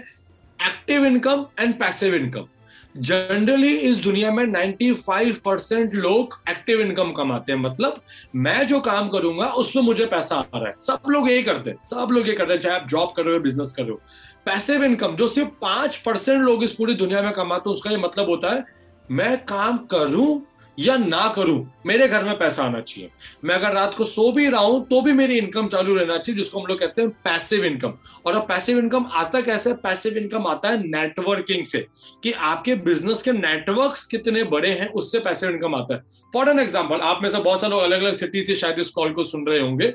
active 0.59 1.05
income 1.05 1.45
and 1.59 1.79
passive 1.79 2.15
income 2.15 2.47
generally 2.97 3.77
इस 3.77 3.97
दुनिया 3.97 4.31
में 4.31 4.43
95 4.43 5.37
परसेंट 5.37 5.93
लोग 5.93 6.41
एक्टिव 6.49 6.81
इनकम 6.81 7.11
कमाते 7.11 7.53
हैं। 7.53 7.59
मतलब 7.59 8.01
मैं 8.35 8.67
जो 8.67 8.79
काम 8.79 9.09
करूँगा, 9.09 9.45
उसमें 9.45 9.83
मुझे 9.83 10.05
पैसा 10.05 10.35
आ 10.35 10.43
रहा 10.55 10.67
है। 10.67 10.75
सब 10.77 10.99
लोग 11.07 11.29
यही 11.29 11.43
करते 11.43 11.69
हैं। 11.69 11.77
सब 11.81 12.07
लोग 12.11 12.27
ये 12.27 12.33
करते 12.33 12.53
हैं, 12.53 12.59
चाहे 12.59 12.79
आप 12.79 12.87
जॉब 12.87 13.13
कर 13.17 13.25
रहे 13.25 13.33
हो 13.33 13.39
बिज़नेस 13.39 13.71
कर 13.71 13.83
रहे 13.83 13.91
हो। 13.91 14.01
पैसिव 14.45 14.83
इनकम 14.83 15.15
जो 15.15 15.27
सिर्फ़ 15.27 15.49
पाँच 15.61 15.97
परसेंट 15.97 16.41
लोग 16.41 16.63
इस 16.63 16.71
पूरी 16.71 16.93
दुनिया 16.93 17.21
में 17.21 17.31
कमाते 17.31 17.69
हैं, 17.69 17.75
उसका 17.75 17.91
ये 17.91 17.97
मतलब 17.97 18.29
होता 18.29 18.55
है, 18.55 18.65
मैं 19.11 19.45
काम 19.45 19.77
करूँ 19.77 20.45
या 20.77 20.95
ना 20.97 21.27
करूँ, 21.35 21.65
मेरे 21.85 22.07
घर 22.07 22.23
में 22.23 22.37
पैसा 22.37 22.63
आना 22.63 22.79
चाहिए। 22.81 23.09
मैं 23.43 23.55
अगर 23.55 23.73
रात 23.73 23.93
को 23.93 24.03
सो 24.03 24.31
भी 24.31 24.47
रहा 24.47 24.61
हूँ 24.61 24.85
तो 24.87 25.01
भी 25.01 25.13
मेरी 25.13 25.37
इनकम 25.37 25.67
चालू 25.67 25.95
रहना 25.95 26.17
चाहिए, 26.17 26.37
जिसको 26.37 26.59
हम 26.59 26.65
लोग 26.65 26.79
कहते 26.79 27.01
हैं 27.01 27.09
पैसिव 27.23 27.65
इनकम 27.65 27.93
और 28.25 28.35
अब 28.35 28.47
पैसिव 28.47 28.79
इनकम 28.79 29.05
आता 29.13 29.41
कैसे 29.41 29.69
है? 29.69 29.75
पैसिव 29.77 30.17
इनकम 30.17 30.47
आता 30.47 30.69
है 30.69 30.81
नेटवर्किंग 30.83 31.65
से, 31.65 31.85
कि 32.23 32.31
आपके 32.31 32.75
बिज़नेस 32.83 33.21
के 33.23 33.31
नेटवर्क 33.31 33.97
कितने 34.11 34.43
बड़े 34.45 34.69
हैं, 34.69 34.89
उससे 34.89 35.19
पैसिव 35.19 35.49
इनकम 35.49 35.75
आता 35.75 35.95
है। 35.95 36.01
फॉर 36.33 36.49
एन 36.49 36.59
एग्ज़ाम्पल 36.59 37.01
आप 37.01 37.19
में 37.23 37.29
से 37.29 37.39
बहुत 37.39 37.61
सारे 37.61 37.71
लोग 37.71 37.81
अलग 37.81 38.01
अलग 38.01 38.15
सिटी 38.15 38.45
से 38.45 38.55
शायद 38.55 38.79
इस 38.79 38.89
कॉल 38.89 39.13
को 39.13 39.23
सुन 39.23 39.47
रहे 39.47 39.59
होंगे। 39.59 39.93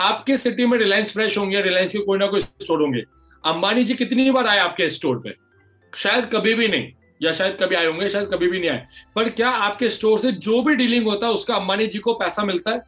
आपके 0.00 0.36
सिटी 0.36 0.66
में 0.66 0.78
रिलायंस 0.78 1.12
फ्रेश 1.12 1.38
होंगे 1.38 1.60
रिलायंस 1.62 1.92
के 1.92 1.98
कोई 2.00 2.18
ना 2.18 2.26
कोई 2.26 2.40
स्टोर 2.40 2.82
होंगे। 2.82 3.00
अंबानी 3.44 3.84
जी 3.84 3.94
कितनी 3.94 4.30
बार 4.30 4.46
आए 4.46 4.58
आपके 4.58 4.88
स्टोर 4.90 5.18
पे? 5.18 5.34
शायद 5.92 6.26
कभी 6.26 6.54
भी 6.54 6.68
नहीं। 6.68 6.92
या 7.22 7.32
शायद 7.32 7.56
कभी 7.60 7.74
आए 7.74 7.86
होंगे, 7.86 8.08
शायद 8.08 8.28
कभी 8.28 8.48
भी 8.48 8.60
नहीं 8.60 8.70
आए। 8.70 8.86
पर 9.16 9.28
क्या 9.28 9.48
आपके 9.48 9.88
स्टोर 9.88 10.18
से 10.18 10.32
जो 10.32 10.62
भी 10.62 10.74
डीलिंग 10.74 11.06
होता 11.06 11.26
है, 11.26 11.32
उसका 11.32 11.54
अंबानी 11.54 11.86
जी 11.86 11.98
को 11.98 12.14
पैसा 12.14 12.44
मिलता 12.44 12.70
है? 12.70 12.82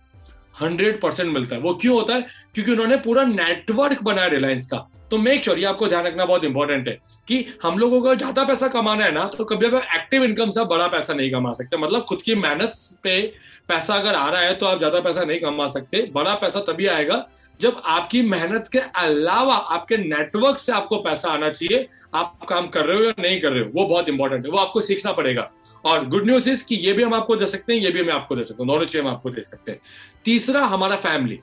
हंड्रेड 0.60 1.00
परसेंट 1.00 1.32
मिलता 1.32 1.56
है। 1.56 1.62
वो 1.62 1.74
क्यों 1.74 1.94
होता 1.94 2.14
है? 2.14 2.26
क्योंकि 2.54 2.72
उन्होंने 2.72 2.96
पूरा 2.96 3.22
नेटवर्क 3.22 4.02
बनाया 4.02 4.26
रिलायंस 4.26 4.66
का। 4.66 5.03
तो 5.14 5.18
मेक 5.18 5.42
श्योर 5.44 5.58
ये 5.58 5.64
आपको 5.64 5.86
ध्यान 5.88 6.04
रखना 6.04 6.24
बहुत 6.24 6.44
इंपॉर्टेंट 6.44 6.88
है 6.88 6.92
कि 7.28 7.36
हम 7.62 7.78
लोगों 7.78 8.00
को 8.02 8.14
ज़्यादा 8.14 8.44
पैसा 8.44 8.68
कमाना 8.68 9.04
है 9.04 9.12
ना 9.14 9.24
तो 9.36 9.44
कभी 9.44 9.66
अगर 9.66 9.82
एक्टिव 9.96 10.24
इनकम 10.24 10.50
से 10.50 10.64
बड़ा 10.64 10.86
पैसा 10.88 11.14
नहीं 11.14 11.30
कमा 11.30 11.52
सकते। 11.52 11.76
मतलब 11.76 12.04
खुद 12.08 12.22
की 12.22 12.34
मेहनत 12.34 12.72
पे 13.02 13.20
पैसा 13.68 13.94
अगर 13.94 14.14
आ 14.14 14.28
रहा 14.28 14.40
है 14.40 14.54
तो 14.54 14.66
आप 14.66 14.78
ज़्यादा 14.78 15.00
पैसा 15.00 15.24
नहीं 15.24 15.38
कमा 15.40 15.66
सकते। 15.68 16.02
बड़ा 16.14 16.34
पैसा 16.34 16.60
तभी 16.62 16.86
आएगा 16.88 17.24
जब 17.60 17.80
आपकी 17.86 18.22
मेहनत 18.24 18.68
के 18.72 18.78
अलावा 18.98 19.54
आपके 19.54 19.96
नेटवर्क 19.98 20.58
से 20.58 20.72
आपको 20.72 20.98
पैसा 20.98 21.28
आना 21.30 21.50
चाहिए। 21.50 21.86
आप 22.14 22.46
काम 22.48 22.68
कर 22.68 22.86
रहे 22.86 22.96
हो 22.96 23.04
या 23.04 23.14
नहीं 23.20 23.40
कर 23.40 23.52
रहे 23.52 23.62
हो, 23.62 23.70
वो 23.74 23.86
बहुत 23.86 24.08
इंपॉर्टेंट 24.08 24.44
है, 24.44 24.50
वो 24.50 24.58
आपको 24.58 24.80
सीखना 24.82 25.12
पड़ेगा। 25.14 25.50
और 25.84 26.08
गुड 26.08 26.26
न्यूज़ 26.26 26.50
इज़ 26.50 26.64
कि 26.64 26.74
ये 26.76 26.92
भी 26.92 27.02
हम 27.02 27.14
आपको 27.14 27.36
दे 27.36 27.46
सकते 27.46 27.72
हैं, 27.72 27.80
ये 27.80 27.90
भी 27.90 28.02
मैं 28.02 28.14
आपको 28.14 28.36
दे 28.36 28.44
सकता 28.44 28.62
हूँ 28.62 28.68
दोनों 28.68 28.84
चीज़ें 28.84 29.04
हम 29.04 29.10
आपको 29.10 29.30
दे 29.30 29.42
सकते 29.44 29.72
हैं। 29.72 29.80
तीसरा, 30.24 30.64
हमारा 30.66 30.96
फैमिली 30.98 31.40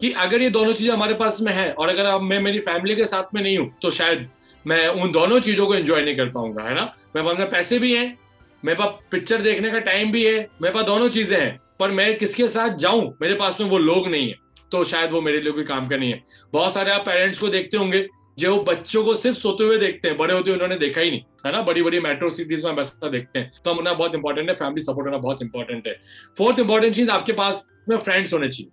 कि 0.00 0.10
अगर 0.14 0.42
ये 0.42 0.50
दोनों 0.50 0.72
चीज़ें 0.72 0.92
हमारे 0.92 1.14
पास 1.14 1.40
में 1.40 1.52
है, 1.52 1.70
और 1.72 1.88
अगर 1.88 2.04
अब 2.06 2.22
मैं 2.22 2.40
मेरी 2.40 2.60
फैमिली 2.60 2.96
के 2.96 3.04
साथ 3.04 3.34
में 3.34 3.42
नहीं 3.42 3.56
हूँ 3.58 3.70
तो 3.82 3.90
शायद 3.92 4.28
मैं 4.64 4.86
उन 4.86 5.12
दोनों 5.12 5.38
चीज़ों 5.40 5.66
को 5.66 5.74
एंजॉय 5.74 6.02
नहीं 6.02 6.16
कर 6.16 6.28
पाऊँगा, 6.30 6.62
है 6.62 6.74
ना? 6.74 6.92
मेरे 7.16 7.26
पास 7.26 7.38
में 7.38 7.50
पैसे 7.50 7.78
भी 7.78 7.94
हैं 7.94 8.18
मेरे 8.62 8.78
पास 8.78 8.98
पिक्चर 9.10 9.42
देखने 9.42 9.70
का 9.70 9.78
टाइम 9.80 10.12
भी 10.12 10.26
है 10.26 10.38
मेरे 10.62 10.74
पास 10.74 10.84
दोनों 10.84 11.08
चीज़ें 11.10 11.38
हैं, 11.38 11.60
पर 11.80 11.90
मैं 11.90 12.16
किसके 12.18 12.48
साथ 12.48 12.76
जाऊँ? 12.78 13.04
मेरे 13.22 13.34
पास 13.34 13.60
में 13.60 13.68
वो 13.68 13.78
लोग 13.80 14.08
नहीं 14.08 14.28
है 14.28 14.34
तो 14.72 14.82
शायद 14.84 15.12
वो 15.12 15.20
मेरे 15.20 15.40
लिए 15.40 15.52
भी 15.52 15.64
काम 15.64 15.88
का 15.88 15.96
नहीं 15.96 16.10
है। 16.12 16.22
बहुत 16.52 16.74
सारे 16.74 16.92
आप 16.92 17.04
पेरेंट्स 17.06 17.38
को 17.38 17.48
देखते 17.48 17.76
होंगे, 17.76 18.06
जो 18.38 18.54
वो 18.54 18.62
बच्चों 18.64 19.04
को 19.04 19.14
सिर्फ़ 19.14 19.38
सोते 19.38 19.64
हुए 19.64 19.76
देखते 19.78 20.08
हैं, 20.08 20.16
बड़े 20.18 20.34
होते 20.34 20.50
हुए 20.50 20.54
उन्होंने 20.54 20.76
देखा 20.78 21.00
ही 21.00 21.10
नहीं, 21.10 21.20
है 21.46 21.52
ना? 21.52 21.62
बड़ी 21.62 21.82
बड़ी 21.82 22.00
मेट्रो 22.00 22.30
सिटीज़ 22.30 22.66
में 22.66 22.72
वैसा 22.72 23.08
देखते 23.08 23.38
हैं। 23.38 23.50
तो 23.64 23.74
होना 23.74 23.92
बहुत 23.94 24.14
इंपॉर्टेंट 24.14 24.48
है 24.48 24.54
फैमिली 24.56 24.84
सपोर्ट 24.84 25.06
होना 25.06 25.18
बहुत 25.18 25.42
इंपॉर्टेंट 25.42 25.86
है। 25.86 25.94
फोर्थ 26.38 26.58
इंपॉर्टेंट 26.58 26.94
चीज़ 26.94 27.10
आपके 27.10 27.32
पास 27.32 27.64
में 27.88 27.96
फ्रेंड्स 27.98 28.32
होने 28.34 28.48
चाहिए। 28.48 28.70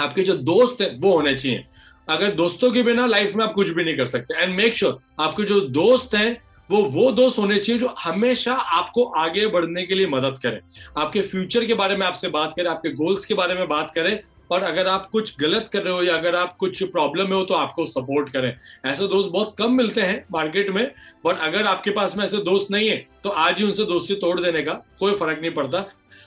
आपके 0.00 0.22
जो 0.22 0.34
दोस्त 0.34 0.82
है, 0.82 0.90
वो 0.96 1.12
होने 1.12 1.34
चाहिए। 1.34 1.64
अगर 2.08 2.34
दोस्तों 2.34 2.70
के 2.70 2.82
बिना 2.82 3.06
लाइफ 3.06 3.34
में 3.36 3.44
आप 3.44 3.52
कुछ 3.52 3.68
भी 3.68 3.84
नहीं 3.84 3.96
कर 3.96 4.04
सकते। 4.06 4.42
एंड 4.42 4.54
मेक 4.54 4.76
श्योर 4.76 4.98
आपके 5.20 5.44
जो 5.44 5.60
दोस्त 5.60 6.14
हैं, 6.14 6.36
वो 6.70 6.82
वो 6.84 7.10
दोस्त 7.12 7.38
होने 7.38 7.58
चाहिए 7.58 7.80
जो 7.80 7.94
हमेशा 7.98 8.54
आपको 8.54 9.04
आगे 9.18 9.46
बढ़ने 9.46 9.82
के 9.82 9.94
लिए 9.94 10.06
मदद 10.06 10.38
करें। 10.42 10.58
आपके 10.98 11.20
फ्यूचर 11.22 11.64
के 11.64 11.74
बारे 11.74 11.96
में 11.96 12.06
आपसे 12.06 12.28
बात 12.28 12.52
करें, 12.56 12.70
आपके 12.70 12.90
गोल्स 12.90 13.24
के 13.26 13.34
बारे 13.34 13.54
में 13.54 13.68
बात 13.68 13.90
करें। 13.90 14.18
और 14.50 14.62
अगर 14.62 14.86
आप 14.86 15.06
कुछ 15.06 15.34
गलत 15.40 15.68
कर 15.68 15.82
रहे 15.82 15.92
हो 15.92 16.02
या 16.02 16.16
अगर 16.16 16.34
आप 16.34 16.56
कुछ 16.56 16.82
प्रॉब्लम 16.82 17.28
में 17.30 17.36
हो 17.36 17.42
तो 17.44 17.54
आपको 17.54 17.86
सपोर्ट 17.86 18.28
करें। 18.28 18.54
ऐसे 18.86 19.06
दोस्त 19.08 19.30
बहुत 19.30 19.54
कम 19.58 19.72
मिलते 19.72 20.00
हैं 20.00 20.24
मार्केट 20.32 20.70
में 20.70 20.84
बट 21.26 21.40
अगर 21.40 21.66
आपके 21.66 21.90
पास 21.90 22.16
में 22.16 22.24
ऐसे 22.24 22.38
दोस्त 22.44 22.70
नहीं 22.70 22.88
है 22.88 22.96
तो 23.24 23.30
आज 23.30 23.58
ही 23.58 23.64
उनसे 23.64 23.84
दोस्ती 23.84 24.14
तोड़ 24.16 24.38
देने 24.40 24.62
का 24.62 24.72
कोई 25.00 25.12
फ़र्क 25.12 25.40
नहीं 25.40 25.50
पड़ता। 25.50 25.84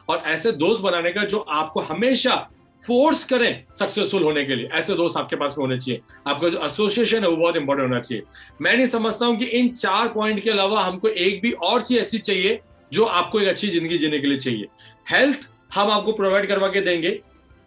और 0.10 0.22
ऐसे 0.26 0.52
दोस्त 0.54 0.82
बनाने 0.82 1.12
का 1.12 1.24
जो 1.24 1.40
आपको 1.40 1.80
हमेशा 1.82 2.36
फोर्स 2.84 3.24
करें 3.24 3.64
सक्सेसफुल 3.80 4.24
होने 4.24 4.44
के 4.46 4.56
लिए। 4.56 4.70
ऐसे 4.74 4.94
दोस्त 4.96 5.18
आपके 5.18 5.36
पास 5.36 5.56
में 5.58 5.64
होने 5.66 5.78
चाहिए। 5.78 6.02
आपका 6.28 6.50
जो 6.50 6.60
एसोसिएशन 6.66 7.24
है, 7.24 7.30
वो 7.30 7.36
बहुत 7.36 7.56
इंपॉर्टेंट 7.58 7.88
होना 7.88 8.00
चाहिए। 8.02 8.24
मैं 8.62 8.76
नहीं 8.76 8.88
समझता 8.88 9.26
हूँ 9.26 9.38
कि 9.38 9.46
इन 9.46 9.70
चार 9.76 10.08
पॉइंट 10.10 10.40
के 10.40 10.50
अलावा 10.50 10.84
हमको 10.84 11.08
एक 11.08 11.42
भी 11.42 11.52
और 11.52 11.82
चीज़ 11.82 12.00
ऐसी 12.00 12.18
चाहिए, 12.20 12.60
जो 12.92 13.04
आपको 13.06 13.40
एक 13.40 13.48
अच्छी 13.48 13.68
ज़िंदगी 13.70 13.98
जीने 13.98 14.20
के 14.20 14.28
लिए 14.28 14.38
चाहिए। 14.38 14.68
हेल्थ 15.10 15.50
हम 15.74 15.92
आपको 15.92 16.12
प्रोवाइड 16.14 16.48
करवा 16.48 16.68
के 16.68 16.82
देंगे। 16.82 17.20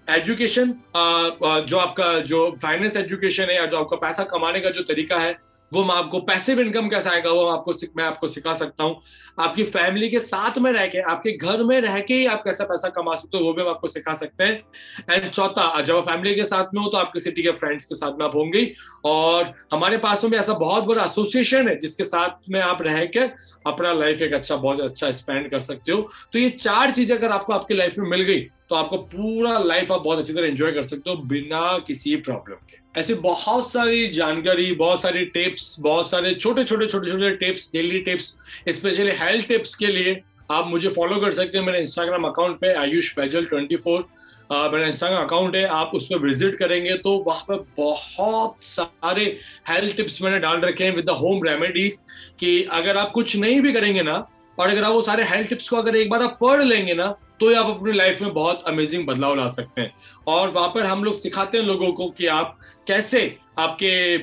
एजुकेशन 0.09 0.75
जो 0.97 1.77
आपका, 1.79 2.19
जो 2.21 2.57
फाइनेंस 2.63 2.97
एजुकेशन 2.97 3.51
है 3.51 3.57
या 3.57 3.67
जो 3.67 3.77
आपका 3.77 3.97
पैसा 3.99 4.25
कमाने 4.27 4.61
का 4.61 4.71
जो 4.71 4.83
तरीका 4.85 5.19
है 5.19 5.33
वो 5.75 5.85
मैं 5.85 5.95
आपको 5.95 6.19
पैसिव 6.23 6.61
इनकम 6.61 6.89
कैसे 6.89 7.11
आएगा, 7.11 7.31
वो 7.31 7.45
आपको 7.47 7.73
मैं 7.97 8.05
आपको 8.05 8.29
सिखा 8.29 8.55
सकता 8.55 8.85
हूँ। 8.85 9.01
आपकी 9.39 9.65
फैमिली 9.67 10.09
के 10.09 10.21
साथ 10.21 10.59
में 10.59 10.71
रह 10.73 10.87
के, 10.87 10.99
आपके 11.01 11.33
घर 11.33 11.63
में 11.65 11.81
रह 11.81 11.99
के 12.01 12.15
ही 12.15 12.27
आप 12.27 12.43
कैसा 12.45 12.65
पैसा 12.65 12.89
कमा 12.91 13.15
सकते 13.15 13.39
हो, 13.39 13.45
वो 13.45 13.53
भी 13.53 13.63
हम 13.63 13.69
आपको 13.69 13.89
सिखा 13.89 14.15
सकते 14.15 14.45
हैं। 14.45 14.63
एंड 15.11 15.31
चौथा, 15.31 15.81
जब 15.81 15.97
आप 15.97 16.05
फैमिली 16.07 16.35
के 16.35 16.45
साथ 16.45 16.75
में 16.75 16.83
हो 16.83 16.89
तो 16.89 16.99
आपके 16.99 17.21
सिटी 17.21 17.43
के 17.43 17.53
फ्रेंड्स 17.55 17.85
के 17.85 17.95
साथ 17.95 18.19
में 18.19 18.25
आप 18.27 18.37
होंगे 18.37 18.71
और 19.07 19.53
हमारे 19.73 19.99
पास 19.99 20.25
में 20.25 20.39
ऐसा 20.39 20.55
बहुत 20.55 20.85
बड़ा 20.85 21.05
एसोसिएशन 21.05 21.69
है, 21.69 21.79
जिसके 21.81 22.05
साथ 22.05 22.49
में 22.51 22.61
आप 22.63 22.83
रह 22.83 23.05
के 23.07 23.21
अपना 23.67 23.93
लाइफ 23.95 24.23
एक 24.23 24.33
अच्छा 24.35 24.57
बहुत 24.57 24.81
अच्छा 24.81 25.11
स्पेंड 25.13 25.51
कर 25.51 25.59
सकते 25.61 25.93
हो। 25.93 26.09
तो 26.33 26.39
ये 26.39 26.51
चार 26.53 26.91
चीज़ें 26.91 27.17
अगर 27.17 27.33
आपको 27.33 27.53
आपकी 27.53 27.75
लाइफ 27.75 27.99
में 27.99 28.09
मिल 28.11 28.23
गई 28.23 28.41
तो 28.69 28.75
आपको 28.75 28.97
पूरा 28.99 29.59
लाइफ 29.61 29.93
आप 29.93 30.01
बहुत 30.01 30.19
अच्छी 30.19 30.33
तरह 30.33 30.47
एंजॉय 30.47 30.73
कर 30.73 30.83
सकते 30.85 31.11
हो 31.11 31.17
बिना 31.27 31.67
किसी 31.79 32.17
प्रॉब्लम 32.19 32.67
के। 32.71 32.84
ऐसे 32.95 33.15
बहुत 33.15 33.71
सारी 33.73 34.07
जानकारी, 34.09 34.73
बहुत 34.73 35.01
सारी 35.03 35.25
टिप्स 35.27 35.77
बहुत 35.81 36.11
सारे 36.11 36.35
छोटे 36.35 36.65
छोटे 36.65 36.87
छोटे 36.87 37.11
छोटे 37.11 37.31
tips 37.37 37.71
daily 37.73 37.99
tips 38.01 38.37
specially 38.69 39.13
health 39.21 39.49
tips 39.49 39.75
के 39.75 39.87
लिए 39.87 40.21
आप 40.51 40.67
मुझे 40.69 40.89
फॉलो 40.89 41.17
कर 41.21 41.33
सकते 41.33 41.59
हैं 41.59 41.65
मेरे 41.65 41.81
इंस्टाग्राम 41.81 42.25
अकाउंट 42.25 42.59
पे, 42.61 42.73
आयुष 42.75 43.13
पैजल 43.13 43.45
ट्वेंटी 43.45 43.77
फोर 43.77 44.07
मेरा 44.53 44.87
इंस्टाग्राम 44.87 45.25
अकाउंट 45.25 45.57
है, 45.57 45.65
आप 45.65 45.91
उस 45.95 46.07
पर 46.07 46.19
विज़िट 46.19 46.57
करेंगे 46.59 46.95
तो 46.97 47.17
वहाँ 47.27 47.45
पर 47.49 47.65
बहुत 47.77 48.57
सारे 48.63 49.25
हेल्थ 49.69 49.97
टिप्स 49.97 50.21
मैंने 50.23 50.39
डाल 50.39 50.61
रखे 50.61 50.85
हैं 50.85 50.95
विद 50.97 51.05
द 51.05 51.11
होम 51.21 51.43
रेमेडीज 51.45 51.99
कि 52.41 52.63
अगर 52.73 52.97
आप 52.97 53.11
कुछ 53.13 53.37
नहीं 53.37 53.61
भी 53.61 53.73
करेंगे 53.73 54.03
ना 54.03 54.19
और 54.59 54.69
अगर 54.69 54.85
आप 54.85 54.93
वो 54.93 55.03
सारे 55.03 55.25
हेल्थ 55.25 55.49
टिप्स 55.49 55.69
को 55.69 55.77
अगर 55.77 55.97
एक 55.97 56.11
बार 56.11 56.23
आप 56.23 56.39
पढ़ 56.41 56.63
लेंगे 56.63 56.95
ना 56.95 57.15
तो 57.41 57.55
आप 57.55 57.67
अपनी 57.67 57.93
लाइफ 57.93 58.21
में 58.23 58.33
बहुत 58.35 58.63
अमेजिंग 58.67 59.07
बदलाव 59.07 59.35
ला 59.35 59.47
सकते 59.47 59.81
हैं। 59.81 59.95
और 60.27 60.51
वहाँ 60.51 60.69
पर 60.69 60.87
हम 60.87 61.03
लोग 61.05 61.17
सिखाते 61.19 61.59
हैं 61.59 61.65
लोगों 61.65 61.93
को 61.93 62.09
कि 62.11 62.27
आप 62.27 62.59
कैसे 62.87 63.37
आपके 63.59 64.17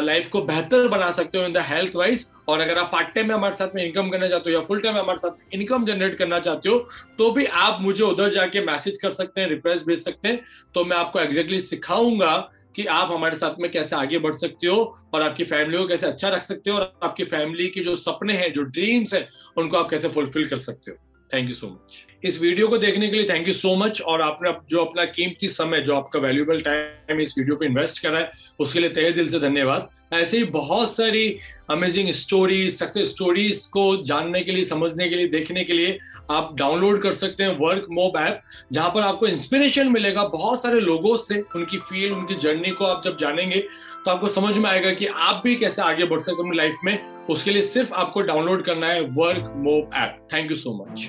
लाइफ 0.00 0.28
को 0.28 0.40
बेहतर 0.42 0.88
बना 0.88 1.10
सकते 1.10 1.38
हो 1.38 1.44
इन 1.44 1.52
द 1.52 1.58
हेल्थ 1.58 1.96
वाइज 1.96 2.26
और 2.48 2.60
अगर 2.60 2.78
आप 2.78 2.90
पार्ट 2.92 3.14
टाइम 3.14 3.28
में 3.28 3.34
हमारे 3.34 3.54
साथ 3.54 3.74
में 3.74 3.84
इनकम 3.84 4.08
करना 4.08 4.28
चाहते 4.28 4.50
हो 4.50 4.56
या 4.56 4.64
फुल 4.64 4.80
टाइम 4.80 4.94
में 4.94 5.00
हमारे 5.02 5.18
साथ 5.18 5.54
इनकम 5.54 5.84
जनरेट 5.84 6.16
करना 6.18 6.38
चाहते 6.38 6.68
हो 6.68 6.78
तो 7.18 7.30
भी 7.30 7.44
आप 7.46 7.78
मुझे 7.80 8.04
उधर 8.04 8.30
जाके 8.30 8.60
मैसेज 8.60 8.96
कर 8.96 9.10
सकते 9.10 9.40
हैं 9.40 9.48
रिक्वेस्ट 9.48 9.86
भेज 9.86 10.04
सकते 10.04 10.28
हैं। 10.28 10.40
तो 10.74 10.84
मैं 10.84 10.96
आपको 10.96 11.20
एग्जैक्टली 11.20 11.56
exactly 11.56 11.70
सिखाऊँगा 11.70 12.50
कि 12.78 12.86
आप 12.86 13.12
हमारे 13.12 13.36
साथ 13.36 13.54
में 13.60 13.70
कैसे 13.72 13.96
आगे 13.96 14.18
बढ़ 14.18 14.32
सकते 14.32 14.66
हो 14.66 14.98
और 15.14 15.22
आपकी 15.22 15.44
फैमिली 15.44 15.78
को 15.78 15.88
कैसे 15.88 16.06
अच्छा 16.06 16.28
रख 16.28 16.42
सकते 16.42 16.70
हो 16.70 16.76
और 16.76 17.00
आपकी 17.02 17.24
फैमिली 17.24 17.68
के 17.68 17.80
जो 17.80 17.96
सपने 17.96 18.32
हैं, 18.32 18.52
जो 18.52 18.62
ड्रीम्स 18.62 19.14
हैं, 19.14 19.28
उनको 19.56 19.76
आप 19.76 19.90
कैसे 19.90 20.08
फुलफिल 20.08 20.48
कर 20.48 20.56
सकते 20.56 20.90
हो। 20.90 20.96
थैंक 21.34 21.46
यू 21.46 21.52
सो 21.52 21.66
मच 21.66 22.06
इस 22.22 22.40
वीडियो 22.40 22.68
को 22.68 22.78
देखने 22.78 23.08
के 23.08 23.16
लिए 23.16 23.26
थैंक 23.28 23.48
यू 23.48 23.52
सो 23.54 23.74
मच 23.76 24.00
और 24.02 24.22
आपने 24.22 24.52
जो 24.70 24.84
अपना 24.84 25.04
कीमती 25.04 25.48
समय, 25.48 25.80
जो 25.80 25.94
आपका 25.94 26.18
वैल्यूबल 26.18 26.60
टाइम 26.60 27.20
इस 27.20 27.34
वीडियो 27.38 27.56
पे 27.56 27.66
इन्वेस्ट 27.66 28.02
करा 28.02 28.18
है, 28.18 28.30
उसके 28.60 28.80
लिए 28.80 28.90
तहे 28.90 29.10
दिल 29.12 29.28
से 29.28 29.40
धन्यवाद। 29.40 29.88
ऐसे 30.12 30.38
ही 30.38 30.44
बहुत 30.44 30.94
सारी 30.96 31.38
अमेजिंग 31.70 32.10
स्टोरीज 32.12 32.74
सक्सेस 32.78 33.08
स्टोरीज 33.08 33.64
को 33.66 33.84
जानने 34.02 34.40
के 34.40 34.52
लिए, 34.52 34.64
समझने 34.64 35.08
के 35.08 35.16
लिए, 35.16 35.28
देखने 35.28 35.64
के 35.64 35.72
लिए 35.72 35.98
आप 36.30 36.54
डाउनलोड 36.58 37.00
कर 37.02 37.12
सकते 37.12 37.44
हैं 37.44 37.56
वर्क 37.58 37.86
मोब 37.90 38.16
ऐप 38.18 38.40
जहाँ 38.72 38.90
पर 38.90 39.02
आपको 39.02 39.26
इंस्पिरेशन 39.26 39.88
मिलेगा 39.88 40.24
बहुत 40.24 40.62
सारे 40.62 40.80
लोगों 40.80 41.16
से, 41.16 41.42
उनकी 41.56 41.78
फ़ील्ड 41.78 42.12
उनकी 42.14 42.34
जर्नी 42.36 42.70
को 42.70 42.84
आप 42.84 43.04
जब 43.04 43.16
जानेंगे 43.18 43.60
तो 44.04 44.10
आपको 44.10 44.28
समझ 44.30 44.56
में 44.56 44.68
आएगा 44.70 44.92
कि 44.92 45.06
आप 45.06 45.40
भी 45.44 45.54
कैसे 45.56 45.82
आगे 45.82 46.04
बढ़ 46.04 46.20
सकते 46.20 46.32
हैं 46.32 46.48
अपनी 46.48 46.56
लाइफ 46.56 46.76
में। 46.84 47.26
उसके 47.30 47.50
लिए 47.50 47.62
सिर्फ़ 47.64 47.94
आपको 47.94 48.20
डाउनलोड 48.22 48.64
करना 48.64 48.88
है 48.88 49.00
Workmob 49.56 49.90
app 49.94 50.26
thank 50.32 50.50
you 50.50 50.56
so 50.56 50.74
much 50.82 51.08